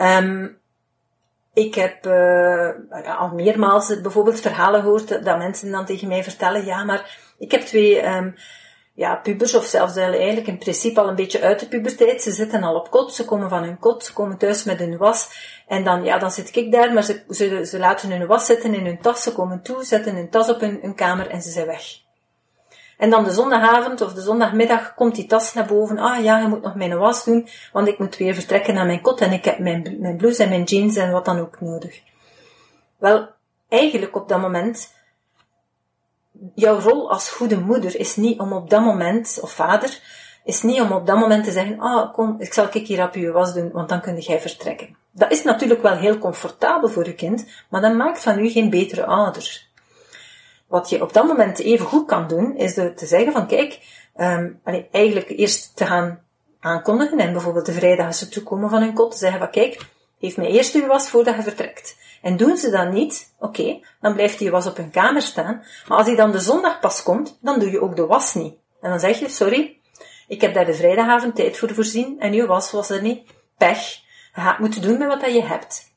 Um, 0.00 0.58
ik 1.54 1.74
heb 1.74 2.06
uh, 2.06 3.18
al 3.18 3.28
meermaals 3.28 4.00
bijvoorbeeld 4.00 4.40
verhalen 4.40 4.80
gehoord 4.80 5.08
dat 5.24 5.38
mensen 5.38 5.70
dan 5.70 5.84
tegen 5.84 6.08
mij 6.08 6.24
vertellen, 6.24 6.64
ja, 6.64 6.84
maar 6.84 7.18
ik 7.38 7.50
heb 7.50 7.60
twee 7.60 8.06
um, 8.06 8.34
ja, 8.94 9.16
pubers, 9.16 9.54
of 9.54 9.64
zelfs 9.64 9.96
eigenlijk 9.96 10.46
in 10.46 10.58
principe 10.58 11.00
al 11.00 11.08
een 11.08 11.14
beetje 11.14 11.40
uit 11.40 11.60
de 11.60 11.68
puberteit. 11.68 12.22
Ze 12.22 12.30
zitten 12.30 12.62
al 12.62 12.74
op 12.74 12.90
kot, 12.90 13.14
ze 13.14 13.24
komen 13.24 13.48
van 13.48 13.62
hun 13.62 13.78
kot, 13.78 14.04
ze 14.04 14.12
komen 14.12 14.38
thuis 14.38 14.64
met 14.64 14.78
hun 14.78 14.96
was. 14.96 15.28
En 15.66 15.84
dan, 15.84 16.04
ja, 16.04 16.18
dan 16.18 16.30
zit 16.30 16.56
ik 16.56 16.72
daar, 16.72 16.92
maar 16.92 17.02
ze, 17.02 17.64
ze, 17.64 17.78
laten 17.78 18.10
hun 18.10 18.26
was 18.26 18.46
zitten 18.46 18.74
in 18.74 18.84
hun 18.84 19.00
tas, 19.00 19.22
ze 19.22 19.32
komen 19.32 19.62
toe, 19.62 19.84
zetten 19.84 20.14
hun 20.14 20.30
tas 20.30 20.48
op 20.48 20.60
hun, 20.60 20.78
hun 20.82 20.94
kamer 20.94 21.26
en 21.26 21.42
ze 21.42 21.50
zijn 21.50 21.66
weg. 21.66 22.06
En 22.98 23.10
dan 23.10 23.24
de 23.24 23.30
zondagavond 23.30 24.00
of 24.00 24.12
de 24.12 24.20
zondagmiddag 24.20 24.94
komt 24.94 25.14
die 25.14 25.26
tas 25.26 25.54
naar 25.54 25.66
boven. 25.66 25.98
Ah 25.98 26.22
ja, 26.22 26.38
je 26.38 26.48
moet 26.48 26.62
nog 26.62 26.74
mijn 26.74 26.98
was 26.98 27.24
doen, 27.24 27.48
want 27.72 27.88
ik 27.88 27.98
moet 27.98 28.16
weer 28.16 28.34
vertrekken 28.34 28.74
naar 28.74 28.86
mijn 28.86 29.00
kot 29.00 29.20
en 29.20 29.32
ik 29.32 29.44
heb 29.44 29.58
mijn, 29.58 29.96
mijn 30.00 30.16
blouse 30.16 30.42
en 30.42 30.48
mijn 30.48 30.62
jeans 30.62 30.96
en 30.96 31.12
wat 31.12 31.24
dan 31.24 31.38
ook 31.38 31.60
nodig. 31.60 32.00
Wel, 32.98 33.28
eigenlijk 33.68 34.16
op 34.16 34.28
dat 34.28 34.40
moment, 34.40 34.94
jouw 36.54 36.80
rol 36.80 37.10
als 37.10 37.30
goede 37.30 37.60
moeder 37.60 37.98
is 37.98 38.16
niet 38.16 38.38
om 38.38 38.52
op 38.52 38.70
dat 38.70 38.84
moment, 38.84 39.38
of 39.42 39.50
vader, 39.50 40.00
is 40.44 40.62
niet 40.62 40.80
om 40.80 40.92
op 40.92 41.06
dat 41.06 41.18
moment 41.18 41.44
te 41.44 41.52
zeggen, 41.52 41.80
ah 41.80 42.12
kom, 42.12 42.36
ik 42.38 42.52
zal 42.52 42.68
ik 42.72 42.86
hier 42.86 43.04
op 43.04 43.14
je 43.14 43.30
was 43.30 43.54
doen, 43.54 43.70
want 43.72 43.88
dan 43.88 44.00
kun 44.00 44.18
jij 44.18 44.40
vertrekken. 44.40 44.96
Dat 45.12 45.32
is 45.32 45.44
natuurlijk 45.44 45.82
wel 45.82 45.96
heel 45.96 46.18
comfortabel 46.18 46.88
voor 46.88 47.04
je 47.04 47.14
kind, 47.14 47.48
maar 47.70 47.80
dat 47.80 47.94
maakt 47.94 48.22
van 48.22 48.38
u 48.38 48.48
geen 48.48 48.70
betere 48.70 49.04
ouder. 49.06 49.67
Wat 50.68 50.88
je 50.90 51.02
op 51.02 51.12
dat 51.12 51.26
moment 51.26 51.58
even 51.58 51.86
goed 51.86 52.06
kan 52.06 52.28
doen, 52.28 52.56
is 52.56 52.74
te 52.74 52.92
zeggen 52.96 53.32
van 53.32 53.46
kijk, 53.46 53.78
um, 54.16 54.60
eigenlijk 54.90 55.28
eerst 55.28 55.76
te 55.76 55.86
gaan 55.86 56.20
aankondigen 56.60 57.18
en 57.18 57.32
bijvoorbeeld 57.32 57.66
de 57.66 57.72
vrijdag 57.72 58.06
als 58.06 58.18
ze 58.18 58.28
toekomen 58.28 58.70
van 58.70 58.82
hun 58.82 58.94
kot, 58.94 59.10
te 59.10 59.18
zeggen 59.18 59.38
van 59.38 59.50
kijk, 59.50 59.86
geef 60.20 60.36
mij 60.36 60.46
eerst 60.46 60.74
uw 60.74 60.86
was 60.86 61.10
voordat 61.10 61.36
je 61.36 61.42
vertrekt. 61.42 61.96
En 62.22 62.36
doen 62.36 62.56
ze 62.56 62.70
dat 62.70 62.92
niet, 62.92 63.34
oké, 63.38 63.80
dan 64.00 64.14
blijft 64.14 64.38
die 64.38 64.50
was 64.50 64.66
op 64.66 64.76
hun 64.76 64.90
kamer 64.90 65.22
staan. 65.22 65.64
Maar 65.86 65.98
als 65.98 66.06
hij 66.06 66.16
dan 66.16 66.32
de 66.32 66.40
zondag 66.40 66.80
pas 66.80 67.02
komt, 67.02 67.38
dan 67.40 67.58
doe 67.58 67.70
je 67.70 67.80
ook 67.80 67.96
de 67.96 68.06
was 68.06 68.34
niet. 68.34 68.54
En 68.80 68.90
dan 68.90 69.00
zeg 69.00 69.18
je, 69.18 69.28
sorry, 69.28 69.78
ik 70.28 70.40
heb 70.40 70.54
daar 70.54 70.66
de 70.66 70.74
vrijdagavond 70.74 71.34
tijd 71.34 71.58
voor 71.58 71.74
voorzien 71.74 72.20
en 72.20 72.32
uw 72.32 72.46
was 72.46 72.70
was 72.70 72.90
er 72.90 73.02
niet. 73.02 73.30
Pech. 73.56 74.06
Je 74.34 74.40
gaat 74.40 74.58
moeten 74.58 74.82
doen 74.82 74.98
met 74.98 75.08
wat 75.08 75.32
je 75.32 75.42
hebt. 75.42 75.92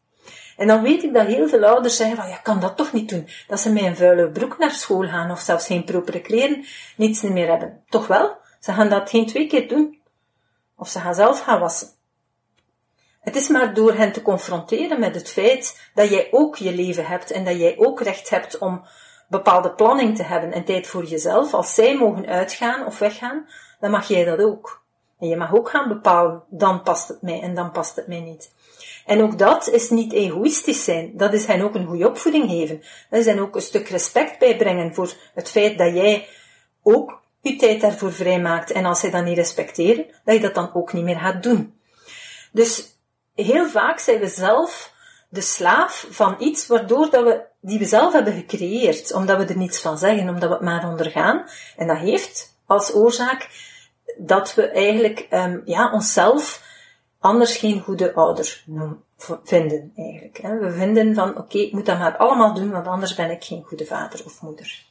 En 0.61 0.67
dan 0.67 0.81
weet 0.81 1.03
ik 1.03 1.13
dat 1.13 1.25
heel 1.25 1.47
veel 1.47 1.63
ouders 1.63 1.95
zeggen 1.95 2.17
van, 2.17 2.29
ja, 2.29 2.35
kan 2.35 2.59
dat 2.59 2.77
toch 2.77 2.93
niet 2.93 3.09
doen. 3.09 3.27
Dat 3.47 3.59
ze 3.59 3.71
met 3.71 3.83
een 3.83 3.95
vuile 3.95 4.29
broek 4.29 4.57
naar 4.57 4.71
school 4.71 5.07
gaan 5.07 5.31
of 5.31 5.39
zelfs 5.39 5.65
geen 5.65 5.83
propere 5.83 6.21
kleren, 6.21 6.65
niets 6.95 7.21
meer 7.21 7.47
hebben. 7.47 7.83
Toch 7.89 8.07
wel? 8.07 8.37
Ze 8.59 8.73
gaan 8.73 8.89
dat 8.89 9.09
geen 9.09 9.25
twee 9.25 9.47
keer 9.47 9.67
doen. 9.67 10.01
Of 10.77 10.89
ze 10.89 10.99
gaan 10.99 11.15
zelf 11.15 11.39
gaan 11.39 11.59
wassen. 11.59 11.87
Het 13.19 13.35
is 13.35 13.47
maar 13.47 13.73
door 13.73 13.93
hen 13.93 14.11
te 14.11 14.21
confronteren 14.21 14.99
met 14.99 15.15
het 15.15 15.29
feit 15.31 15.89
dat 15.93 16.09
jij 16.09 16.27
ook 16.31 16.55
je 16.55 16.75
leven 16.75 17.05
hebt 17.05 17.31
en 17.31 17.45
dat 17.45 17.57
jij 17.57 17.77
ook 17.77 18.01
recht 18.01 18.29
hebt 18.29 18.57
om 18.57 18.85
bepaalde 19.29 19.71
planning 19.71 20.15
te 20.15 20.23
hebben 20.23 20.51
en 20.51 20.65
tijd 20.65 20.87
voor 20.87 21.03
jezelf. 21.03 21.53
Als 21.53 21.73
zij 21.73 21.97
mogen 21.97 22.25
uitgaan 22.25 22.85
of 22.85 22.99
weggaan, 22.99 23.47
dan 23.79 23.91
mag 23.91 24.07
jij 24.07 24.23
dat 24.23 24.39
ook. 24.39 24.83
En 25.19 25.27
je 25.27 25.37
mag 25.37 25.53
ook 25.53 25.69
gaan 25.69 25.87
bepalen, 25.87 26.43
dan 26.49 26.81
past 26.81 27.07
het 27.07 27.21
mij 27.21 27.41
en 27.41 27.55
dan 27.55 27.71
past 27.71 27.95
het 27.95 28.07
mij 28.07 28.19
niet. 28.19 28.51
En 29.05 29.21
ook 29.21 29.37
dat 29.37 29.69
is 29.69 29.89
niet 29.89 30.13
egoïstisch 30.13 30.83
zijn. 30.83 31.11
Dat 31.17 31.33
is 31.33 31.45
hen 31.45 31.61
ook 31.61 31.75
een 31.75 31.87
goede 31.87 32.07
opvoeding 32.07 32.49
geven. 32.49 32.81
Dat 33.09 33.19
is 33.19 33.25
hen 33.25 33.39
ook 33.39 33.55
een 33.55 33.61
stuk 33.61 33.89
respect 33.89 34.39
bijbrengen 34.39 34.93
voor 34.93 35.13
het 35.33 35.49
feit 35.49 35.77
dat 35.77 35.93
jij 35.93 36.27
ook 36.83 37.21
je 37.41 37.55
tijd 37.55 37.81
daarvoor 37.81 38.13
vrijmaakt. 38.13 38.71
En 38.71 38.85
als 38.85 38.99
zij 38.99 39.11
dat 39.11 39.23
niet 39.23 39.37
respecteren, 39.37 40.05
dat 40.25 40.35
je 40.35 40.41
dat 40.41 40.55
dan 40.55 40.73
ook 40.73 40.93
niet 40.93 41.03
meer 41.03 41.19
gaat 41.19 41.43
doen. 41.43 41.73
Dus 42.51 42.97
heel 43.35 43.67
vaak 43.69 43.99
zijn 43.99 44.19
we 44.19 44.27
zelf 44.27 44.93
de 45.29 45.41
slaaf 45.41 46.07
van 46.09 46.35
iets 46.39 46.67
waardoor 46.67 47.09
dat 47.09 47.23
we, 47.23 47.41
die 47.61 47.79
we 47.79 47.85
zelf 47.85 48.13
hebben 48.13 48.33
gecreëerd. 48.33 49.13
Omdat 49.13 49.37
we 49.37 49.45
er 49.45 49.57
niets 49.57 49.81
van 49.81 49.97
zeggen, 49.97 50.29
omdat 50.29 50.49
we 50.49 50.55
het 50.55 50.63
maar 50.63 50.89
ondergaan. 50.89 51.45
En 51.77 51.87
dat 51.87 51.97
heeft 51.97 52.57
als 52.65 52.93
oorzaak 52.93 53.49
dat 54.17 54.53
we 54.53 54.67
eigenlijk 54.67 55.27
um, 55.29 55.61
ja, 55.65 55.91
onszelf 55.91 56.63
anders 57.21 57.57
geen 57.57 57.81
goede 57.81 58.13
ouder 58.13 58.63
vinden 59.43 59.91
eigenlijk. 59.95 60.37
We 60.37 60.71
vinden 60.71 61.15
van 61.15 61.37
oké, 61.37 61.57
ik 61.57 61.73
moet 61.73 61.85
dat 61.85 61.99
maar 61.99 62.17
allemaal 62.17 62.53
doen, 62.53 62.71
want 62.71 62.87
anders 62.87 63.15
ben 63.15 63.31
ik 63.31 63.43
geen 63.43 63.63
goede 63.63 63.85
vader 63.85 64.21
of 64.25 64.41
moeder. 64.41 64.85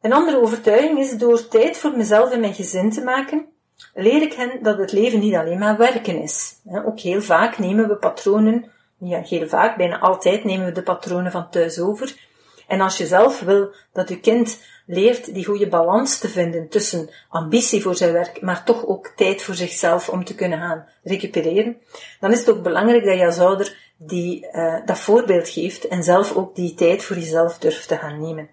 Een 0.00 0.12
andere 0.12 0.40
overtuiging 0.40 0.98
is 0.98 1.16
door 1.16 1.48
tijd 1.48 1.76
voor 1.76 1.96
mezelf 1.96 2.30
en 2.30 2.40
mijn 2.40 2.54
gezin 2.54 2.90
te 2.90 3.04
maken, 3.04 3.46
leer 3.94 4.22
ik 4.22 4.32
hen 4.32 4.62
dat 4.62 4.78
het 4.78 4.92
leven 4.92 5.20
niet 5.20 5.34
alleen 5.34 5.58
maar 5.58 5.76
werken 5.76 6.22
is. 6.22 6.56
Ook 6.86 7.00
heel 7.00 7.22
vaak 7.22 7.58
nemen 7.58 7.88
we 7.88 7.96
patronen, 7.96 8.70
ja, 8.98 9.20
heel 9.20 9.48
vaak, 9.48 9.76
bijna 9.76 9.98
altijd 9.98 10.44
nemen 10.44 10.66
we 10.66 10.72
de 10.72 10.82
patronen 10.82 11.32
van 11.32 11.50
thuis 11.50 11.78
over. 11.78 12.28
En 12.66 12.80
als 12.80 12.96
je 12.96 13.06
zelf 13.06 13.40
wil 13.40 13.74
dat 13.92 14.08
je 14.08 14.20
kind 14.20 14.62
leert 14.90 15.34
die 15.34 15.44
goede 15.44 15.68
balans 15.68 16.18
te 16.18 16.28
vinden 16.28 16.68
tussen 16.68 17.10
ambitie 17.28 17.82
voor 17.82 17.94
zijn 17.94 18.12
werk, 18.12 18.40
maar 18.40 18.64
toch 18.64 18.86
ook 18.86 19.12
tijd 19.16 19.42
voor 19.42 19.54
zichzelf 19.54 20.08
om 20.08 20.24
te 20.24 20.34
kunnen 20.34 20.58
gaan 20.58 20.86
recupereren, 21.02 21.76
dan 22.20 22.32
is 22.32 22.38
het 22.38 22.50
ook 22.50 22.62
belangrijk 22.62 23.04
dat 23.04 23.18
je 23.18 23.26
als 23.26 23.38
ouder 23.38 23.92
die, 23.96 24.46
uh, 24.52 24.86
dat 24.86 24.98
voorbeeld 24.98 25.48
geeft 25.48 25.88
en 25.88 26.02
zelf 26.02 26.36
ook 26.36 26.54
die 26.54 26.74
tijd 26.74 27.04
voor 27.04 27.16
jezelf 27.16 27.58
durft 27.58 27.88
te 27.88 27.96
gaan 27.96 28.20
nemen. 28.20 28.48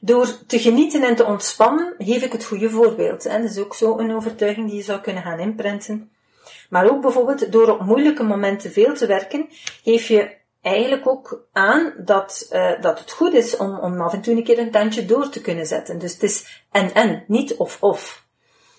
Door 0.00 0.46
te 0.46 0.58
genieten 0.58 1.02
en 1.02 1.16
te 1.16 1.24
ontspannen 1.24 1.94
geef 1.98 2.22
ik 2.22 2.32
het 2.32 2.44
goede 2.44 2.70
voorbeeld. 2.70 3.24
Hè. 3.24 3.40
Dat 3.40 3.50
is 3.50 3.58
ook 3.58 3.74
zo 3.74 3.98
een 3.98 4.14
overtuiging 4.14 4.68
die 4.68 4.76
je 4.76 4.82
zou 4.82 5.00
kunnen 5.00 5.22
gaan 5.22 5.38
inprenten. 5.38 6.10
Maar 6.70 6.90
ook 6.90 7.00
bijvoorbeeld 7.00 7.52
door 7.52 7.68
op 7.68 7.80
moeilijke 7.80 8.22
momenten 8.22 8.72
veel 8.72 8.94
te 8.94 9.06
werken, 9.06 9.48
geef 9.82 10.08
je 10.08 10.42
eigenlijk 10.64 11.06
ook 11.08 11.46
aan 11.52 11.92
dat, 11.98 12.48
uh, 12.52 12.80
dat 12.80 12.98
het 12.98 13.10
goed 13.12 13.34
is 13.34 13.56
om, 13.56 13.78
om 13.78 14.00
af 14.00 14.12
en 14.12 14.20
toe 14.20 14.36
een 14.36 14.44
keer 14.44 14.58
een 14.58 14.70
tandje 14.70 15.04
door 15.04 15.28
te 15.28 15.40
kunnen 15.40 15.66
zetten. 15.66 15.98
Dus 15.98 16.12
het 16.12 16.22
is 16.22 16.62
en-en, 16.70 17.24
niet 17.26 17.54
of-of. 17.54 18.26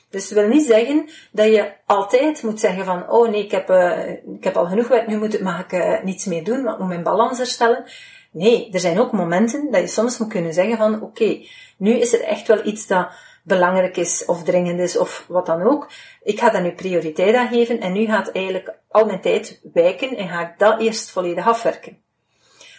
Dus 0.09 0.29
dat 0.29 0.39
wil 0.39 0.47
niet 0.47 0.65
zeggen 0.65 1.09
dat 1.31 1.45
je 1.45 1.71
altijd 1.85 2.43
moet 2.43 2.59
zeggen 2.59 2.85
van, 2.85 3.09
oh 3.09 3.29
nee, 3.29 3.43
ik 3.43 3.51
heb, 3.51 3.69
uh, 3.69 4.09
ik 4.09 4.43
heb 4.43 4.57
al 4.57 4.65
genoeg 4.65 4.87
werk, 4.87 5.07
nu 5.07 5.17
moet, 5.17 5.41
mag 5.41 5.59
ik 5.59 5.73
uh, 5.73 6.03
niets 6.03 6.25
meer 6.25 6.43
doen, 6.43 6.63
maar 6.63 6.77
moet 6.79 6.87
mijn 6.87 7.03
balans 7.03 7.37
herstellen. 7.37 7.83
Nee, 8.31 8.69
er 8.71 8.79
zijn 8.79 8.99
ook 8.99 9.11
momenten 9.11 9.71
dat 9.71 9.81
je 9.81 9.87
soms 9.87 10.17
moet 10.17 10.29
kunnen 10.29 10.53
zeggen 10.53 10.77
van, 10.77 11.01
oké, 11.01 11.39
nu 11.77 11.91
is 11.91 12.13
er 12.13 12.23
echt 12.23 12.47
wel 12.47 12.65
iets 12.65 12.87
dat 12.87 13.07
belangrijk 13.43 13.97
is 13.97 14.25
of 14.25 14.43
dringend 14.43 14.79
is 14.79 14.97
of 14.97 15.25
wat 15.27 15.45
dan 15.45 15.61
ook. 15.61 15.89
Ik 16.23 16.39
ga 16.39 16.49
daar 16.49 16.61
nu 16.61 16.71
prioriteit 16.71 17.35
aan 17.35 17.47
geven 17.47 17.79
en 17.79 17.93
nu 17.93 18.05
gaat 18.05 18.31
eigenlijk 18.31 18.73
al 18.95 19.05
mijn 19.05 19.21
tijd 19.21 19.59
wijken 19.73 20.17
en 20.17 20.27
ga 20.27 20.49
ik 20.49 20.59
dat 20.59 20.79
eerst 20.79 21.09
volledig 21.09 21.47
afwerken. 21.47 21.97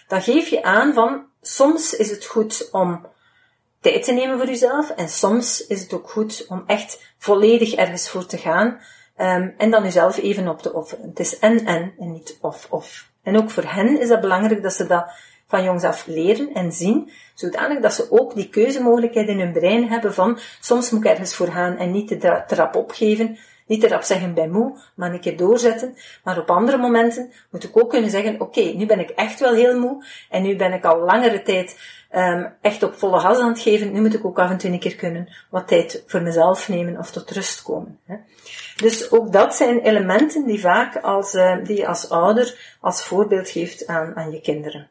Dan 0.09 0.23
geef 0.23 0.49
je 0.49 0.63
aan 0.63 0.95
van 0.95 1.27
soms 1.41 1.97
is 1.97 2.11
het 2.11 2.25
goed 2.25 2.69
om 2.73 3.07
tijd 3.81 4.05
te 4.05 4.13
nemen 4.13 4.39
voor 4.39 4.47
jezelf 4.47 4.91
en 4.91 5.09
soms 5.09 5.67
is 5.67 5.81
het 5.81 5.93
ook 5.93 6.11
goed 6.11 6.47
om 6.49 6.63
echt 6.67 7.15
volledig 7.19 7.75
ergens 7.75 8.09
voor 8.09 8.27
te 8.27 8.39
gaan 8.39 8.67
um, 9.17 9.55
en 9.59 9.71
dan 9.71 9.83
jezelf 9.83 10.17
even 10.17 10.49
op 10.49 10.63
te 10.63 10.73
offeren. 10.73 11.09
Het 11.09 11.21
is 11.21 11.39
en 11.39 11.67
en 11.67 11.95
en 11.99 12.13
niet 12.13 12.39
of 12.41 12.67
of. 12.71 13.11
En 13.23 13.37
ook 13.37 13.51
voor 13.51 13.65
hen 13.65 14.01
is 14.01 14.09
dat 14.09 14.21
belangrijk 14.21 14.63
dat 14.63 14.73
ze 14.73 14.87
dat 14.87 15.11
van 15.47 15.65
jongs 15.65 15.85
af 15.85 16.07
leren 16.07 16.55
en 16.55 16.73
zien, 16.73 17.11
zodanig 17.35 17.81
dat 17.81 17.95
ze 17.95 18.07
ook 18.11 18.35
die 18.35 18.49
keuzemogelijkheid 18.49 19.29
in 19.29 19.41
hun 19.41 19.53
brein 19.53 19.89
hebben 19.89 20.15
van 20.15 20.39
soms 20.61 20.91
moet 20.91 21.05
ik 21.05 21.11
ergens 21.11 21.35
voor 21.35 21.49
gaan 21.49 21.77
en 21.77 21.91
niet 21.91 22.09
te 22.09 22.45
trap 22.47 22.77
opgeven, 22.77 23.39
niet 23.67 23.81
te 23.81 23.89
rap 23.89 24.03
zeggen 24.03 24.35
bij 24.35 24.49
moe, 24.49 24.79
maar 24.95 25.13
een 25.13 25.21
keer 25.21 25.37
doorzetten. 25.37 25.97
Maar 26.25 26.39
op 26.39 26.51
andere 26.51 26.77
momenten 26.77 27.33
moet 27.51 27.65
ik 27.65 27.77
ook 27.79 27.91
kunnen 27.91 28.11
zeggen, 28.11 28.41
oké, 28.41 28.61
nu 28.61 28.87
ben 28.87 29.01
ik 29.01 29.11
echt 29.11 29.41
wel 29.41 29.55
heel 29.55 29.79
moe 29.79 30.05
en 30.31 30.43
nu 30.43 30.57
ben 30.57 30.73
ik 30.73 30.85
al 30.85 30.99
langere 30.99 31.43
tijd 31.43 31.79
um, 32.15 32.53
echt 32.61 32.83
op 32.83 32.95
volle 32.95 33.21
gas 33.21 33.39
aan 33.39 33.49
het 33.49 33.61
geven. 33.61 33.93
Nu 33.93 34.01
moet 34.01 34.15
ik 34.15 34.25
ook 34.25 34.39
af 34.39 34.51
en 34.51 34.59
toe 34.59 34.71
een 34.71 34.79
keer 34.79 34.97
kunnen 34.97 35.29
wat 35.51 35.69
tijd 35.69 36.05
voor 36.07 36.23
mezelf 36.23 36.69
nemen 36.69 36.99
of 36.99 37.11
tot 37.11 37.31
rust 37.31 37.63
komen. 37.63 37.99
Hè. 38.07 38.17
Dus 38.77 39.11
ook 39.11 39.33
dat 39.33 39.57
zijn 39.57 39.81
elementen 39.81 40.47
die 40.47 40.61
vaak 40.61 40.97
als, 40.97 41.35
uh, 41.35 41.57
die 41.65 41.77
je 41.77 41.87
als 41.87 42.11
ouder 42.11 42.77
als 42.81 43.05
voorbeeld 43.05 43.49
geeft 43.49 43.87
aan, 43.87 44.17
aan 44.17 44.31
je 44.31 44.41
kinderen. 44.41 44.89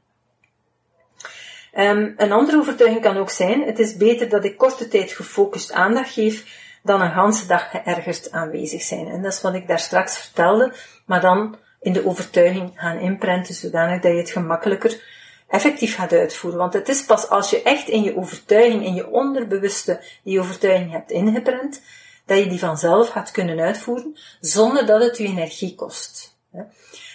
Um, 1.77 2.13
een 2.17 2.31
andere 2.31 2.57
overtuiging 2.57 3.01
kan 3.01 3.17
ook 3.17 3.29
zijn, 3.29 3.63
het 3.63 3.79
is 3.79 3.97
beter 3.97 4.29
dat 4.29 4.45
ik 4.45 4.57
korte 4.57 4.87
tijd 4.87 5.11
gefocust 5.11 5.71
aandacht 5.71 6.13
geef 6.13 6.63
dan 6.85 7.01
een 7.01 7.11
ganse 7.11 7.47
dag 7.47 7.69
geërgerd 7.69 8.31
aanwezig 8.31 8.81
zijn. 8.81 9.07
En 9.07 9.21
dat 9.21 9.33
is 9.33 9.41
wat 9.41 9.53
ik 9.53 9.67
daar 9.67 9.79
straks 9.79 10.17
vertelde, 10.17 10.73
maar 11.05 11.21
dan 11.21 11.57
in 11.81 11.93
de 11.93 12.05
overtuiging 12.05 12.71
gaan 12.75 12.97
inprenten, 12.99 13.53
zodanig 13.53 14.01
dat 14.01 14.11
je 14.11 14.17
het 14.17 14.29
gemakkelijker 14.29 15.03
effectief 15.47 15.95
gaat 15.95 16.13
uitvoeren. 16.13 16.59
Want 16.59 16.73
het 16.73 16.89
is 16.89 17.05
pas 17.05 17.29
als 17.29 17.49
je 17.49 17.61
echt 17.61 17.87
in 17.87 18.03
je 18.03 18.17
overtuiging, 18.17 18.85
in 18.85 18.93
je 18.93 19.09
onderbewuste, 19.09 20.03
die 20.23 20.39
overtuiging 20.39 20.91
hebt 20.91 21.11
ingeprent, 21.11 21.81
dat 22.25 22.37
je 22.37 22.47
die 22.47 22.59
vanzelf 22.59 23.09
gaat 23.09 23.31
kunnen 23.31 23.59
uitvoeren, 23.59 24.17
zonder 24.39 24.85
dat 24.85 25.01
het 25.01 25.17
je 25.17 25.23
energie 25.23 25.75
kost. 25.75 26.37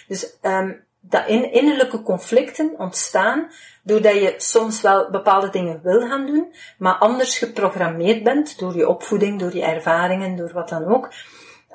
Dus 0.07 0.37
um, 0.41 0.83
dat 1.01 1.27
in, 1.27 1.51
innerlijke 1.51 2.01
conflicten 2.01 2.73
ontstaan 2.77 3.51
doordat 3.83 4.13
je 4.13 4.33
soms 4.37 4.81
wel 4.81 5.09
bepaalde 5.09 5.49
dingen 5.49 5.79
wil 5.83 5.99
gaan 5.99 6.25
doen, 6.25 6.53
maar 6.77 6.93
anders 6.93 7.37
geprogrammeerd 7.37 8.23
bent 8.23 8.59
door 8.59 8.75
je 8.75 8.87
opvoeding, 8.87 9.39
door 9.39 9.55
je 9.55 9.63
ervaringen, 9.63 10.35
door 10.35 10.51
wat 10.53 10.69
dan 10.69 10.85
ook. 10.85 11.13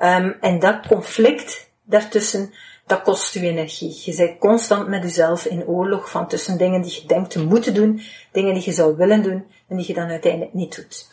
Um, 0.01 0.37
en 0.41 0.59
dat 0.59 0.87
conflict 0.87 1.71
daartussen, 1.83 2.53
dat 2.85 3.01
kost 3.01 3.33
je 3.33 3.39
energie. 3.39 4.01
Je 4.05 4.15
bent 4.15 4.39
constant 4.39 4.87
met 4.87 5.03
jezelf 5.03 5.45
in 5.45 5.65
oorlog 5.65 6.09
van 6.09 6.27
tussen 6.27 6.57
dingen 6.57 6.81
die 6.81 7.01
je 7.01 7.07
denkt 7.07 7.31
te 7.31 7.43
moeten 7.45 7.73
doen, 7.73 8.01
dingen 8.31 8.53
die 8.53 8.65
je 8.65 8.71
zou 8.71 8.95
willen 8.97 9.23
doen 9.23 9.45
en 9.67 9.77
die 9.77 9.87
je 9.87 9.93
dan 9.93 10.09
uiteindelijk 10.09 10.53
niet 10.53 10.75
doet. 10.75 11.07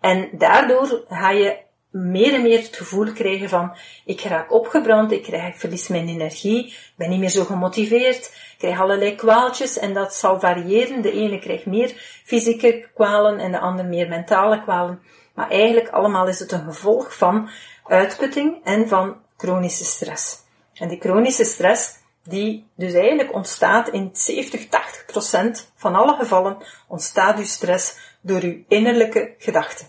En 0.00 0.28
daardoor 0.32 1.04
ga 1.08 1.30
je 1.30 1.56
meer 1.98 2.34
en 2.34 2.42
meer 2.42 2.58
het 2.58 2.76
gevoel 2.76 3.12
krijgen 3.12 3.48
van 3.48 3.76
ik 4.04 4.20
raak 4.20 4.52
opgebrand, 4.52 5.12
ik, 5.12 5.22
krijg, 5.22 5.58
verlies 5.58 5.88
mijn 5.88 6.08
energie, 6.08 6.66
ik 6.66 6.92
ben 6.96 7.10
niet 7.10 7.18
meer 7.18 7.28
zo 7.28 7.44
gemotiveerd, 7.44 8.36
krijg 8.58 8.80
allerlei 8.80 9.14
kwaaltjes 9.14 9.78
en 9.78 9.94
dat 9.94 10.14
zal 10.14 10.40
variëren. 10.40 11.02
De 11.02 11.12
ene 11.12 11.38
krijgt 11.38 11.66
meer 11.66 12.20
fysieke 12.24 12.88
kwalen 12.94 13.38
en 13.38 13.52
de 13.52 13.58
andere 13.58 13.88
meer 13.88 14.08
mentale 14.08 14.62
kwalen. 14.62 15.00
Maar 15.34 15.50
eigenlijk 15.50 15.88
allemaal 15.88 16.28
is 16.28 16.38
het 16.38 16.52
een 16.52 16.64
gevolg 16.64 17.16
van 17.16 17.50
uitputting 17.84 18.64
en 18.64 18.88
van 18.88 19.16
chronische 19.36 19.84
stress. 19.84 20.36
En 20.74 20.88
die 20.88 21.00
chronische 21.00 21.44
stress, 21.44 21.96
die 22.24 22.66
dus 22.76 22.92
eigenlijk 22.92 23.34
ontstaat 23.34 23.88
in 23.88 24.10
70, 24.12 24.68
80 24.68 25.04
procent 25.04 25.72
van 25.76 25.94
alle 25.94 26.16
gevallen, 26.16 26.56
ontstaat 26.88 27.38
uw 27.38 27.44
stress 27.44 27.96
door 28.20 28.40
uw 28.40 28.64
innerlijke 28.68 29.34
gedachten. 29.38 29.86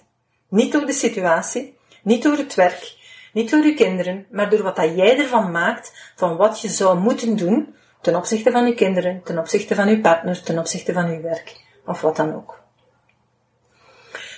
Niet 0.50 0.72
door 0.72 0.86
de 0.86 0.94
situatie, 0.94 1.78
niet 2.04 2.24
door 2.24 2.38
het 2.38 2.56
werk, 2.56 2.96
niet 3.34 3.52
door 3.52 3.64
uw 3.64 3.76
kinderen, 3.76 4.26
maar 4.32 4.50
door 4.50 4.64
wat 4.64 4.76
dat 4.76 4.96
jij 4.96 5.18
ervan 5.18 5.52
maakt, 5.52 6.12
van 6.16 6.38
wat 6.38 6.62
je 6.62 6.70
zou 6.70 7.00
moeten 7.00 7.36
doen 7.36 7.76
ten 8.02 8.16
opzichte 8.16 8.52
van 8.52 8.66
uw 8.66 8.74
kinderen, 8.74 9.22
ten 9.24 9.38
opzichte 9.38 9.76
van 9.76 9.88
uw 9.88 10.02
partner, 10.02 10.44
ten 10.44 10.60
opzichte 10.60 10.94
van 10.94 11.06
uw 11.06 11.22
werk, 11.22 11.64
of 11.86 12.02
wat 12.02 12.16
dan 12.16 12.36
ook. 12.36 12.60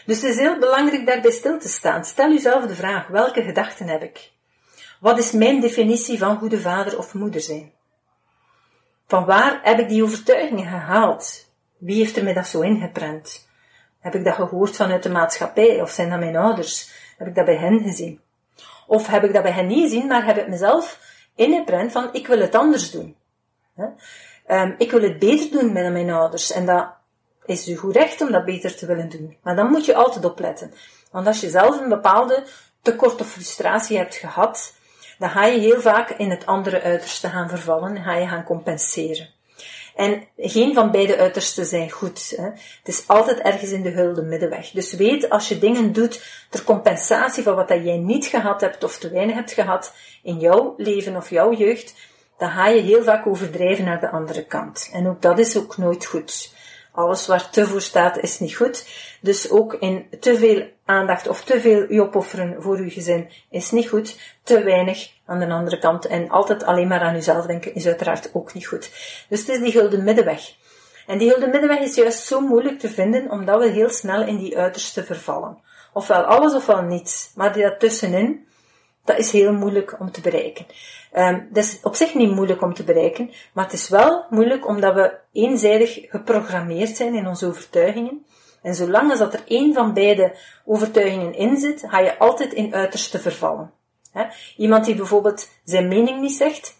Dus 0.05 0.21
het 0.21 0.31
is 0.31 0.37
heel 0.37 0.59
belangrijk 0.59 1.05
daarbij 1.05 1.31
stil 1.31 1.59
te 1.59 1.69
staan. 1.69 2.05
Stel 2.05 2.31
jezelf 2.31 2.65
de 2.65 2.75
vraag, 2.75 3.07
welke 3.07 3.43
gedachten 3.43 3.87
heb 3.87 4.03
ik? 4.03 4.31
Wat 4.99 5.17
is 5.17 5.31
mijn 5.31 5.59
definitie 5.59 6.17
van 6.17 6.37
goede 6.37 6.59
vader 6.59 6.97
of 6.97 7.13
moeder 7.13 7.41
zijn? 7.41 7.73
Van 9.07 9.25
waar 9.25 9.59
heb 9.63 9.79
ik 9.79 9.89
die 9.89 10.03
overtuigingen 10.03 10.67
gehaald? 10.67 11.49
Wie 11.77 11.97
heeft 11.97 12.17
er 12.17 12.23
mij 12.23 12.33
dat 12.33 12.47
zo 12.47 12.61
ingeprent? 12.61 13.47
Heb 13.99 14.15
ik 14.15 14.23
dat 14.23 14.35
gehoord 14.35 14.75
vanuit 14.75 15.03
de 15.03 15.09
maatschappij 15.09 15.81
of 15.81 15.91
zijn 15.91 16.09
dat 16.09 16.19
mijn 16.19 16.35
ouders? 16.35 16.91
Heb 17.21 17.29
ik 17.29 17.35
dat 17.35 17.45
bij 17.45 17.57
hen 17.57 17.79
gezien? 17.79 18.21
Of 18.87 19.07
heb 19.07 19.23
ik 19.23 19.33
dat 19.33 19.43
bij 19.43 19.51
hen 19.51 19.67
niet 19.67 19.83
gezien, 19.83 20.07
maar 20.07 20.25
heb 20.25 20.37
ik 20.37 20.47
mezelf 20.47 20.99
ingeprent 21.35 21.91
van 21.91 22.09
ik 22.11 22.27
wil 22.27 22.39
het 22.39 22.55
anders 22.55 22.91
doen. 22.91 23.15
Um, 24.47 24.75
ik 24.77 24.91
wil 24.91 25.01
het 25.01 25.19
beter 25.19 25.51
doen 25.51 25.73
met 25.73 25.91
mijn 25.91 26.09
ouders. 26.09 26.51
En 26.51 26.65
dat 26.65 26.87
is 27.45 27.67
u 27.67 27.75
goed 27.75 27.95
recht 27.95 28.21
om 28.21 28.31
dat 28.31 28.45
beter 28.45 28.75
te 28.75 28.85
willen 28.85 29.09
doen. 29.09 29.37
Maar 29.43 29.55
dan 29.55 29.69
moet 29.69 29.85
je 29.85 29.95
altijd 29.95 30.25
opletten. 30.25 30.73
Want 31.11 31.27
als 31.27 31.41
je 31.41 31.49
zelf 31.49 31.79
een 31.79 31.89
bepaalde 31.89 32.43
tekort 32.81 33.21
of 33.21 33.27
frustratie 33.27 33.97
hebt 33.97 34.15
gehad, 34.15 34.73
dan 35.17 35.29
ga 35.29 35.45
je 35.45 35.59
heel 35.59 35.81
vaak 35.81 36.09
in 36.09 36.29
het 36.29 36.45
andere 36.45 36.81
uiterste 36.81 37.29
gaan 37.29 37.49
vervallen 37.49 37.95
en 37.95 38.03
ga 38.03 38.15
je 38.15 38.27
gaan 38.27 38.43
compenseren. 38.43 39.29
En 39.95 40.23
geen 40.37 40.73
van 40.73 40.91
beide 40.91 41.17
uitersten 41.17 41.65
zijn 41.65 41.89
goed. 41.89 42.33
Hè. 42.35 42.43
Het 42.43 42.79
is 42.83 43.03
altijd 43.07 43.39
ergens 43.39 43.71
in 43.71 43.81
de 43.81 43.89
hulde 43.89 44.21
middenweg. 44.21 44.71
Dus 44.71 44.93
weet, 44.93 45.29
als 45.29 45.47
je 45.47 45.59
dingen 45.59 45.93
doet 45.93 46.45
ter 46.49 46.63
compensatie 46.63 47.43
van 47.43 47.55
wat 47.55 47.67
dat 47.67 47.83
jij 47.83 47.97
niet 47.97 48.25
gehad 48.25 48.61
hebt 48.61 48.83
of 48.83 48.97
te 48.97 49.09
weinig 49.09 49.35
hebt 49.35 49.51
gehad 49.51 49.93
in 50.23 50.39
jouw 50.39 50.73
leven 50.77 51.15
of 51.15 51.29
jouw 51.29 51.53
jeugd, 51.53 51.93
dan 52.37 52.51
ga 52.51 52.67
je 52.67 52.81
heel 52.81 53.03
vaak 53.03 53.27
overdrijven 53.27 53.85
naar 53.85 53.99
de 53.99 54.09
andere 54.09 54.45
kant. 54.45 54.89
En 54.93 55.07
ook 55.07 55.21
dat 55.21 55.39
is 55.39 55.57
ook 55.57 55.77
nooit 55.77 56.05
goed. 56.05 56.53
Alles 56.91 57.27
waar 57.27 57.49
te 57.49 57.65
voor 57.67 57.81
staat 57.81 58.17
is 58.17 58.39
niet 58.39 58.55
goed. 58.55 58.87
Dus 59.21 59.49
ook 59.49 59.73
in 59.73 60.07
te 60.19 60.35
veel 60.35 60.69
aandacht 60.85 61.27
of 61.27 61.43
te 61.43 61.61
veel 61.61 61.93
je 61.93 62.01
opofferen 62.01 62.61
voor 62.61 62.77
uw 62.77 62.89
gezin 62.89 63.29
is 63.49 63.71
niet 63.71 63.89
goed. 63.89 64.19
Te 64.43 64.63
weinig 64.63 65.11
aan 65.31 65.39
de 65.39 65.53
andere 65.53 65.77
kant. 65.77 66.05
En 66.05 66.29
altijd 66.29 66.63
alleen 66.63 66.87
maar 66.87 67.01
aan 67.01 67.15
uzelf 67.15 67.45
denken 67.45 67.75
is 67.75 67.85
uiteraard 67.85 68.29
ook 68.33 68.53
niet 68.53 68.67
goed. 68.67 68.91
Dus 69.29 69.39
het 69.39 69.49
is 69.49 69.59
die 69.59 69.71
gulden 69.71 70.03
middenweg. 70.03 70.41
En 71.07 71.17
die 71.17 71.29
gulden 71.29 71.49
middenweg 71.49 71.79
is 71.79 71.95
juist 71.95 72.23
zo 72.23 72.39
moeilijk 72.39 72.79
te 72.79 72.89
vinden, 72.89 73.31
omdat 73.31 73.59
we 73.59 73.67
heel 73.67 73.89
snel 73.89 74.23
in 74.23 74.37
die 74.37 74.57
uiterste 74.57 75.03
vervallen. 75.03 75.57
Ofwel 75.93 76.23
alles 76.23 76.53
ofwel 76.53 76.81
niets. 76.81 77.31
Maar 77.35 77.53
die 77.53 77.77
tussenin, 77.77 78.47
dat 79.05 79.17
is 79.17 79.31
heel 79.31 79.53
moeilijk 79.53 79.99
om 79.99 80.11
te 80.11 80.21
bereiken. 80.21 80.65
Um, 81.13 81.47
dat 81.51 81.63
is 81.63 81.79
op 81.83 81.95
zich 81.95 82.13
niet 82.13 82.31
moeilijk 82.31 82.61
om 82.61 82.73
te 82.73 82.83
bereiken, 82.83 83.31
maar 83.53 83.63
het 83.63 83.73
is 83.73 83.89
wel 83.89 84.25
moeilijk 84.29 84.67
omdat 84.67 84.93
we 84.93 85.17
eenzijdig 85.31 85.99
geprogrammeerd 86.09 86.95
zijn 86.95 87.15
in 87.15 87.27
onze 87.27 87.47
overtuigingen. 87.47 88.25
En 88.61 88.75
zolang 88.75 89.09
als 89.09 89.19
dat 89.19 89.33
er 89.33 89.43
één 89.47 89.73
van 89.73 89.93
beide 89.93 90.35
overtuigingen 90.65 91.33
in 91.33 91.57
zit, 91.57 91.83
ga 91.87 91.99
je 91.99 92.17
altijd 92.17 92.53
in 92.53 92.73
uiterste 92.73 93.19
vervallen. 93.19 93.71
Iemand 94.57 94.85
die 94.85 94.95
bijvoorbeeld 94.95 95.49
zijn 95.63 95.87
mening 95.87 96.19
niet 96.21 96.37
zegt, 96.37 96.77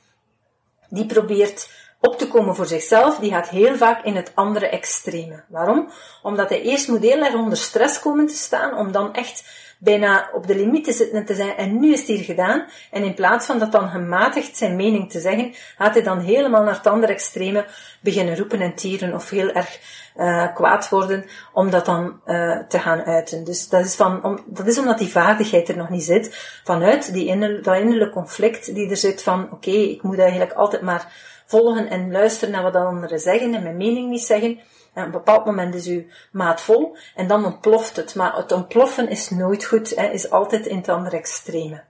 die 0.90 1.06
probeert 1.06 1.70
op 2.00 2.18
te 2.18 2.28
komen 2.28 2.56
voor 2.56 2.66
zichzelf, 2.66 3.18
die 3.18 3.32
gaat 3.32 3.50
heel 3.50 3.76
vaak 3.76 4.04
in 4.04 4.16
het 4.16 4.32
andere 4.36 4.68
extreme. 4.68 5.44
Waarom? 5.48 5.92
Omdat 6.24 6.50
hij 6.50 6.62
eerst 6.62 6.88
moet 6.88 7.02
heel 7.02 7.24
erg 7.24 7.34
onder 7.34 7.58
stress 7.58 8.00
komen 8.00 8.28
te 8.28 8.36
staan, 8.36 8.78
om 8.78 8.92
dan 8.92 9.14
echt 9.14 9.44
bijna 9.84 10.30
op 10.34 10.48
de 10.48 10.56
limiet 10.56 10.84
te 10.84 10.94
zitten 10.94 11.18
en 11.18 11.26
te 11.26 11.36
zijn, 11.36 11.58
en 11.58 11.80
nu 11.80 11.94
is 11.94 12.00
het 12.00 12.08
hier 12.08 12.24
gedaan. 12.24 12.66
En 12.92 13.04
in 13.04 13.14
plaats 13.14 13.46
van 13.46 13.60
dat 13.60 13.72
dan 13.72 13.90
gematigd 13.90 14.58
zijn 14.58 14.76
mening 14.76 15.12
te 15.12 15.20
zeggen, 15.20 15.54
gaat 15.78 15.94
hij 15.94 16.04
dan 16.04 16.20
helemaal 16.20 16.64
naar 16.64 16.76
het 16.76 16.88
andere 16.88 17.14
extreme 17.14 17.66
beginnen 18.02 18.38
roepen 18.38 18.62
en 18.62 18.76
tieren 18.76 19.14
of 19.14 19.30
heel 19.30 19.52
erg 19.52 19.80
uh, 20.18 20.56
kwaad 20.56 20.90
worden 20.90 21.26
om 21.54 21.70
dat 21.70 21.86
dan 21.86 22.22
uh, 22.26 22.60
te 22.68 22.80
gaan 22.80 23.02
uiten. 23.02 23.44
Dus 23.44 23.70
dat 23.70 23.86
is, 23.86 23.96
van, 23.96 24.24
om, 24.24 24.40
dat 24.46 24.68
is 24.68 24.78
omdat 24.78 24.98
die 24.98 25.08
vaardigheid 25.08 25.70
er 25.70 25.78
nog 25.78 25.90
niet 25.90 26.04
zit. 26.04 26.60
Vanuit 26.64 27.14
die 27.14 27.26
inner, 27.26 27.64
dat 27.64 27.78
innerlijke 27.78 28.14
conflict 28.14 28.76
die 28.76 28.90
er 28.90 28.98
zit 28.98 29.24
van, 29.24 29.52
oké, 29.52 29.72
ik 29.72 30.04
moet 30.04 30.20
eigenlijk 30.20 30.54
altijd 30.54 30.82
maar 30.82 31.08
volgen 31.46 31.90
en 31.90 32.12
luisteren 32.12 32.54
naar 32.54 32.64
wat 32.64 32.76
anderen 32.76 33.20
zeggen 33.20 33.54
en 33.54 33.64
mijn 33.64 33.78
mening 33.78 34.10
niet 34.10 34.22
zeggen. 34.22 34.60
En 34.94 35.02
op 35.02 35.06
een 35.06 35.12
bepaald 35.12 35.46
moment 35.46 35.76
is 35.76 35.88
uw 35.88 36.04
maat 36.32 36.62
vol 36.62 36.96
en 37.16 37.28
dan 37.28 37.46
ontploft 37.46 37.96
het. 37.96 38.16
Maar 38.16 38.36
het 38.36 38.52
ontploffen 38.52 39.10
is 39.10 39.30
nooit 39.30 39.66
goed, 39.66 39.96
hè, 39.96 40.06
is 40.06 40.30
altijd 40.30 40.66
in 40.66 40.78
het 40.78 40.90
andere 40.90 41.18
extreme. 41.18 41.84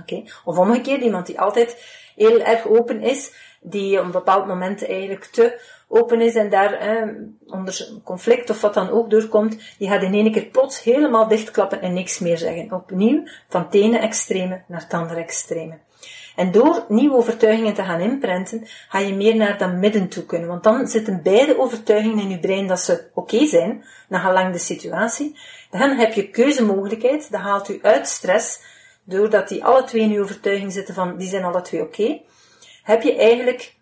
Oké? 0.00 0.22
Of 0.44 0.58
omgekeerd, 0.58 1.02
iemand 1.02 1.26
die 1.26 1.40
altijd 1.40 1.84
heel 2.14 2.40
erg 2.40 2.66
open 2.66 3.00
is, 3.00 3.32
die 3.60 3.98
op 3.98 4.04
een 4.04 4.10
bepaald 4.10 4.46
moment 4.46 4.86
eigenlijk 4.86 5.24
te 5.24 5.60
open 5.88 6.20
is 6.20 6.34
en 6.34 6.50
daar 6.50 6.72
eh, 6.72 7.08
onder 7.46 7.88
conflict 8.04 8.50
of 8.50 8.60
wat 8.60 8.74
dan 8.74 8.90
ook 8.90 9.10
doorkomt, 9.10 9.56
die 9.78 9.88
gaat 9.88 10.02
in 10.02 10.14
één 10.14 10.32
keer 10.32 10.44
plots 10.44 10.82
helemaal 10.82 11.28
dichtklappen 11.28 11.80
en 11.80 11.92
niks 11.92 12.18
meer 12.18 12.38
zeggen. 12.38 12.72
Opnieuw, 12.72 13.26
van 13.48 13.62
het 13.62 13.74
ene 13.74 13.98
extreme 13.98 14.62
naar 14.66 14.80
het 14.80 14.92
andere 14.92 15.20
extreme. 15.20 15.78
En 16.36 16.52
door 16.52 16.84
nieuwe 16.88 17.16
overtuigingen 17.16 17.74
te 17.74 17.82
gaan 17.82 18.00
inprenten, 18.00 18.66
ga 18.88 18.98
je 18.98 19.14
meer 19.14 19.36
naar 19.36 19.58
dat 19.58 19.72
midden 19.72 20.08
toe 20.08 20.24
kunnen. 20.24 20.48
Want 20.48 20.62
dan 20.62 20.88
zitten 20.88 21.22
beide 21.22 21.58
overtuigingen 21.58 22.18
in 22.18 22.30
je 22.30 22.38
brein 22.38 22.66
dat 22.66 22.80
ze 22.80 23.10
oké 23.14 23.46
zijn, 23.46 23.84
na 24.08 24.18
gelang 24.18 24.52
de 24.52 24.58
situatie. 24.58 25.38
Dan 25.70 25.90
heb 25.90 26.12
je 26.12 26.30
keuzemogelijkheid, 26.30 27.30
dat 27.30 27.40
haalt 27.40 27.68
u 27.68 27.78
uit 27.82 28.08
stress, 28.08 28.60
doordat 29.04 29.48
die 29.48 29.64
alle 29.64 29.84
twee 29.84 30.02
in 30.02 30.10
je 30.10 30.20
overtuiging 30.20 30.72
zitten 30.72 30.94
van, 30.94 31.16
die 31.16 31.28
zijn 31.28 31.44
alle 31.44 31.62
twee 31.62 31.82
oké. 31.82 32.20
Heb 32.82 33.02
je 33.02 33.16
eigenlijk 33.16 33.74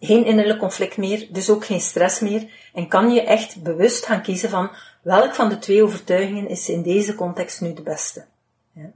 geen 0.00 0.24
innerlijk 0.24 0.58
conflict 0.58 0.96
meer, 0.96 1.28
dus 1.30 1.50
ook 1.50 1.64
geen 1.64 1.80
stress 1.80 2.20
meer, 2.20 2.70
en 2.74 2.88
kan 2.88 3.12
je 3.12 3.22
echt 3.22 3.62
bewust 3.62 4.06
gaan 4.06 4.22
kiezen 4.22 4.50
van 4.50 4.70
welk 5.02 5.34
van 5.34 5.48
de 5.48 5.58
twee 5.58 5.82
overtuigingen 5.82 6.48
is 6.48 6.68
in 6.68 6.82
deze 6.82 7.14
context 7.14 7.60
nu 7.60 7.72
de 7.72 7.82
beste. 7.82 8.24
Ja. 8.72 8.90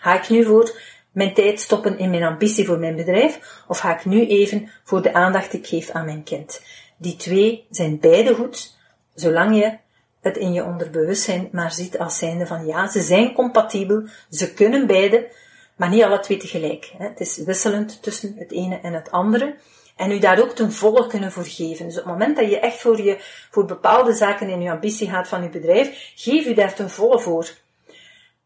Ga 0.00 0.14
ik 0.14 0.28
nu 0.28 0.44
voor 0.44 0.80
mijn 1.14 1.34
tijd 1.34 1.60
stoppen 1.60 1.98
in 1.98 2.10
mijn 2.10 2.22
ambitie 2.22 2.66
voor 2.66 2.78
mijn 2.78 2.96
bedrijf, 2.96 3.62
of 3.68 3.78
ga 3.78 3.98
ik 3.98 4.04
nu 4.04 4.26
even 4.26 4.70
voor 4.84 5.02
de 5.02 5.12
aandacht 5.12 5.50
die 5.50 5.60
ik 5.60 5.66
geef 5.66 5.90
aan 5.90 6.04
mijn 6.04 6.22
kind? 6.22 6.62
Die 6.96 7.16
twee 7.16 7.66
zijn 7.70 7.98
beide 7.98 8.34
goed, 8.34 8.76
zolang 9.14 9.56
je 9.56 9.76
het 10.20 10.36
in 10.36 10.52
je 10.52 10.64
onderbewustzijn 10.64 11.48
maar 11.52 11.72
ziet 11.72 11.98
als 11.98 12.18
zijnde 12.18 12.46
van 12.46 12.66
ja, 12.66 12.88
ze 12.88 13.00
zijn 13.00 13.32
compatibel, 13.32 14.02
ze 14.30 14.54
kunnen 14.54 14.86
beide, 14.86 15.30
maar 15.76 15.88
niet 15.88 16.02
alle 16.02 16.20
twee 16.20 16.38
tegelijk. 16.38 16.92
Het 16.98 17.20
is 17.20 17.36
wisselend 17.36 18.02
tussen 18.02 18.34
het 18.38 18.52
ene 18.52 18.80
en 18.80 18.92
het 18.92 19.10
andere. 19.10 19.54
En 19.96 20.10
u 20.10 20.18
daar 20.18 20.42
ook 20.42 20.50
ten 20.50 20.72
volle 20.72 21.06
kunnen 21.06 21.32
voor 21.32 21.44
geven. 21.44 21.86
Dus 21.86 21.98
op 21.98 22.04
het 22.04 22.12
moment 22.12 22.36
dat 22.36 22.50
je 22.50 22.60
echt 22.60 22.80
voor, 22.80 23.02
je, 23.02 23.16
voor 23.50 23.64
bepaalde 23.64 24.12
zaken 24.12 24.48
in 24.48 24.62
je 24.62 24.70
ambitie 24.70 25.08
gaat 25.08 25.28
van 25.28 25.42
je 25.42 25.48
bedrijf, 25.48 26.12
geef 26.14 26.46
u 26.46 26.54
daar 26.54 26.74
ten 26.74 26.90
volle 26.90 27.20
voor. 27.20 27.48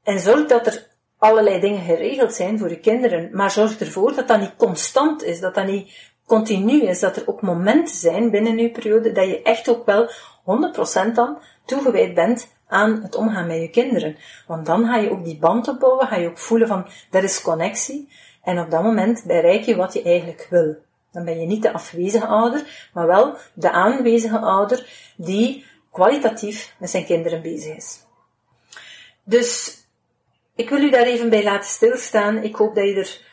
En 0.03 0.21
zorg 0.21 0.47
dat 0.47 0.67
er 0.67 0.87
allerlei 1.19 1.61
dingen 1.61 1.85
geregeld 1.85 2.35
zijn 2.35 2.59
voor 2.59 2.69
je 2.69 2.81
kinderen, 2.81 3.29
maar 3.33 3.51
zorg 3.51 3.81
ervoor 3.81 4.15
dat 4.15 4.29
dat 4.29 4.41
niet 4.41 4.57
constant 4.57 5.23
is, 5.23 5.41
dat 5.41 5.55
dat 5.55 5.67
niet 5.67 6.11
continu 6.27 6.83
is, 6.83 7.01
dat 7.01 7.17
er 7.17 7.29
ook 7.29 7.43
momenten 7.43 7.97
zijn 7.97 8.31
binnen 8.31 8.59
uw 8.59 8.71
periode 8.71 9.13
dat 9.13 9.27
je 9.27 9.43
echt 9.43 9.69
ook 9.69 9.87
wel 9.87 10.11
100% 10.11 11.13
dan 11.15 11.39
toegewijd 11.65 12.15
bent 12.15 12.49
aan 12.67 13.03
het 13.03 13.15
omgaan 13.15 13.47
met 13.47 13.61
je 13.61 13.71
kinderen. 13.71 14.17
Want 14.47 14.67
dan 14.67 14.87
ga 14.87 14.97
je 14.97 15.11
ook 15.11 15.25
die 15.25 15.39
band 15.39 15.69
opbouwen, 15.69 16.07
ga 16.07 16.17
je 16.17 16.29
ook 16.29 16.39
voelen 16.39 16.69
van, 16.69 16.87
er 17.11 17.25
is 17.25 17.43
connectie, 17.43 18.09
en 18.43 18.59
op 18.59 18.71
dat 18.71 18.83
moment 18.83 19.25
bereik 19.27 19.63
je 19.63 19.77
wat 19.77 19.93
je 19.93 20.03
eigenlijk 20.03 20.47
wil. 20.51 20.77
Dan 21.13 21.25
ben 21.25 21.41
je 21.41 21.47
niet 21.47 21.63
de 21.63 21.73
afwezige 21.73 22.27
ouder, 22.27 22.89
maar 22.93 23.07
wel 23.07 23.37
de 23.55 23.71
aanwezige 23.71 24.39
ouder 24.39 24.87
die 25.17 25.65
kwalitatief 25.91 26.75
met 26.79 26.91
zijn 26.91 27.05
kinderen 27.05 27.43
bezig 27.43 27.77
is. 27.77 28.03
Dus 29.25 29.78
ik 30.59 30.71
wil 30.71 30.83
u 30.83 30.91
daar 30.91 31.07
even 31.07 31.31
bij 31.31 31.43
laten 31.43 31.69
stilstaan. 31.69 32.43
Ik 32.43 32.57
hoop 32.57 32.75
dat 32.75 32.85
je 32.85 32.95
er 32.95 33.27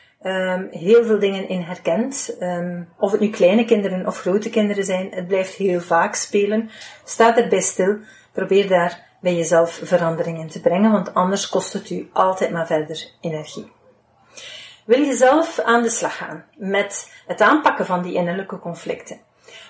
um, 0.54 0.68
heel 0.70 1.04
veel 1.04 1.18
dingen 1.18 1.48
in 1.48 1.60
herkent. 1.60 2.36
Um, 2.40 2.88
of 2.98 3.12
het 3.12 3.20
nu 3.20 3.30
kleine 3.30 3.64
kinderen 3.64 4.06
of 4.06 4.20
grote 4.20 4.50
kinderen 4.50 4.84
zijn, 4.84 5.08
het 5.10 5.26
blijft 5.26 5.54
heel 5.54 5.80
vaak 5.80 6.14
spelen. 6.14 6.70
Sta 7.04 7.36
erbij 7.36 7.60
stil. 7.60 7.96
Probeer 8.32 8.68
daar 8.68 9.18
bij 9.20 9.34
jezelf 9.34 9.80
verandering 9.82 10.38
in 10.38 10.48
te 10.48 10.60
brengen, 10.60 10.92
want 10.92 11.14
anders 11.14 11.48
kost 11.48 11.72
het 11.72 11.90
u 11.90 12.08
altijd 12.12 12.50
maar 12.50 12.66
verder 12.66 13.10
energie. 13.20 13.72
Wil 14.84 15.00
je 15.00 15.16
zelf 15.16 15.60
aan 15.60 15.82
de 15.82 15.90
slag 15.90 16.16
gaan 16.16 16.44
met 16.56 17.12
het 17.26 17.40
aanpakken 17.40 17.86
van 17.86 18.02
die 18.02 18.14
innerlijke 18.14 18.58
conflicten? 18.58 19.20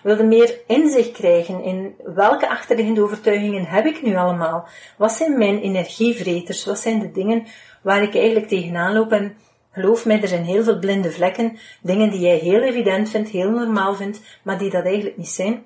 Wil 0.03 0.17
je 0.17 0.23
meer 0.23 0.55
inzicht 0.67 1.13
krijgen 1.13 1.63
in 1.63 1.95
welke 2.15 2.49
achterliggende 2.49 3.03
overtuigingen 3.03 3.65
heb 3.65 3.87
ik 3.87 4.03
nu 4.03 4.17
allemaal? 4.17 4.69
Wat 4.97 5.13
zijn 5.13 5.39
mijn 5.39 5.61
energievreters? 5.61 6.65
Wat 6.65 6.79
zijn 6.79 6.99
de 6.99 7.13
dingen 7.13 7.47
waar 7.83 8.03
ik 8.03 8.15
eigenlijk 8.15 8.49
tegenaan 8.49 8.93
loop? 8.93 9.13
En 9.13 9.37
geloof 9.73 10.05
mij, 10.05 10.23
er 10.23 10.29
zijn 10.29 10.45
heel 10.45 10.65
veel 10.65 10.79
blinde 10.79 11.13
vlekken, 11.13 11.59
dingen 11.81 12.11
die 12.11 12.21
jij 12.21 12.37
heel 12.37 12.61
evident 12.61 13.09
vindt, 13.09 13.29
heel 13.29 13.51
normaal 13.51 13.95
vindt, 13.95 14.21
maar 14.43 14.59
die 14.59 14.71
dat 14.71 14.85
eigenlijk 14.85 15.17
niet 15.17 15.29
zijn. 15.29 15.65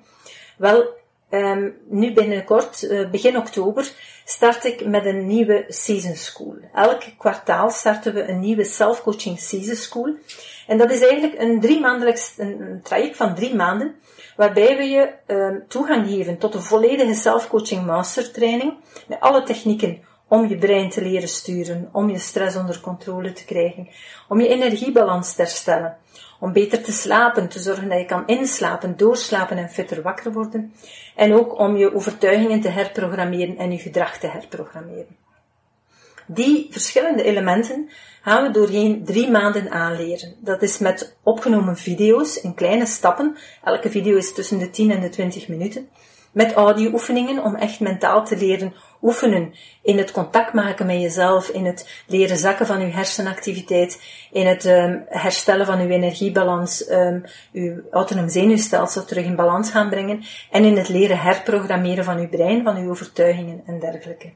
Wel, 0.57 0.99
Um, 1.33 1.77
nu 1.89 2.13
binnenkort, 2.13 2.83
uh, 2.83 3.09
begin 3.09 3.37
oktober, 3.37 3.91
start 4.25 4.63
ik 4.63 4.85
met 4.85 5.05
een 5.05 5.27
nieuwe 5.27 5.65
Season 5.67 6.15
School. 6.15 6.55
Elk 6.73 7.01
kwartaal 7.17 7.69
starten 7.69 8.13
we 8.13 8.27
een 8.27 8.39
nieuwe 8.39 8.63
Self-Coaching 8.63 9.39
Season 9.39 9.75
School. 9.75 10.15
En 10.67 10.77
dat 10.77 10.91
is 10.91 11.01
eigenlijk 11.01 11.41
een 11.41 11.59
drie 11.59 11.79
maandelijks, 11.79 12.33
een 12.37 12.79
traject 12.83 13.15
van 13.15 13.35
drie 13.35 13.55
maanden, 13.55 13.95
waarbij 14.35 14.77
we 14.77 14.83
je 14.83 15.13
um, 15.27 15.63
toegang 15.67 16.07
geven 16.07 16.37
tot 16.37 16.55
een 16.55 16.61
volledige 16.61 17.13
Self-Coaching 17.13 17.85
Mastertraining, 17.85 18.73
met 19.07 19.19
alle 19.19 19.43
technieken 19.43 20.01
om 20.27 20.47
je 20.47 20.57
brein 20.57 20.89
te 20.89 21.01
leren 21.01 21.27
sturen, 21.27 21.89
om 21.91 22.09
je 22.09 22.17
stress 22.17 22.55
onder 22.55 22.79
controle 22.79 23.33
te 23.33 23.45
krijgen, 23.45 23.89
om 24.27 24.41
je 24.41 24.47
energiebalans 24.47 25.33
te 25.33 25.41
herstellen, 25.41 25.97
om 26.39 26.53
beter 26.53 26.83
te 26.83 26.91
slapen, 26.91 27.49
te 27.49 27.59
zorgen 27.59 27.89
dat 27.89 27.99
je 27.99 28.05
kan 28.05 28.27
inslapen, 28.27 28.97
doorslapen 28.97 29.57
en 29.57 29.69
fitter 29.69 30.01
wakker 30.01 30.31
worden. 30.31 30.73
En 31.15 31.33
ook 31.33 31.59
om 31.59 31.77
je 31.77 31.95
overtuigingen 31.95 32.61
te 32.61 32.69
herprogrammeren 32.69 33.57
en 33.57 33.71
je 33.71 33.77
gedrag 33.77 34.17
te 34.17 34.27
herprogrammeren. 34.27 35.20
Die 36.33 36.67
verschillende 36.69 37.23
elementen 37.23 37.89
gaan 38.21 38.43
we 38.43 38.51
doorheen 38.51 39.05
drie 39.05 39.29
maanden 39.29 39.71
aanleren. 39.71 40.35
Dat 40.39 40.61
is 40.61 40.77
met 40.77 41.17
opgenomen 41.23 41.77
video's 41.77 42.35
in 42.35 42.53
kleine 42.53 42.85
stappen. 42.85 43.37
Elke 43.63 43.89
video 43.89 44.17
is 44.17 44.33
tussen 44.33 44.59
de 44.59 44.69
10 44.69 44.91
en 44.91 45.01
de 45.01 45.09
20 45.09 45.47
minuten. 45.47 45.89
Met 46.31 46.53
audio-oefeningen 46.53 47.43
om 47.43 47.55
echt 47.55 47.79
mentaal 47.79 48.25
te 48.25 48.37
leren 48.37 48.73
oefenen 49.01 49.53
in 49.81 49.97
het 49.97 50.11
contact 50.11 50.53
maken 50.53 50.85
met 50.85 51.01
jezelf, 51.01 51.49
in 51.49 51.65
het 51.65 52.03
leren 52.07 52.37
zakken 52.37 52.65
van 52.65 52.81
uw 52.81 52.91
hersenactiviteit, 52.91 54.01
in 54.31 54.47
het 54.47 54.65
um, 54.65 55.03
herstellen 55.07 55.65
van 55.65 55.79
uw 55.79 55.89
energiebalans, 55.89 56.89
um, 56.89 57.23
uw 57.53 57.81
autonoom 57.91 58.29
zenuwstelsel 58.29 59.05
terug 59.05 59.25
in 59.25 59.35
balans 59.35 59.71
gaan 59.71 59.89
brengen 59.89 60.23
en 60.51 60.63
in 60.63 60.77
het 60.77 60.89
leren 60.89 61.19
herprogrammeren 61.19 62.03
van 62.03 62.17
uw 62.17 62.29
brein, 62.29 62.63
van 62.63 62.77
uw 62.77 62.89
overtuigingen 62.89 63.63
en 63.65 63.79
dergelijke. 63.79 64.33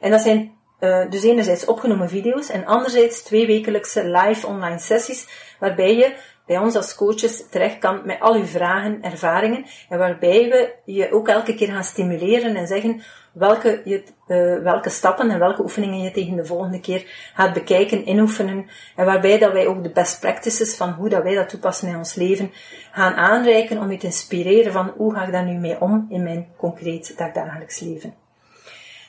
En 0.00 0.10
dat 0.10 0.20
zijn 0.20 0.57
uh, 0.80 1.10
dus 1.10 1.22
enerzijds 1.22 1.64
opgenomen 1.64 2.08
video's 2.08 2.48
en 2.48 2.66
anderzijds 2.66 3.22
twee 3.22 3.46
wekelijkse 3.46 4.04
live 4.04 4.46
online 4.46 4.78
sessies 4.78 5.26
waarbij 5.58 5.96
je 5.96 6.14
bij 6.48 6.58
ons 6.58 6.76
als 6.76 6.94
coaches 6.94 7.48
terecht 7.50 7.78
kan 7.78 8.00
met 8.04 8.20
al 8.20 8.34
uw 8.34 8.44
vragen, 8.44 9.02
ervaringen 9.02 9.64
en 9.88 9.98
waarbij 9.98 10.48
we 10.48 10.92
je 10.92 11.12
ook 11.12 11.28
elke 11.28 11.54
keer 11.54 11.68
gaan 11.68 11.84
stimuleren 11.84 12.56
en 12.56 12.66
zeggen 12.66 13.02
welke, 13.32 13.80
je, 13.84 14.02
uh, 14.26 14.62
welke 14.62 14.90
stappen 14.90 15.30
en 15.30 15.38
welke 15.38 15.62
oefeningen 15.62 16.02
je 16.02 16.10
tegen 16.10 16.36
de 16.36 16.44
volgende 16.44 16.80
keer 16.80 17.30
gaat 17.34 17.52
bekijken, 17.52 18.06
inoefenen 18.06 18.66
en 18.96 19.04
waarbij 19.04 19.38
dat 19.38 19.52
wij 19.52 19.66
ook 19.66 19.82
de 19.82 19.90
best 19.90 20.20
practices 20.20 20.76
van 20.76 20.90
hoe 20.90 21.08
dat 21.08 21.22
wij 21.22 21.34
dat 21.34 21.48
toepassen 21.48 21.88
in 21.88 21.96
ons 21.96 22.14
leven 22.14 22.52
gaan 22.92 23.14
aanreiken 23.14 23.78
om 23.78 23.90
je 23.90 23.98
te 23.98 24.06
inspireren 24.06 24.72
van 24.72 24.92
hoe 24.96 25.14
ga 25.14 25.24
ik 25.24 25.32
daar 25.32 25.44
nu 25.44 25.58
mee 25.58 25.80
om 25.80 26.06
in 26.10 26.22
mijn 26.22 26.46
concreet 26.56 27.18
dagdagelijks 27.18 27.80
leven. 27.80 28.27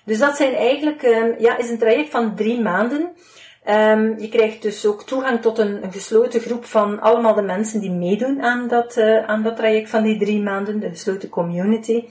Dus 0.10 0.20
dat 0.20 0.38
zijn 0.38 0.54
eigenlijk, 0.54 1.04
um, 1.04 1.36
ja, 1.38 1.58
is 1.58 1.70
een 1.70 1.78
traject 1.78 2.10
van 2.10 2.36
drie 2.36 2.62
maanden 2.62 3.12
Um, 3.68 4.20
je 4.20 4.30
krijgt 4.30 4.62
dus 4.62 4.86
ook 4.86 5.04
toegang 5.04 5.42
tot 5.42 5.58
een, 5.58 5.84
een, 5.84 5.92
gesloten 5.92 6.40
groep 6.42 6.66
van 6.66 7.00
allemaal 7.00 7.34
de 7.34 7.42
mensen 7.42 7.82
die 7.82 7.92
meedoen 7.92 8.42
aan 8.42 8.68
dat, 8.68 8.98
uh, 8.98 9.26
aan 9.26 9.44
dat 9.44 9.56
traject 9.56 9.90
van 9.90 10.04
die 10.04 10.20
drie 10.20 10.42
maanden, 10.42 10.80
de 10.80 10.90
gesloten 10.90 11.30
community. 11.30 12.04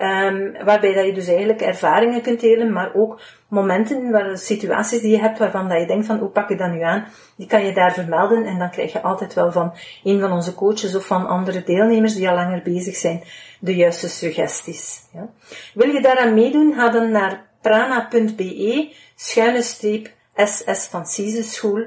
Um, 0.00 0.64
waarbij 0.64 0.94
dat 0.94 1.06
je 1.06 1.12
dus 1.12 1.28
eigenlijk 1.28 1.60
ervaringen 1.60 2.22
kunt 2.22 2.40
delen, 2.40 2.72
maar 2.72 2.94
ook 2.94 3.20
momenten, 3.48 4.10
waar, 4.10 4.38
situaties 4.38 5.00
die 5.00 5.10
je 5.10 5.20
hebt 5.20 5.38
waarvan 5.38 5.68
dat 5.68 5.80
je 5.80 5.86
denkt 5.86 6.06
van 6.06 6.18
hoe 6.18 6.28
pak 6.28 6.50
ik 6.50 6.58
dat 6.58 6.70
nu 6.70 6.82
aan, 6.82 7.06
die 7.36 7.46
kan 7.46 7.64
je 7.64 7.72
daar 7.72 7.92
vermelden 7.92 8.44
en 8.44 8.58
dan 8.58 8.70
krijg 8.70 8.92
je 8.92 9.02
altijd 9.02 9.34
wel 9.34 9.52
van 9.52 9.74
een 10.04 10.20
van 10.20 10.32
onze 10.32 10.54
coaches 10.54 10.94
of 10.94 11.06
van 11.06 11.26
andere 11.26 11.62
deelnemers 11.62 12.14
die 12.14 12.28
al 12.28 12.34
langer 12.34 12.62
bezig 12.62 12.96
zijn, 12.96 13.22
de 13.60 13.74
juiste 13.74 14.08
suggesties. 14.08 15.02
Ja. 15.12 15.28
Wil 15.74 15.88
je 15.88 16.00
daaraan 16.00 16.34
meedoen, 16.34 16.74
ga 16.74 16.88
dan 16.88 17.10
naar 17.10 17.46
prana.be 17.60 18.94
schuine 19.14 19.62
streep 19.62 20.10
SS 20.34 20.86
van 20.90 21.06
School. 21.06 21.86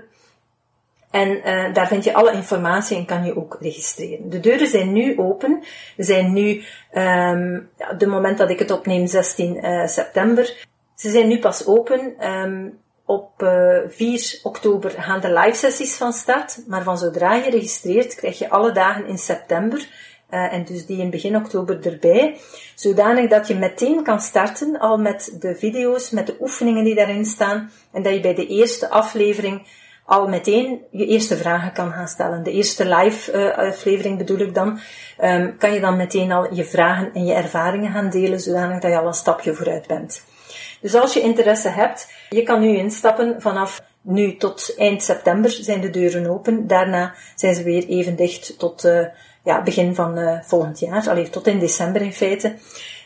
En 1.12 1.30
uh, 1.30 1.74
daar 1.74 1.88
vind 1.88 2.03
je 2.03 2.14
alle 2.14 2.34
informatie 2.34 2.97
en 2.97 3.05
kan 3.05 3.26
je 3.26 3.38
ook 3.38 3.57
registreren. 3.60 4.30
De 4.30 4.39
deuren 4.39 4.68
zijn 4.68 4.93
nu 4.93 5.18
open. 5.18 5.64
We 5.95 6.03
zijn 6.03 6.34
nu, 6.34 6.49
um, 6.93 7.70
ja, 7.78 7.93
de 7.97 8.07
moment 8.07 8.38
dat 8.38 8.49
ik 8.49 8.60
het 8.60 8.72
opneem, 8.72 9.07
16 9.07 9.55
uh, 9.55 9.82
eh, 9.82 9.88
september. 9.88 10.68
Ze 10.95 11.10
zijn 11.10 11.28
nu 11.28 11.39
pas 11.39 11.66
open. 11.66 12.28
Um, 12.28 12.80
op 13.05 13.41
uh, 13.43 13.78
eh, 13.78 13.89
4 13.89 14.39
oktober 14.43 14.91
gaan 14.91 15.22
de 15.22 15.34
live 15.34 15.57
sessies 15.57 15.95
van 15.95 16.14
start. 16.14 16.64
Maar 16.68 16.84
van 16.84 16.97
zodra 16.97 17.34
je 17.34 17.49
registreert, 17.49 18.16
krijg 18.16 18.39
je 18.39 18.49
alle 18.49 18.72
dagen 18.72 19.07
in 19.07 19.18
september 19.18 19.88
en 20.30 20.66
dus 20.66 20.86
die 20.86 21.01
in 21.01 21.10
begin 21.10 21.36
oktober 21.36 21.86
erbij, 21.86 22.38
zodanig 22.76 23.30
dat 23.30 23.47
je 23.47 23.55
meteen 23.55 24.03
kan 24.03 24.22
starten 24.22 24.80
al 24.80 24.97
met 24.97 25.38
de 25.39 25.55
video's, 25.55 26.10
met 26.10 26.28
de 26.28 26.36
oefeningen 26.39 26.84
die 26.84 26.95
daarin 26.95 27.26
staan, 27.26 27.72
en 27.91 28.03
dat 28.03 28.14
je 28.14 28.20
bij 28.20 28.36
de 28.36 28.47
eerste 28.47 28.89
aflevering 28.89 29.68
al 30.10 30.28
meteen 30.28 30.82
je 30.91 31.05
eerste 31.05 31.38
vragen 31.38 31.72
kan 31.72 31.91
gaan 31.91 32.07
stellen. 32.07 32.43
De 32.43 32.51
eerste 32.51 32.95
live 32.95 33.34
uh, 33.34 33.68
aflevering 33.68 34.18
bedoel 34.18 34.39
ik 34.39 34.53
dan, 34.53 34.80
um, 35.22 35.57
kan 35.57 35.74
je 35.74 35.80
dan 35.80 35.97
meteen 35.97 36.32
al 36.32 36.53
je 36.53 36.64
vragen 36.64 37.14
en 37.14 37.26
je 37.26 37.34
ervaringen 37.34 37.91
gaan 37.91 38.10
delen, 38.10 38.39
zodanig 38.39 38.80
dat 38.80 38.91
je 38.91 38.97
al 38.97 39.07
een 39.07 39.14
stapje 39.14 39.53
vooruit 39.53 39.88
bent. 39.88 40.24
Dus 40.82 40.95
als 40.95 41.14
je 41.14 41.22
interesse 41.22 41.70
hebt, 41.70 42.12
je 42.30 42.43
kan 42.43 42.60
nu 42.60 42.78
instappen 42.78 43.41
vanaf 43.41 43.82
nu 44.01 44.38
tot 44.38 44.74
eind 44.78 45.03
september 45.03 45.51
zijn 45.51 45.82
de 45.82 45.89
deuren 45.89 46.30
open. 46.30 46.68
Daarna 46.68 47.14
zijn 47.36 47.55
ze 47.55 47.64
weer 47.64 47.88
even 47.88 48.16
dicht 48.16 48.60
tot 48.60 48.86
uh, 48.86 49.05
ja, 49.43 49.64
begin 49.64 49.95
van 49.95 50.20
uh, 50.20 50.39
volgend 50.41 50.80
jaar, 50.80 51.10
alleen 51.10 51.30
tot 51.30 51.47
in 51.47 51.60
december 51.60 52.01
in 52.01 52.14
feite. 52.14 52.53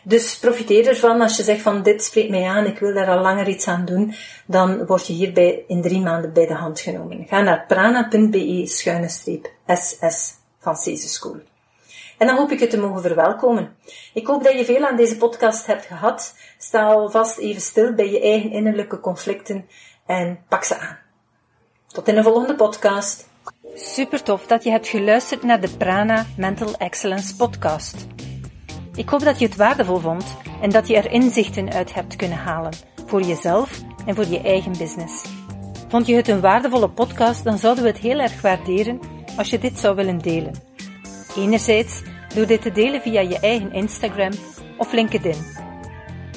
Dus 0.04 0.38
profiteer 0.38 0.88
ervan 0.88 1.20
als 1.20 1.36
je 1.36 1.42
zegt 1.42 1.62
van 1.62 1.82
dit 1.82 2.04
spreekt 2.04 2.30
mij 2.30 2.44
aan, 2.44 2.66
ik 2.66 2.78
wil 2.78 2.94
daar 2.94 3.08
al 3.08 3.20
langer 3.20 3.48
iets 3.48 3.68
aan 3.68 3.84
doen, 3.84 4.14
dan 4.46 4.86
word 4.86 5.06
je 5.06 5.12
hierbij 5.12 5.64
in 5.66 5.82
drie 5.82 6.00
maanden 6.00 6.32
bij 6.32 6.46
de 6.46 6.54
hand 6.54 6.80
genomen. 6.80 7.26
Ga 7.28 7.40
naar 7.40 7.64
prana.be 7.66 8.66
schuine 8.66 9.08
streep 9.08 9.50
SS 9.66 10.34
van 10.58 10.76
Cese 10.76 11.08
School. 11.08 11.36
En 12.18 12.26
dan 12.26 12.36
hoop 12.36 12.50
ik 12.50 12.60
je 12.60 12.66
te 12.66 12.78
mogen 12.78 13.02
verwelkomen. 13.02 13.76
Ik 14.14 14.26
hoop 14.26 14.44
dat 14.44 14.58
je 14.58 14.64
veel 14.64 14.86
aan 14.86 14.96
deze 14.96 15.16
podcast 15.16 15.66
hebt 15.66 15.84
gehad. 15.84 16.34
Sta 16.58 16.82
alvast 16.82 17.38
even 17.38 17.60
stil 17.60 17.94
bij 17.94 18.10
je 18.10 18.20
eigen 18.20 18.50
innerlijke 18.50 19.00
conflicten 19.00 19.68
en 20.06 20.44
pak 20.48 20.64
ze 20.64 20.78
aan. 20.78 20.98
Tot 21.86 22.08
in 22.08 22.14
de 22.14 22.22
volgende 22.22 22.54
podcast. 22.54 23.28
Super 23.74 24.22
tof 24.22 24.46
dat 24.46 24.64
je 24.64 24.70
hebt 24.70 24.88
geluisterd 24.88 25.42
naar 25.42 25.60
de 25.60 25.70
Prana 25.76 26.26
Mental 26.36 26.74
Excellence 26.76 27.36
podcast. 27.36 28.06
Ik 28.96 29.08
hoop 29.08 29.20
dat 29.20 29.38
je 29.38 29.46
het 29.46 29.56
waardevol 29.56 29.98
vond 29.98 30.24
en 30.60 30.70
dat 30.70 30.88
je 30.88 30.96
er 30.96 31.10
inzichten 31.10 31.72
uit 31.72 31.94
hebt 31.94 32.16
kunnen 32.16 32.38
halen 32.38 32.72
voor 33.06 33.22
jezelf 33.22 33.80
en 34.06 34.14
voor 34.14 34.26
je 34.26 34.40
eigen 34.40 34.72
business. 34.78 35.24
Vond 35.88 36.06
je 36.06 36.14
het 36.14 36.28
een 36.28 36.40
waardevolle 36.40 36.90
podcast, 36.90 37.44
dan 37.44 37.58
zouden 37.58 37.84
we 37.84 37.90
het 37.90 37.98
heel 37.98 38.20
erg 38.20 38.40
waarderen 38.40 39.00
als 39.36 39.50
je 39.50 39.58
dit 39.58 39.78
zou 39.78 39.96
willen 39.96 40.18
delen. 40.18 40.52
Enerzijds 41.36 42.02
door 42.34 42.46
dit 42.46 42.62
te 42.62 42.72
delen 42.72 43.00
via 43.00 43.20
je 43.20 43.38
eigen 43.38 43.72
Instagram 43.72 44.32
of 44.78 44.92
LinkedIn. 44.92 45.46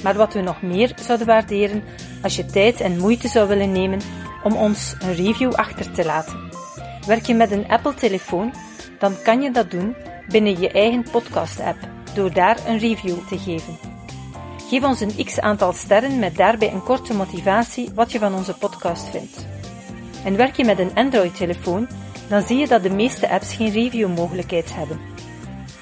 Maar 0.03 0.15
wat 0.15 0.33
we 0.33 0.41
nog 0.41 0.61
meer 0.61 0.91
zouden 1.01 1.27
waarderen 1.27 1.83
als 2.21 2.35
je 2.35 2.45
tijd 2.45 2.81
en 2.81 2.97
moeite 2.97 3.27
zou 3.27 3.47
willen 3.47 3.71
nemen 3.71 3.99
om 4.43 4.55
ons 4.55 4.95
een 4.99 5.15
review 5.15 5.53
achter 5.53 5.91
te 5.91 6.05
laten. 6.05 6.49
Werk 7.07 7.25
je 7.25 7.33
met 7.33 7.51
een 7.51 7.67
Apple-telefoon, 7.67 8.53
dan 8.99 9.21
kan 9.23 9.41
je 9.41 9.51
dat 9.51 9.71
doen 9.71 9.95
binnen 10.27 10.59
je 10.59 10.71
eigen 10.71 11.05
podcast-app 11.11 11.95
door 12.13 12.33
daar 12.33 12.57
een 12.67 12.77
review 12.77 13.17
te 13.27 13.37
geven. 13.37 13.77
Geef 14.69 14.83
ons 14.83 14.99
een 14.99 15.25
x 15.25 15.39
aantal 15.39 15.73
sterren 15.73 16.19
met 16.19 16.35
daarbij 16.35 16.73
een 16.73 16.83
korte 16.83 17.13
motivatie 17.13 17.89
wat 17.95 18.11
je 18.11 18.19
van 18.19 18.33
onze 18.33 18.53
podcast 18.53 19.09
vindt. 19.09 19.45
En 20.23 20.37
werk 20.37 20.55
je 20.55 20.65
met 20.65 20.79
een 20.79 20.95
Android-telefoon, 20.95 21.87
dan 22.29 22.41
zie 22.41 22.57
je 22.57 22.67
dat 22.67 22.83
de 22.83 22.89
meeste 22.89 23.29
apps 23.29 23.53
geen 23.53 23.71
review-mogelijkheid 23.71 24.75
hebben. 24.75 24.99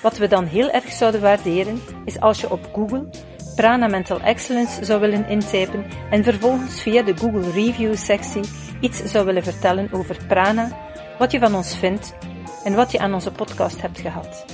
Wat 0.02 0.18
we 0.18 0.28
dan 0.28 0.46
heel 0.46 0.70
erg 0.70 0.92
zouden 0.92 1.22
waarderen, 1.22 1.82
is 2.06 2.20
als 2.20 2.42
je 2.42 2.52
op 2.52 2.70
Google 2.74 3.10
Prana 3.56 3.88
Mental 3.88 4.20
Excellence 4.20 4.86
zou 4.86 5.00
willen 5.00 5.28
intypen 5.28 5.86
en 6.10 6.24
vervolgens 6.24 6.82
via 6.82 7.02
de 7.02 7.18
Google 7.18 7.52
Review 7.52 7.96
sectie 7.96 8.44
iets 8.80 9.04
zou 9.04 9.26
willen 9.26 9.44
vertellen 9.44 9.90
over 9.92 10.18
Prana, 10.28 10.78
wat 11.18 11.32
je 11.32 11.40
van 11.40 11.56
ons 11.56 11.78
vindt 11.78 12.14
en 12.64 12.76
wat 12.76 12.92
je 12.92 13.00
aan 13.00 13.14
onze 13.14 13.32
podcast 13.32 13.82
hebt 13.82 14.00
gehad. 14.00 14.46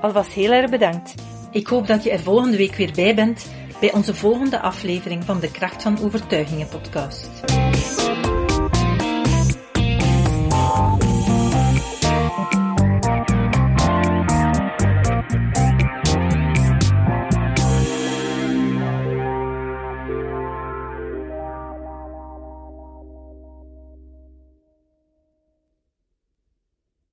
Alvast 0.00 0.32
heel 0.32 0.52
erg 0.52 0.70
bedankt. 0.70 1.14
Ik 1.50 1.66
hoop 1.66 1.86
dat 1.86 2.04
je 2.04 2.10
er 2.10 2.20
volgende 2.20 2.56
week 2.56 2.74
weer 2.74 2.92
bij 2.94 3.14
bent 3.14 3.46
bij 3.80 3.92
onze 3.92 4.14
volgende 4.14 4.60
aflevering 4.60 5.24
van 5.24 5.40
de 5.40 5.50
Kracht 5.50 5.82
van 5.82 5.98
Overtuigingen 6.02 6.68
podcast. 6.68 7.30